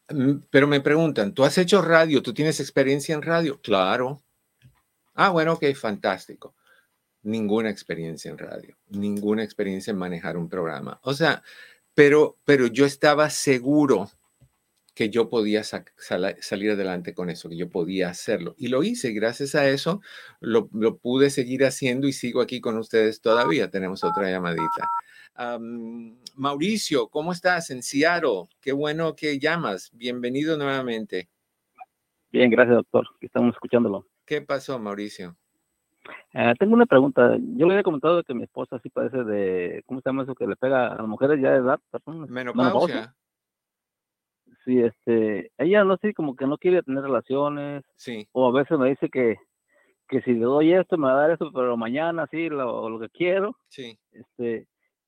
Mm, 0.09 0.39
pero 0.51 0.66
me 0.66 0.81
preguntan, 0.81 1.35
¿tú 1.35 1.45
has 1.45 1.59
hecho 1.59 1.83
radio? 1.83 2.22
¿Tú 2.22 2.33
tienes 2.35 2.61
experiencia 2.61 3.14
en 3.14 3.22
radio? 3.22 3.61
Claro. 3.61 4.22
Ah, 5.14 5.31
bueno, 5.31 5.55
ok, 5.55 5.64
fantástico. 5.74 6.55
Ninguna 7.22 7.70
experiencia 7.70 8.31
en 8.31 8.39
radio, 8.39 8.77
ninguna 8.91 9.43
experiencia 9.43 9.91
en 9.91 9.99
manejar 9.99 10.37
un 10.37 10.49
programa. 10.49 11.01
O 11.03 11.14
sea, 11.14 11.43
pero, 11.95 12.37
pero 12.45 12.66
yo 12.68 12.87
estaba 12.87 13.31
seguro 13.31 14.11
que 14.95 15.11
yo 15.11 15.29
podía 15.29 15.62
salir 15.64 16.70
adelante 16.70 17.14
con 17.14 17.29
eso, 17.31 17.49
que 17.51 17.57
yo 17.57 17.68
podía 17.68 18.09
hacerlo. 18.11 18.55
Y 18.59 18.68
lo 18.68 18.83
hice, 18.83 19.12
gracias 19.12 19.55
a 19.55 19.68
eso 19.68 20.01
lo, 20.41 20.70
lo 20.72 20.99
pude 20.99 21.31
seguir 21.31 21.64
haciendo 21.66 22.07
y 22.09 22.12
sigo 22.12 22.41
aquí 22.41 22.61
con 22.61 22.79
ustedes 22.79 23.20
todavía. 23.20 23.70
Tenemos 23.70 24.05
otra 24.05 24.31
llamadita. 24.31 24.91
Mauricio, 26.34 27.09
¿cómo 27.09 27.32
estás 27.32 27.70
en 27.70 27.82
Seattle? 27.82 28.49
Qué 28.61 28.72
bueno 28.72 29.14
que 29.14 29.39
llamas. 29.39 29.91
Bienvenido 29.93 30.57
nuevamente. 30.57 31.28
Bien, 32.30 32.51
gracias, 32.51 32.76
doctor. 32.76 33.07
Estamos 33.20 33.55
escuchándolo. 33.55 34.07
¿Qué 34.24 34.43
pasó, 34.43 34.78
Mauricio? 34.78 35.37
Eh, 36.32 36.55
tengo 36.59 36.74
una 36.74 36.87
pregunta. 36.87 37.37
Yo 37.39 37.66
le 37.66 37.74
había 37.74 37.82
comentado 37.82 38.22
que 38.22 38.34
mi 38.34 38.45
esposa 38.45 38.78
sí 38.82 38.91
parece 38.91 39.24
de, 39.24 39.82
¿cómo 39.87 40.01
se 40.01 40.09
llama 40.09 40.22
eso? 40.22 40.34
Que 40.34 40.47
le 40.47 40.57
pega 40.57 40.89
a 40.89 40.97
las 40.97 41.07
mujeres 41.07 41.41
ya 41.41 41.51
de 41.51 41.59
edad. 41.59 41.80
Menopausia. 42.07 43.14
Sí, 44.64 44.80
este, 44.80 45.53
ella 45.59 45.84
no 45.84 45.97
sé, 45.99 46.12
como 46.12 46.34
que 46.34 46.47
no 46.47 46.59
quiere 46.59 46.82
tener 46.82 47.03
relaciones. 47.03 47.84
Sí. 47.97 48.28
O 48.32 48.49
a 48.49 48.53
veces 48.53 48.78
me 48.78 48.89
dice 48.89 49.09
que, 49.09 49.37
que 50.09 50.22
si 50.22 50.32
le 50.32 50.41
doy 50.41 50.72
esto, 50.72 50.97
me 50.99 51.07
va 51.07 51.12
a 51.12 51.20
dar 51.22 51.30
esto, 51.32 51.53
pero 51.53 51.76
mañana 51.76 52.26
sí, 52.30 52.49
lo, 52.49 52.89
lo 52.89 52.99
que 52.99 53.09
quiero. 53.11 53.57
Sí. 53.68 53.99
Este, 54.11 54.66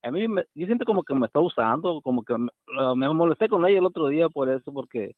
a 0.08 0.12
mí 0.12 0.28
me, 0.28 0.44
yo 0.54 0.66
siento 0.66 0.84
como 0.84 1.02
que 1.04 1.14
me 1.14 1.26
está 1.26 1.40
usando, 1.40 2.00
como 2.02 2.24
que 2.24 2.36
me, 2.36 2.50
me, 2.96 3.08
molesté 3.10 3.48
con 3.48 3.66
ella 3.66 3.78
el 3.78 3.86
otro 3.86 4.08
día 4.08 4.28
por 4.28 4.48
eso, 4.48 4.72
porque, 4.72 5.14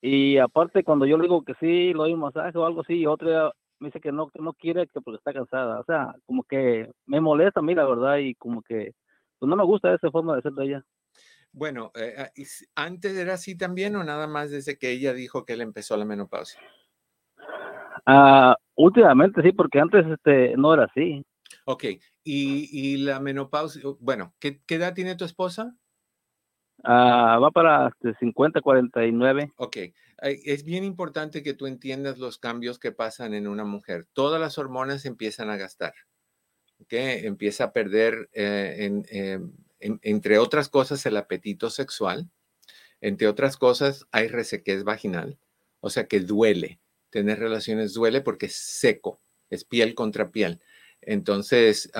y 0.00 0.38
aparte 0.38 0.84
cuando 0.84 1.06
yo 1.06 1.16
le 1.16 1.24
digo 1.24 1.42
que 1.42 1.54
sí, 1.60 1.92
lo 1.92 2.04
doy 2.04 2.14
un 2.14 2.20
masaje 2.20 2.56
o 2.58 2.66
algo 2.66 2.82
así, 2.82 2.94
y 2.94 3.06
otra 3.06 3.52
me 3.80 3.88
dice 3.88 4.00
que 4.00 4.12
no, 4.12 4.28
que 4.28 4.40
no 4.40 4.52
quiere 4.54 4.86
que 4.88 5.00
porque 5.00 5.18
está 5.18 5.32
cansada, 5.32 5.80
o 5.80 5.84
sea, 5.84 6.14
como 6.26 6.42
que 6.44 6.90
me 7.06 7.20
molesta 7.20 7.60
a 7.60 7.62
mí 7.62 7.74
la 7.74 7.84
verdad 7.86 8.18
y 8.18 8.34
como 8.34 8.62
que 8.62 8.92
pues 9.38 9.48
no 9.48 9.56
me 9.56 9.64
gusta 9.64 9.94
esa 9.94 10.10
forma 10.10 10.36
de 10.36 10.42
ser 10.42 10.52
de 10.52 10.64
ella. 10.64 10.84
Bueno, 11.52 11.92
eh, 11.94 12.14
ah, 12.18 12.30
¿antes 12.74 13.16
era 13.16 13.34
así 13.34 13.56
también 13.56 13.96
o 13.96 14.04
nada 14.04 14.26
más 14.26 14.50
desde 14.50 14.78
que 14.78 14.90
ella 14.90 15.12
dijo 15.12 15.44
que 15.44 15.54
él 15.54 15.60
empezó 15.60 15.96
la 15.96 16.04
menopausia? 16.04 16.60
Ah, 18.06 18.56
últimamente 18.74 19.42
sí, 19.42 19.52
porque 19.52 19.80
antes 19.80 20.06
este 20.06 20.56
no 20.56 20.74
era 20.74 20.84
así. 20.84 21.24
Ok, 21.70 21.84
y, 22.24 22.96
la 22.96 23.20
menopausia, 23.20 23.82
bueno, 24.00 24.34
¿qué, 24.40 24.62
edad 24.68 24.94
tiene 24.94 25.16
tu 25.16 25.26
esposa? 25.26 25.76
Ah, 26.82 27.38
va 27.42 27.50
para 27.50 27.94
50, 28.18 28.58
este, 28.58 28.62
49. 28.62 29.52
Ok, 29.56 29.76
es 30.22 30.64
bien 30.64 30.82
importante 30.84 31.42
que 31.42 31.52
tú 31.52 31.66
entiendas 31.66 32.16
los 32.16 32.38
cambios 32.38 32.78
que 32.78 32.90
pasan 32.90 33.34
en 33.34 33.46
una 33.46 33.64
mujer. 33.64 34.06
Todas 34.14 34.40
las 34.40 34.56
hormonas 34.56 35.04
empiezan 35.04 35.50
a 35.50 35.58
gastar, 35.58 35.92
¿ok? 36.80 36.94
Empieza 36.94 37.64
a 37.64 37.72
perder, 37.74 38.30
eh, 38.32 39.02
em, 39.10 39.52
entre 39.78 40.38
otras 40.38 40.70
cosas, 40.70 41.04
el 41.04 41.18
apetito 41.18 41.68
sexual. 41.68 42.30
Entre 43.02 43.28
otras 43.28 43.58
cosas, 43.58 44.06
hay 44.10 44.28
resequez 44.28 44.84
vaginal, 44.84 45.38
o 45.80 45.90
sea 45.90 46.06
que 46.06 46.20
duele. 46.20 46.80
Tener 47.10 47.38
relaciones 47.38 47.92
duele 47.92 48.22
porque 48.22 48.46
es 48.46 48.56
seco, 48.56 49.20
es 49.50 49.66
piel 49.66 49.94
contra 49.94 50.30
piel. 50.30 50.62
Entonces, 51.10 51.90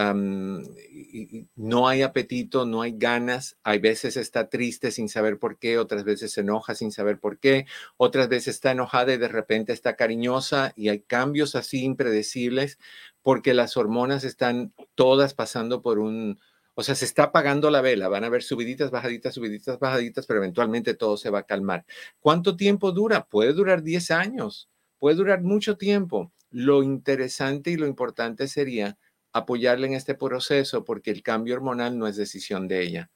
no 1.56 1.88
hay 1.88 2.02
apetito, 2.02 2.66
no 2.66 2.82
hay 2.82 2.92
ganas. 2.94 3.56
Hay 3.62 3.78
veces 3.78 4.18
está 4.18 4.50
triste 4.50 4.90
sin 4.90 5.08
saber 5.08 5.38
por 5.38 5.58
qué, 5.58 5.78
otras 5.78 6.04
veces 6.04 6.32
se 6.32 6.42
enoja 6.42 6.74
sin 6.74 6.92
saber 6.92 7.18
por 7.18 7.38
qué, 7.38 7.64
otras 7.96 8.28
veces 8.28 8.56
está 8.56 8.72
enojada 8.72 9.14
y 9.14 9.16
de 9.16 9.28
repente 9.28 9.72
está 9.72 9.96
cariñosa 9.96 10.74
y 10.76 10.90
hay 10.90 11.00
cambios 11.00 11.54
así 11.54 11.84
impredecibles 11.84 12.78
porque 13.22 13.54
las 13.54 13.78
hormonas 13.78 14.24
están 14.24 14.74
todas 14.94 15.32
pasando 15.32 15.80
por 15.80 15.98
un, 15.98 16.38
o 16.74 16.82
sea, 16.82 16.94
se 16.94 17.06
está 17.06 17.24
apagando 17.24 17.70
la 17.70 17.80
vela, 17.80 18.08
van 18.08 18.24
a 18.24 18.26
haber 18.26 18.42
subiditas, 18.42 18.90
bajaditas, 18.90 19.32
subiditas, 19.32 19.78
bajaditas, 19.78 20.26
pero 20.26 20.40
eventualmente 20.40 20.92
todo 20.92 21.16
se 21.16 21.30
va 21.30 21.38
a 21.38 21.46
calmar. 21.46 21.86
¿Cuánto 22.20 22.56
tiempo 22.56 22.92
dura? 22.92 23.24
Puede 23.24 23.54
durar 23.54 23.82
10 23.82 24.10
años, 24.10 24.68
puede 24.98 25.16
durar 25.16 25.40
mucho 25.40 25.78
tiempo 25.78 26.30
lo 26.50 26.82
interesante 26.82 27.70
y 27.70 27.76
lo 27.76 27.86
importante 27.86 28.48
sería 28.48 28.98
apoyarle 29.32 29.86
en 29.88 29.94
este 29.94 30.14
proceso 30.14 30.84
porque 30.84 31.10
el 31.10 31.22
cambio 31.22 31.54
hormonal 31.54 31.98
no 31.98 32.06
es 32.06 32.16
decisión 32.16 32.68
de 32.68 32.82
ella, 32.82 33.10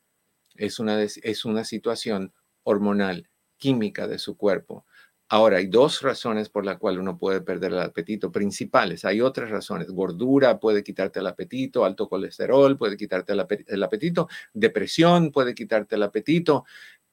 es 0.54 0.78
una, 0.78 1.02
es 1.02 1.44
una 1.44 1.64
situación 1.64 2.32
hormonal, 2.64 3.28
química 3.58 4.06
de 4.06 4.18
su 4.18 4.36
cuerpo. 4.36 4.84
Ahora, 5.28 5.56
hay 5.56 5.66
dos 5.66 6.02
razones 6.02 6.50
por 6.50 6.66
las 6.66 6.76
cuales 6.76 7.00
uno 7.00 7.16
puede 7.16 7.40
perder 7.40 7.72
el 7.72 7.80
apetito 7.80 8.30
principales. 8.30 9.06
Hay 9.06 9.22
otras 9.22 9.48
razones. 9.48 9.90
Gordura 9.90 10.60
puede 10.60 10.84
quitarte 10.84 11.20
el 11.20 11.26
apetito, 11.26 11.86
alto 11.86 12.06
colesterol 12.06 12.76
puede 12.76 12.98
quitarte 12.98 13.32
el 13.32 13.82
apetito, 13.82 14.28
depresión 14.52 15.32
puede 15.32 15.54
quitarte 15.54 15.94
el 15.96 16.02
apetito, 16.02 16.66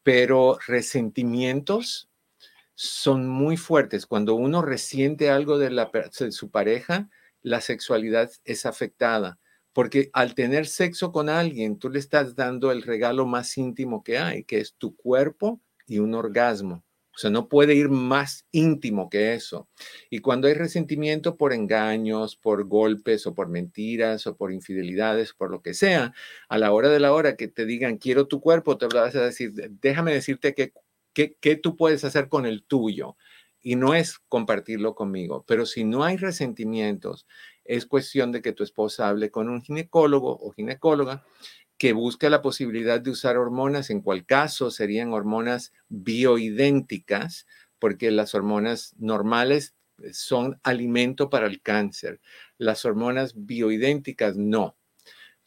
pero 0.03 0.57
resentimientos 0.67 2.09
son 2.82 3.27
muy 3.27 3.57
fuertes. 3.57 4.05
Cuando 4.05 4.36
uno 4.36 4.61
resiente 4.61 5.30
algo 5.30 5.57
de, 5.57 5.69
la, 5.69 5.91
de 6.17 6.32
su 6.32 6.49
pareja, 6.49 7.09
la 7.41 7.59
sexualidad 7.59 8.32
es 8.45 8.65
afectada, 8.65 9.38
porque 9.73 10.09
al 10.13 10.34
tener 10.34 10.65
sexo 10.65 11.11
con 11.11 11.27
alguien, 11.27 11.77
tú 11.77 11.89
le 11.89 11.99
estás 11.99 12.38
dando 12.38 12.71
el 12.71 12.84
regalo 12.84 13.25
más 13.25 13.57
íntimo 13.57 14.01
que 14.01 14.17
hay, 14.17 14.45
que 14.45 14.61
es 14.61 14.75
tu 14.75 14.95
cuerpo 14.95 15.59
y 15.88 15.99
un 15.99 16.13
orgasmo. 16.13 16.86
O 17.13 17.17
sea, 17.17 17.30
no 17.30 17.49
puede 17.49 17.75
ir 17.75 17.89
más 17.89 18.45
íntimo 18.53 19.09
que 19.09 19.34
eso. 19.34 19.67
Y 20.09 20.19
cuando 20.19 20.47
hay 20.47 20.53
resentimiento 20.53 21.36
por 21.36 21.51
engaños, 21.51 22.38
por 22.38 22.65
golpes 22.65 23.27
o 23.27 23.36
por 23.36 23.49
mentiras 23.49 24.25
o 24.25 24.38
por 24.38 24.53
infidelidades, 24.53 25.34
por 25.34 25.51
lo 25.51 25.61
que 25.61 25.73
sea, 25.73 26.13
a 26.47 26.57
la 26.57 26.71
hora 26.71 26.88
de 26.88 27.01
la 27.01 27.11
hora 27.11 27.36
que 27.36 27.49
te 27.49 27.65
digan 27.65 27.97
quiero 27.97 28.27
tu 28.27 28.39
cuerpo, 28.39 28.77
te 28.77 28.88
vas 28.88 29.15
a 29.17 29.25
decir, 29.25 29.51
déjame 29.82 30.13
decirte 30.13 30.55
que 30.55 30.71
¿Qué, 31.41 31.55
tú 31.57 31.76
puedes 31.76 32.05
hacer 32.05 32.30
con 32.30 32.45
el 32.45 32.63
tuyo? 32.63 33.17
Y 33.61 33.76
no 33.76 33.93
es 33.93 34.20
compartirlo 34.30 34.95
conmigo, 34.95 35.43
pero 35.45 35.65
si 35.65 35.84
no 35.84 36.03
hay 36.05 36.15
resentimientos, 36.15 37.28
es 37.65 37.86
cuestión 37.86 38.32
de 38.32 38.41
que 38.41 38.53
tu 38.53 38.63
esposa 38.63 39.09
hable 39.09 39.30
con 39.30 39.49
un 39.49 39.61
ginecólogo 39.61 40.38
o 40.39 40.51
ginecóloga 40.51 41.26
que 41.78 41.91
busque 41.91 42.30
la 42.30 42.41
posibilidad 42.41 43.01
de 43.01 43.11
usar 43.11 43.38
hormonas, 43.38 43.89
en 43.89 44.01
cual 44.01 44.26
caso 44.26 44.72
serían 44.72 45.11
hormonas 45.11 45.74
bioidénticas, 45.89 47.47
porque 47.80 48.11
las 48.11 48.34
hormonas 48.34 48.95
normales 48.97 49.76
son 50.13 50.59
alimento 50.63 51.30
para 51.30 51.47
el 51.47 51.61
cáncer. 51.61 52.22
Las 52.57 52.86
hormonas 52.86 53.34
bioidénticas 53.36 54.38
no. 54.38 54.78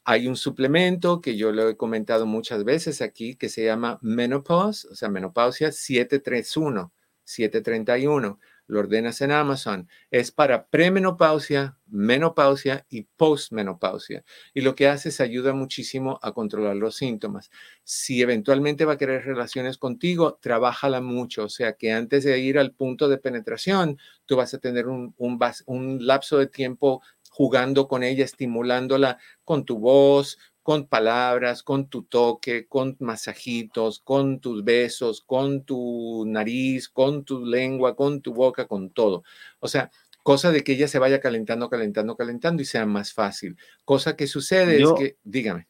Hay 0.05 0.26
un 0.28 0.36
suplemento 0.36 1.20
que 1.20 1.36
yo 1.36 1.53
lo 1.53 1.68
he 1.68 1.76
comentado 1.76 2.26
muchas 2.26 2.64
veces 2.64 3.03
aquí 3.03 3.36
que 3.36 3.48
se 3.48 3.64
llama 3.64 3.98
Menopause, 4.03 4.86
o 4.86 4.94
sea, 4.94 5.09
menopausia 5.09 5.70
731, 5.70 6.92
731 7.24 8.38
lo 8.72 8.80
ordenas 8.80 9.20
en 9.20 9.32
Amazon, 9.32 9.88
es 10.11 10.30
para 10.30 10.66
premenopausia, 10.66 11.76
menopausia 11.88 12.86
y 12.88 13.03
postmenopausia. 13.03 14.24
Y 14.55 14.62
lo 14.62 14.74
que 14.74 14.88
hace 14.88 15.11
es 15.11 15.20
ayuda 15.20 15.53
muchísimo 15.53 16.18
a 16.22 16.32
controlar 16.32 16.76
los 16.76 16.96
síntomas. 16.96 17.50
Si 17.84 18.22
eventualmente 18.22 18.84
va 18.84 18.94
a 18.94 18.98
querer 18.98 19.24
relaciones 19.24 19.78
contigo, 19.78 20.38
trabájala 20.40 21.00
mucho. 21.00 21.44
O 21.44 21.48
sea 21.48 21.74
que 21.74 21.92
antes 21.92 22.24
de 22.24 22.38
ir 22.38 22.59
al 22.59 22.72
punto 22.72 23.09
de 23.09 23.18
penetración, 23.18 23.98
tú 24.26 24.36
vas 24.36 24.55
a 24.55 24.59
tener 24.59 24.86
un, 24.86 25.14
un, 25.18 25.38
un 25.66 26.07
lapso 26.07 26.38
de 26.38 26.46
tiempo 26.46 27.03
jugando 27.32 27.88
con 27.88 28.02
ella, 28.02 28.24
estimulándola 28.24 29.18
con 29.44 29.64
tu 29.64 29.78
voz, 29.78 30.38
con 30.62 30.86
palabras, 30.86 31.62
con 31.62 31.88
tu 31.88 32.02
toque, 32.04 32.66
con 32.68 32.96
masajitos, 33.00 34.00
con 34.00 34.38
tus 34.38 34.62
besos, 34.62 35.22
con 35.22 35.64
tu 35.64 36.24
nariz, 36.26 36.88
con 36.88 37.24
tu 37.24 37.44
lengua, 37.44 37.96
con 37.96 38.20
tu 38.20 38.34
boca, 38.34 38.66
con 38.66 38.90
todo. 38.90 39.24
O 39.60 39.66
sea, 39.66 39.90
cosa 40.22 40.52
de 40.52 40.62
que 40.62 40.72
ella 40.72 40.88
se 40.88 40.98
vaya 40.98 41.20
calentando, 41.20 41.68
calentando, 41.70 42.16
calentando 42.16 42.62
y 42.62 42.66
sea 42.66 42.84
más 42.86 43.12
fácil. 43.14 43.56
Cosa 43.84 44.14
que 44.14 44.26
sucede 44.26 44.82
es 44.82 44.92
que, 44.92 45.16
dígame. 45.24 45.68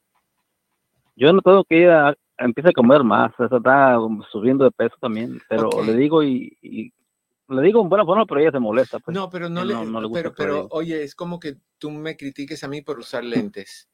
Yo 1.14 1.28
he 1.28 1.32
notado 1.32 1.64
que 1.64 1.84
ella 1.84 2.14
empieza 2.38 2.70
a 2.70 2.72
comer 2.72 3.04
más, 3.04 3.30
está 3.38 3.96
subiendo 4.30 4.64
de 4.64 4.72
peso 4.72 4.96
también, 5.00 5.40
pero 5.48 5.70
le 5.84 5.94
digo 5.94 6.24
y, 6.24 6.92
le 7.52 7.62
digo 7.62 7.82
en 7.82 7.88
buena 7.88 8.04
forma, 8.04 8.26
pero 8.26 8.40
ella 8.40 8.50
se 8.50 8.58
molesta. 8.58 8.98
Pues. 8.98 9.14
No, 9.14 9.30
pero 9.30 9.48
no, 9.48 9.64
le, 9.64 9.74
gusta. 9.74 10.08
Pero, 10.12 10.34
pero 10.34 10.68
oye, 10.70 11.02
es 11.02 11.14
como 11.14 11.38
que 11.38 11.56
tú 11.78 11.90
me 11.90 12.16
critiques 12.16 12.64
a 12.64 12.68
mí 12.68 12.82
por 12.82 12.98
usar 12.98 13.24
lentes 13.24 13.88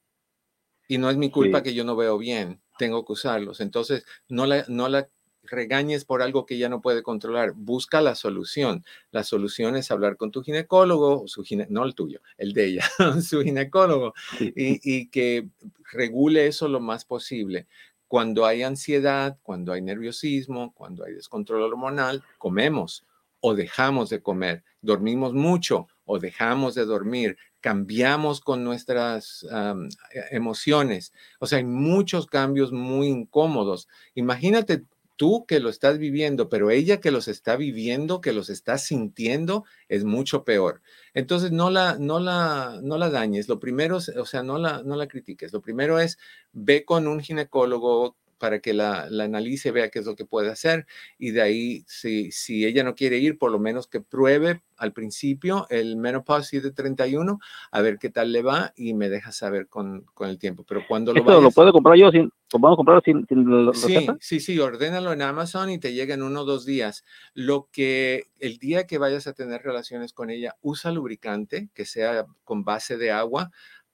y 0.89 0.99
no 0.99 1.11
es 1.11 1.17
mi 1.17 1.31
culpa 1.31 1.63
que 1.63 1.75
yo 1.75 1.85
no 1.85 1.95
veo 1.95 2.19
bien, 2.19 2.61
tengo 2.79 3.05
que 3.05 3.13
usarlos. 3.13 3.61
Entonces, 3.61 4.05
no 4.29 4.47
la, 4.47 4.65
no 4.69 4.89
la 4.89 5.09
regañes 5.43 6.05
por 6.05 6.23
algo 6.23 6.47
que 6.47 6.59
ya 6.59 6.69
no 6.69 6.81
puede 6.81 7.03
controlar, 7.03 7.53
busca 7.55 8.01
la 8.01 8.15
solución. 8.15 8.85
La 9.11 9.23
solución 9.23 9.77
es 9.77 9.91
hablar 9.91 10.17
con 10.17 10.31
tu 10.31 10.43
ginecólogo, 10.43 11.29
su 11.29 11.45
no 11.69 11.85
el 11.85 11.95
tuyo, 11.95 12.21
el 12.39 12.55
de 12.55 12.65
ella, 12.65 12.85
su 13.23 13.43
ginecólogo, 13.43 14.15
y, 14.41 14.81
y 14.83 15.09
que 15.11 15.49
regule 15.93 16.47
eso 16.47 16.69
lo 16.69 16.81
más 16.81 17.05
posible. 17.05 17.67
Cuando 18.07 18.47
hay 18.47 18.63
ansiedad, 18.63 19.39
cuando 19.43 19.73
hay 19.73 19.83
nerviosismo, 19.83 20.73
cuando 20.73 21.05
hay 21.05 21.13
descontrol 21.13 21.63
hormonal, 21.63 22.25
comemos 22.39 23.05
o 23.41 23.55
dejamos 23.55 24.11
de 24.11 24.23
comer, 24.23 24.65
dormimos 24.81 25.33
mucho 25.33 25.89
o 26.05 26.19
dejamos 26.19 26.75
de 26.75 26.85
dormir, 26.85 27.37
cambiamos 27.61 28.41
con 28.41 28.65
nuestras 28.65 29.45
e, 29.45 30.37
emociones. 30.37 31.13
O 31.39 31.47
sea, 31.47 31.59
hay 31.59 31.65
muchos 31.65 32.27
cambios 32.27 32.73
muy 32.73 33.09
incómodos. 33.09 33.89
Imagínate 34.15 34.85
tú 35.17 35.45
que 35.47 35.61
lo 35.61 35.69
estás 35.69 35.99
viviendo, 35.99 36.49
pero 36.49 36.71
ella 36.71 37.01
que 37.01 37.11
los 37.11 37.29
está 37.29 37.57
viviendo, 37.57 38.21
que 38.21 38.33
los 38.33 38.49
está 38.49 38.79
sintiendo, 38.79 39.65
es 39.89 40.05
mucho 40.05 40.45
peor. 40.45 40.81
Entonces, 41.13 41.51
no 41.51 41.71
la, 41.71 41.99
no 41.99 42.21
la, 42.21 42.79
no 42.83 42.97
la 42.97 43.11
dañes. 43.11 43.49
Lo 43.49 43.59
primero, 43.59 43.97
o 43.97 44.27
sea, 44.27 44.43
no 44.43 44.59
la, 44.59 44.83
no 44.85 44.97
la 44.97 45.09
critiques. 45.09 45.53
Lo 45.53 45.61
primero 45.61 45.99
es, 45.99 46.19
ve 46.53 46.85
con 46.85 47.09
un 47.09 47.21
ginecólogo 47.21 48.17
para 48.39 48.61
que 48.61 48.73
la, 48.73 49.09
analice, 49.21 49.71
vea 49.71 49.91
qué 49.91 49.99
es 49.99 50.07
lo 50.07 50.17
que 50.17 50.25
puede 50.25 50.51
hacer 50.51 50.87
y 51.19 51.33
de 51.33 51.43
ahí, 51.43 51.85
si, 51.87 52.31
si 52.31 52.65
ella 52.65 52.85
no 52.85 52.95
quiere 52.95 53.19
ir, 53.19 53.39
por 53.39 53.51
lo 53.51 53.59
menos 53.59 53.87
que 53.87 54.01
pruebe 54.01 54.63
al 54.79 54.93
principio 54.93 55.67
el 55.71 55.97
Menopause 55.97 56.61
de 56.61 56.71
31, 56.71 57.39
a 57.71 57.83
ver 57.83 57.99
qué 57.99 58.11
tal 58.11 58.33
le 58.33 58.43
va 58.43 58.73
y 58.77 58.95
me 58.95 59.09
deja 59.09 59.33
saber 59.33 59.67
con, 59.69 60.07
el 60.21 60.39
tiempo. 60.39 60.65
Pero 60.67 60.83
cuando 60.87 61.13
lo 61.13 61.23
vayas... 61.25 61.43
lo 61.43 61.51
puedo 61.51 61.73
comprar 61.73 61.97
yo 61.97 62.11
sin, 62.11 62.33
¿podemos 62.51 62.77
comprarlo 62.77 63.03
sin, 63.05 63.27
sin 63.27 63.75
Sí, 63.75 64.07
sí, 64.21 64.41
sí, 64.41 64.59
ordénalo 64.59 65.13
en 65.13 65.23
Amazon 65.23 65.71
y 65.71 65.79
te 65.79 65.93
llega 65.93 66.15
en 66.15 66.23
uno 66.23 66.43
o 66.43 66.45
dos 66.45 66.65
días. 66.65 67.05
Lo 67.35 67.69
que 67.73 68.25
el 68.39 68.59
día 68.59 68.87
que 68.87 68.99
vayas 68.99 69.27
a 69.27 69.33
tener 69.33 69.63
relaciones 69.63 70.13
con 70.13 70.31
ella, 70.31 70.57
usa 70.63 70.93
lubricante 70.93 71.69
que 71.75 71.85
sea 71.85 72.27
con 72.45 72.65
base 72.65 72.97
de 72.97 73.11
agua 73.11 73.51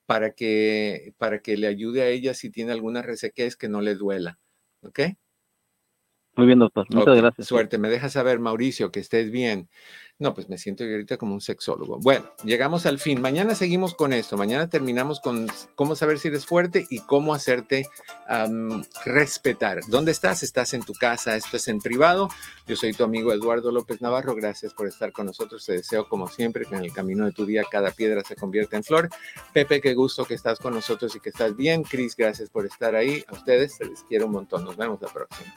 para 0.06 0.32
que, 0.34 1.14
para 1.18 1.40
que 1.40 1.56
le 1.56 1.66
ayude 1.66 2.02
a 2.02 2.08
ella 2.08 2.34
si 2.34 2.50
tiene 2.50 2.72
alguna 2.72 3.02
resequez 3.02 3.56
que 3.56 3.68
no 3.68 3.80
le 3.80 3.94
duela. 3.94 4.38
¿Ok? 4.82 5.00
Muy 6.36 6.46
bien, 6.46 6.58
doctor. 6.58 6.86
Muchas 6.90 7.16
gracias. 7.16 7.46
Suerte. 7.46 7.78
Me 7.78 7.88
deja 7.88 8.08
saber, 8.08 8.40
Mauricio, 8.40 8.90
que 8.90 9.00
estés 9.00 9.30
bien. 9.30 9.68
No, 10.16 10.32
pues 10.32 10.48
me 10.48 10.58
siento 10.58 10.84
ahorita 10.84 11.16
como 11.16 11.34
un 11.34 11.40
sexólogo. 11.40 11.98
Bueno, 11.98 12.30
llegamos 12.44 12.86
al 12.86 13.00
fin. 13.00 13.20
Mañana 13.20 13.56
seguimos 13.56 13.94
con 13.94 14.12
esto. 14.12 14.36
Mañana 14.36 14.68
terminamos 14.68 15.18
con 15.18 15.48
cómo 15.74 15.96
saber 15.96 16.20
si 16.20 16.28
eres 16.28 16.46
fuerte 16.46 16.86
y 16.88 17.00
cómo 17.00 17.34
hacerte 17.34 17.88
respetar. 19.04 19.80
¿Dónde 19.88 20.12
estás? 20.12 20.44
Estás 20.44 20.72
en 20.72 20.82
tu 20.82 20.92
casa. 20.92 21.34
Esto 21.34 21.56
es 21.56 21.66
en 21.66 21.80
privado. 21.80 22.28
Yo 22.66 22.76
soy 22.76 22.92
tu 22.92 23.02
amigo 23.02 23.32
Eduardo 23.32 23.72
López 23.72 24.00
Navarro. 24.02 24.36
Gracias 24.36 24.72
por 24.72 24.86
estar 24.86 25.10
con 25.10 25.26
nosotros. 25.26 25.66
Te 25.66 25.72
deseo, 25.72 26.08
como 26.08 26.28
siempre, 26.28 26.64
que 26.64 26.76
en 26.76 26.84
el 26.84 26.92
camino 26.92 27.24
de 27.24 27.32
tu 27.32 27.44
día 27.44 27.64
cada 27.68 27.90
piedra 27.90 28.22
se 28.22 28.36
convierta 28.36 28.76
en 28.76 28.84
flor. 28.84 29.08
Pepe, 29.52 29.80
qué 29.80 29.94
gusto 29.94 30.24
que 30.24 30.34
estás 30.34 30.60
con 30.60 30.74
nosotros 30.74 31.14
y 31.16 31.20
que 31.20 31.30
estás 31.30 31.56
bien. 31.56 31.82
Cris, 31.82 32.14
gracias 32.14 32.50
por 32.50 32.66
estar 32.66 32.94
ahí. 32.94 33.24
A 33.26 33.34
ustedes, 33.34 33.74
se 33.74 33.84
les 33.84 34.04
quiero 34.04 34.26
un 34.26 34.32
montón. 34.32 34.64
Nos 34.64 34.76
vemos 34.76 35.02
la 35.02 35.08
próxima. 35.08 35.52